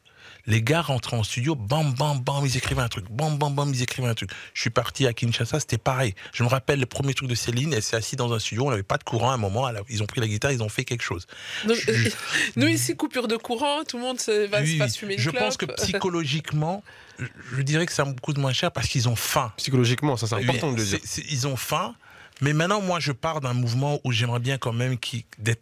[0.48, 3.70] Les gars rentraient en studio, bam, bam, bam, ils écrivaient un truc, bam, bam, bam,
[3.74, 4.32] ils écrivaient un truc.
[4.54, 6.16] Je suis parti à Kinshasa, c'était pareil.
[6.34, 8.70] Je me rappelle le premier truc de Céline, elle s'est assise dans un studio, on
[8.70, 10.86] n'avait pas de courant à un moment, ils ont pris la guitare, ils ont fait
[10.86, 11.28] quelque chose.
[12.56, 14.18] nous ici, coupure de courant, tout le monde
[14.50, 16.84] va, se fumer une Je pense que psychologiquement,
[17.20, 19.52] je dirais que ça me coûte moins cher parce qu'ils ont faim.
[19.58, 21.00] Psychologiquement, ça c'est important de le dire.
[21.30, 21.96] ils ont faim,
[22.42, 24.98] mais maintenant, moi, je pars d'un mouvement où j'aimerais bien quand même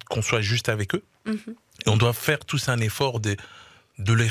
[0.09, 1.03] qu'on soit juste avec eux.
[1.25, 1.55] Mhm.
[1.85, 3.35] Et on doit faire tous un effort de
[3.97, 4.27] de les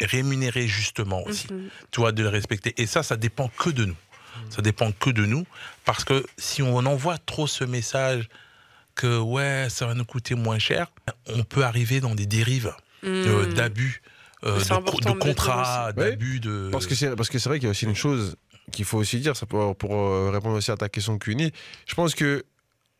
[0.00, 1.52] rémunérer justement aussi.
[1.52, 1.68] Mhm.
[1.90, 2.74] Tu vois, de les respecter.
[2.80, 3.96] Et ça, ça dépend que de nous.
[4.50, 5.46] Ça dépend que de nous.
[5.84, 8.28] Parce que si on envoie trop ce message
[8.94, 10.88] que ouais, ça va nous coûter moins cher,
[11.26, 12.74] on peut arriver dans des dérives
[13.04, 13.54] euh, mhm.
[13.54, 14.02] d'abus.
[14.44, 16.68] Euh, de, contrats, d'abus de.
[16.70, 18.36] Parce que c'est parce que c'est vrai qu'il y a aussi une chose
[18.70, 21.52] qu'il faut aussi dire, ça pour, pour euh, répondre aussi à ta question Cuny.
[21.86, 22.44] Je pense que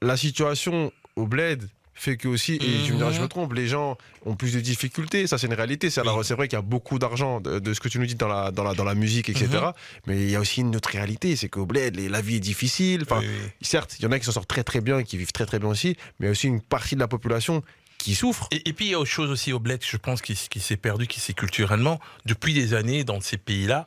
[0.01, 3.29] la situation au bled fait que aussi, et je me dirais, je me mhm.
[3.29, 3.97] trompe, les gens
[4.27, 5.89] ont plus de difficultés, ça c'est une réalité.
[5.91, 8.51] C'est, vrai qu'il y a beaucoup d'argent de, ce que tu nous dis dans la,
[8.51, 9.49] dans la, dans la musique, etc.
[9.49, 9.73] Mhm.
[10.07, 13.03] Mais il y a aussi une autre réalité, c'est qu'au bled, la vie est difficile.
[13.03, 13.23] Enfin,
[13.63, 15.47] certes, il y en a qui s'en sortent très très bien et qui vivent très
[15.47, 17.63] très bien aussi, mais il y a aussi une partie de la population
[17.99, 18.49] qui souffre.
[18.51, 20.77] Et, puis il y a autre chose aussi au bled, je pense, qui, qui s'est
[20.77, 21.99] perdu, qui s'est culturellement.
[22.27, 23.87] Depuis des années, dans ces pays-là,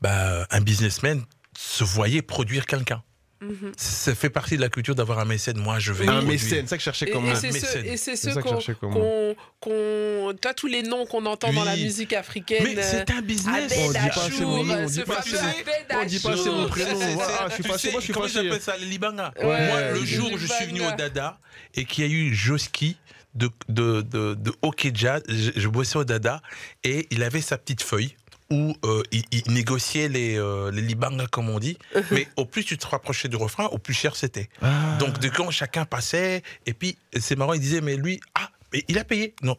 [0.00, 1.22] bah, un businessman
[1.56, 3.02] se voyait produire quelqu'un.
[3.40, 3.72] Mhm.
[3.76, 5.58] Ça fait partie de la culture d'avoir un mécène.
[5.58, 6.08] Moi, je vais.
[6.08, 7.84] Un mécène, c'est ça que je cherchais comme et, et mécène.
[7.86, 8.58] et c'est ce qu'on.
[8.58, 12.64] Qu Toi, tous les noms qu'on entend dans la musique africaine.
[12.64, 13.72] Mais c'est un business.
[13.78, 16.98] On dit pas c'est mon nom, on dit pas c'est dit pas c'est mon prénom.
[17.38, 20.32] Ah, je suis pas moi, je suis Comment j'appelle ça, les Libanga Moi, le jour
[20.32, 21.38] où je suis venu au Dada
[21.74, 22.96] et qu'il y a eu Joski
[23.34, 26.40] de, de, de, de hockey jazz, je bossais au Dada
[26.84, 28.16] et il avait sa petite feuille
[28.50, 31.78] où euh, il, négociait les, euh, les libangas, comme on dit.
[32.10, 34.48] mais au plus tu te rapprochais du refrain, au plus cher c'était.
[34.62, 34.96] Ah.
[34.98, 38.84] Donc, de quand chacun passait, et puis c'est marrant, il disait, mais lui, ah, mais
[38.88, 39.34] il a payé.
[39.42, 39.56] Non.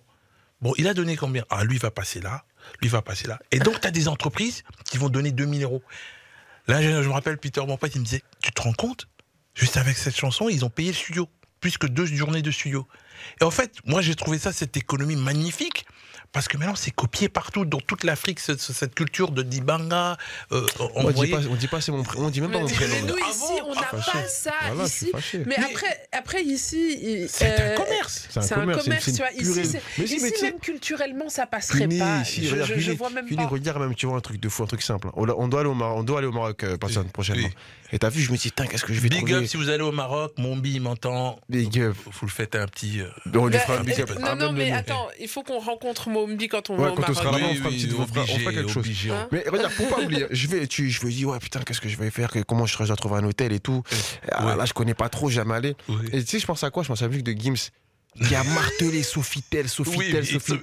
[0.61, 1.43] Bon, il a donné combien?
[1.49, 2.43] Ah, lui va passer là,
[2.81, 3.39] lui va passer là.
[3.51, 5.83] Et donc, tu as des entreprises qui vont donner 2000 euros.
[6.67, 9.07] Là, je, me rappelle, Peter, mon pote, il me disait, tu te rends compte?
[9.53, 11.27] Juste avec cette chanson, ils ont payé le studio.
[11.59, 12.87] Plus que deux journées de studio.
[13.41, 15.85] Et en fait, moi, j'ai trouvé ça, cette économie magnifique.
[16.33, 20.17] Parce que maintenant, c'est copié partout, dans toute l'Afrique, cette, cette culture de Dibanga.
[20.51, 22.59] Euh, on, on, dit pas, on dit pas c'est mon prénom, on dit même pas
[22.59, 22.93] mon prénom.
[22.93, 24.51] Mais nous, ici, on n'a ah, pas ça.
[24.67, 25.11] Voilà, ici.
[25.33, 27.27] Mais, mais, après, après ici.
[27.29, 28.27] C'est euh, un commerce.
[28.29, 29.31] C'est un, commerce, tu vois.
[29.31, 32.21] Ici, ici même culturellement, ça passerait pas.
[32.21, 33.47] Ici, je, je, je, vois même pas.
[33.47, 35.09] Regarde même, tu vois, un truc de fou, un truc simple.
[35.15, 36.77] On doit aller au Maroc, on doit aller au Maroc euh,
[37.13, 37.49] prochainement.
[37.93, 39.55] Et t'as vu, je me dis, qu'est-ce que je vais big trouver Big up si
[39.55, 41.39] vous allez au Maroc, mon bi m'entend.
[41.47, 41.95] Big up.
[42.05, 43.01] Vous le faites un petit.
[43.07, 43.39] Euh...
[43.39, 44.11] on lui fera un big up.
[44.19, 47.05] Non, non, mais attends, il faut qu'on rencontre Mombi quand on va au Maroc.
[47.05, 48.85] Quand on sera là-bas, on fera, oui, on fera, on fera quelque chose.
[49.11, 51.81] Hein mais regarde, pour pas oublier, je vais, tu, je me dis, ouais, putain, qu'est-ce
[51.81, 52.31] que je vais faire?
[52.47, 53.83] Comment je dois trouver un hôtel et tout
[54.31, 55.75] ah, Là, je connais pas trop, jamais allé.
[56.11, 56.83] Et tu sais, je pense à quoi?
[56.83, 57.71] Je pense à la musique de Gims
[58.27, 60.59] qui a martelé Sofitel, Sofitel, Sofitel.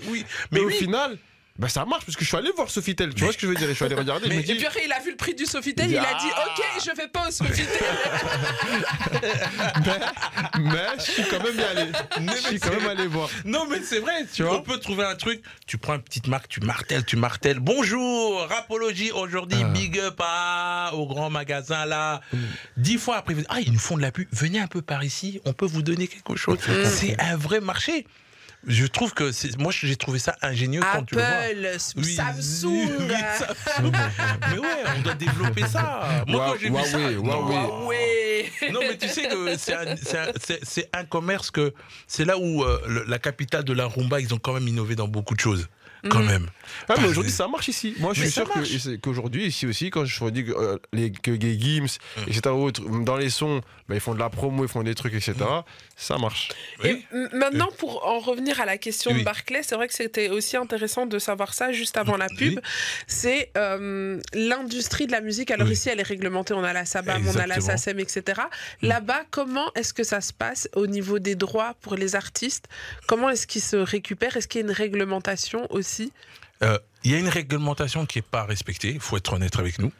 [0.50, 1.18] Mais au final.
[1.56, 3.46] Bah ça marche parce que je suis allé voir Sofitel, tu vois ce que je
[3.46, 4.28] veux dire Je suis allé regarder.
[4.28, 6.64] Mais, Et puis après il a vu le prix du Sofitel, il, a dit ok
[6.84, 7.64] je vais pas au Sofitel.
[9.86, 10.00] mais,
[10.58, 11.92] mais, je suis quand même allé.
[12.26, 13.30] Je suis quand même allé voir.
[13.44, 14.58] Non mais c'est vrai, tu vois.
[14.58, 17.60] On peut trouver un truc, tu prends une petite marque, tu martèles, tu martèles.
[17.60, 19.68] Bonjour, Rapologie aujourd'hui, ah.
[19.68, 20.20] big up
[20.92, 22.20] au grand magasin là.
[22.32, 22.38] Mm.
[22.78, 25.40] Dix fois après, ah ils nous font de la pub, venez un peu par ici,
[25.44, 26.58] on peut vous donner quelque chose.
[26.84, 28.08] C'est un vrai marché.
[28.66, 31.74] Je trouve que moi j'ai trouvé ça ingénieux Apple, quand tu le vois.
[31.96, 32.90] Oui, Samsung.
[33.00, 33.92] Oui, Samsung.
[34.50, 36.24] mais ouais, on doit développer ça.
[36.26, 38.50] Moi quand j'ai vu ça, Huawei.
[38.72, 39.74] Non mais tu sais que c'est
[40.94, 41.74] un, un, commerce que
[42.06, 45.08] c'est là où euh, la capitale de la rumba ils ont quand même innové dans
[45.08, 45.68] beaucoup de choses
[46.10, 46.26] quand mm.
[46.26, 46.46] même.
[46.88, 47.94] Ah, mais aujourd'hui, ça marche ici.
[47.98, 48.50] Moi, je suis sûr
[49.02, 51.84] qu'aujourd'hui, ici aussi, quand je dis que, euh, les, que les Gims,
[52.16, 52.22] mm.
[52.28, 52.40] etc.,
[53.04, 55.62] dans les sons, bah, ils font de la promo, ils font des trucs, etc., mm.
[55.96, 56.50] ça marche.
[56.82, 57.02] Et
[57.32, 61.06] maintenant, pour en revenir à la question de Barclay, c'est vrai que c'était aussi intéressant
[61.06, 62.60] de savoir ça juste avant la pub.
[63.06, 65.50] C'est euh, l'industrie de la musique.
[65.50, 66.54] Alors ici, elle est réglementée.
[66.54, 68.42] On a la SABAM, on a la SACEM, etc.
[68.82, 72.66] Là-bas, comment est-ce que ça se passe au niveau des droits pour les artistes?
[73.06, 74.36] Comment est-ce qu'ils se récupèrent?
[74.36, 75.93] Est-ce qu'il y a une réglementation aussi
[76.62, 79.78] euh, il y a une réglementation qui n'est pas respectée, il faut être honnête avec
[79.78, 79.92] nous.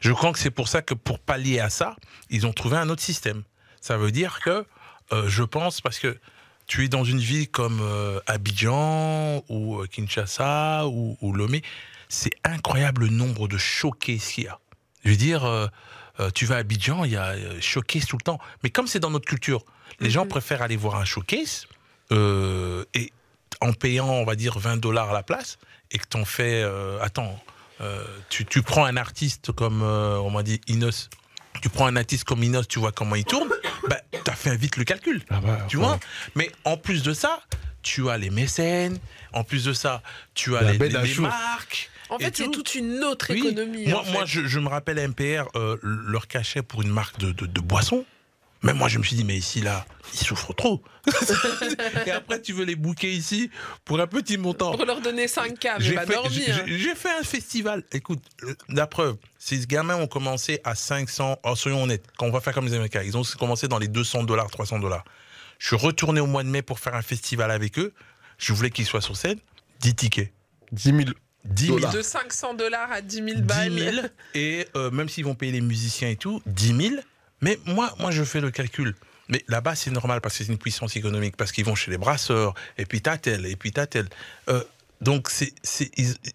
[0.00, 1.96] Je crois que c'est pour ça que pour pallier à ça,
[2.30, 3.42] ils ont trouvé un autre système.
[3.80, 4.66] Ça veut dire que,
[5.12, 6.18] euh, je pense, parce que
[6.66, 11.62] tu es dans une ville comme euh, Abidjan ou Kinshasa ou, Lomé,
[12.08, 14.58] c'est incroyable le nombre de choqués qu'il y a.
[15.04, 15.70] Je veux dire,
[16.34, 18.40] tu vas à Abidjan, il y a showcase tout le temps.
[18.62, 19.64] Mais comme c'est dans notre culture,
[20.00, 20.30] les gens mhm.
[20.30, 21.66] préfèrent aller voir un showcase
[22.10, 23.12] et
[23.60, 25.58] en payant, on va dire, 20 dollars à la place,
[25.90, 26.62] et que t'en fais.
[26.62, 27.38] Euh, attends,
[27.80, 31.10] euh, tu, tu, prends un artiste comme, euh, on m'a dit, Inos.
[31.62, 33.48] Tu prends un artiste comme Inos, tu vois comment il tourne,
[33.88, 35.22] bah, t'as fait vite le calcul.
[35.28, 35.98] Ah bah, tu vois
[36.36, 37.40] Mais en plus de ça,
[37.82, 38.98] tu as les mécènes,
[39.32, 40.02] en plus de ça,
[40.34, 40.78] tu as les,
[41.18, 41.90] marques.
[42.10, 43.88] En fait, c'est toute une autre économie.
[43.88, 45.48] Moi, moi je, je, me rappelle MPR,
[45.82, 48.04] leur cachet pour une marque de, de, de boissons
[48.62, 50.82] même moi, je me suis dit, mais ici, là, ils souffrent trop.
[52.06, 53.50] et après, tu veux les bouquer ici
[53.84, 54.72] pour un petit montant.
[54.72, 56.64] Pour leur donner 5K, mais pas dormir.
[56.66, 57.84] J'ai fait un festival.
[57.92, 58.22] Écoute,
[58.68, 61.38] la preuve, ces gamins ont commencé à 500.
[61.44, 63.88] Oh, soyons honnêtes, quand on va faire comme les Américains, ils ont commencé dans les
[63.88, 65.04] 200 dollars, 300 dollars.
[65.58, 67.92] Je suis retourné au mois de mai pour faire un festival avec eux.
[68.38, 69.38] Je voulais qu'ils soient sur scène.
[69.80, 70.32] 10 tickets.
[70.72, 70.98] 10 000
[71.44, 71.78] 10 000.
[71.92, 73.70] De 500 dollars à 10 000 balles.
[73.70, 74.06] 10 000.
[74.34, 77.02] Et euh, même s'ils vont payer les musiciens et tout, 10 000.
[77.40, 78.94] Mais moi, moi, je fais le calcul.
[79.28, 81.98] Mais là-bas, c'est normal parce que c'est une puissance économique, parce qu'ils vont chez les
[81.98, 84.08] brasseurs, et puis t'as tel, et puis t'as tel.
[84.48, 84.62] Euh,
[85.00, 85.52] donc, c'est,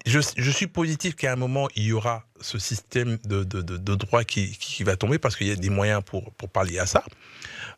[0.06, 3.94] je, je, suis positif qu'à un moment, il y aura ce système de, de, de,
[3.94, 6.86] droit qui, qui, va tomber parce qu'il y a des moyens pour, pour parler à
[6.86, 7.04] ça.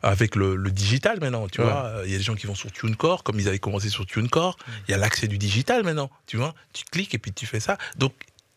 [0.01, 2.01] Avec le, le digital maintenant, tu vois.
[2.05, 4.57] Il y a des gens qui vont sur TuneCore, comme ils avaient commencé sur TuneCore.
[4.87, 6.55] Il y a l'accès du digital maintenant, tu vois.
[6.71, 7.77] Tu cliques et puis tu fais ça.
[7.97, 8.13] Donc,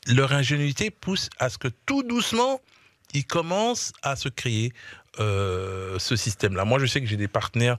[0.07, 2.61] leur ingénuité pousse à ce que tout doucement,
[3.15, 4.73] il commence à se créer
[5.19, 6.65] euh, ce système-là.
[6.65, 7.79] Moi, je sais que j'ai des partenaires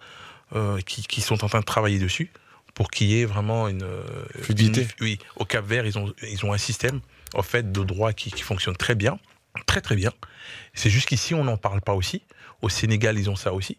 [0.53, 2.29] euh, qui, sont en train de travailler dessus
[2.73, 4.03] pour qu'il y ait vraiment une, euh,
[4.41, 4.87] fluidité.
[4.99, 6.99] oui, au Cap Vert, ils ont, ils ont un système
[7.33, 9.19] en fait de droit qui, qui fonctionne très bien,
[9.65, 10.11] très très bien.
[10.73, 12.21] C'est juste qu'ici, on n'en parle pas aussi.
[12.61, 13.77] Au Sénégal, ils ont ça aussi.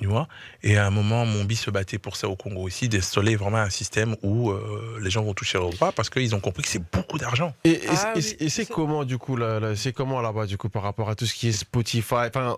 [0.00, 0.28] Tu vois
[0.62, 3.58] et à un moment, mon bis se battait pour ça au Congo aussi, d'installer vraiment
[3.58, 6.68] un système où euh, les gens vont toucher leurs droits parce qu'ils ont compris que
[6.68, 7.52] c'est beaucoup d'argent.
[7.64, 11.14] Et, ah c'est comment du coup là, c'est comment là-bas du coup par rapport à
[11.14, 12.56] tout ce qui est Spotify, enfin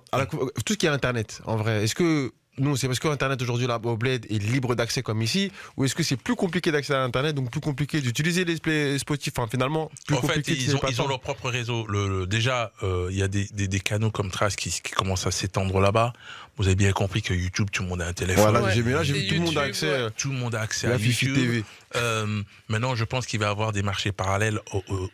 [0.64, 1.84] tout ce qui est Internet en vrai?
[1.84, 5.22] Est-ce que nous, c'est parce que Internet aujourd'hui, là, au Bled, est libre d'accès comme
[5.22, 8.98] ici Ou est-ce que c'est plus compliqué d'accès à Internet, donc plus compliqué d'utiliser les
[8.98, 11.86] Spotify Enfin, finalement, plus en compliqué fait, ils, ont, ils ont, leur propre réseau.
[11.86, 15.26] Le, déjà, euh, il y a des, des, des, canaux comme Trace qui, qui commencent
[15.26, 16.12] à s'étendre là-bas.
[16.56, 18.50] Vous avez bien compris que YouTube, tout le monde a un téléphone.
[18.50, 19.88] Voilà, j'ai là, j'ai vu tout le monde a accès.
[19.88, 21.34] Euh, tout le monde a accès à YouTube.
[21.34, 21.64] TV.
[21.96, 24.60] Euh, maintenant, je pense qu'il va y avoir des marchés parallèles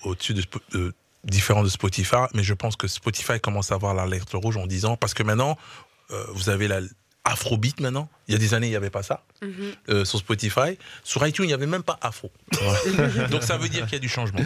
[0.03, 0.43] au-dessus de,
[0.73, 0.95] de
[1.25, 4.67] différents de Spotify, mais je pense que Spotify commence à avoir la lettre rouge en
[4.67, 5.57] disant parce que maintenant,
[6.11, 6.81] euh, vous avez la
[7.27, 8.09] afrobeat maintenant.
[8.29, 9.23] Il y a des années, il n'y avait pas ça.
[9.89, 10.79] Euh, sur Spotify.
[11.05, 12.31] Sur iTunes, il n'y avait même pas afro.
[13.31, 14.41] Donc ça veut dire qu'il y a du changement.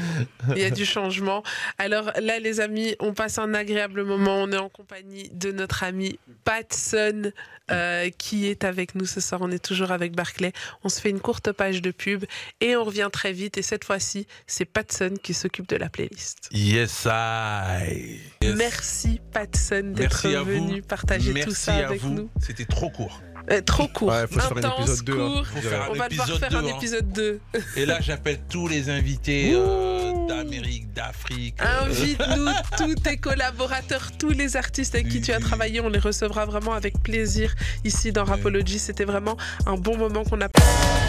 [0.50, 1.42] Il y a du changement.
[1.78, 4.42] Alors là, les amis, on passe un agréable moment.
[4.42, 7.32] On est en compagnie de notre ami Patson
[7.70, 9.40] euh, qui est avec nous ce soir.
[9.42, 10.52] On est toujours avec Barclay.
[10.82, 12.24] On se fait une courte page de pub
[12.60, 13.58] et on revient très vite.
[13.58, 16.48] Et cette fois-ci, c'est Patson qui s'occupe de la playlist.
[16.50, 18.18] Yes, I.
[18.56, 22.10] Merci Patson d'être venu partager tout ça avec vous.
[22.10, 22.30] nous.
[22.40, 23.22] C'était trop court.
[23.50, 24.08] Euh, trop court.
[24.08, 25.20] Ouais, faut Intense, faire un épisode 2.
[25.20, 25.42] Hein.
[25.90, 26.76] On va devoir faire un hein.
[26.76, 27.40] épisode 2.
[27.76, 31.56] Et là, j'appelle tous les invités euh, d'Amérique, d'Afrique.
[31.60, 31.86] Euh.
[31.86, 32.46] Invite-nous,
[32.78, 35.80] tous tes collaborateurs, tous les artistes avec qui tu as travaillé.
[35.80, 37.54] On les recevra vraiment avec plaisir
[37.84, 38.78] ici dans Rapology.
[38.78, 39.36] C'était vraiment
[39.66, 40.48] un bon moment qu'on a.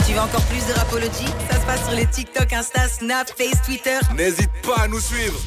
[0.07, 1.27] Tu veux encore plus de Rapology?
[1.49, 3.99] Ça se passe sur les TikTok, Insta, Snap, Face, Twitter.
[4.15, 5.39] N'hésite pas à nous suivre.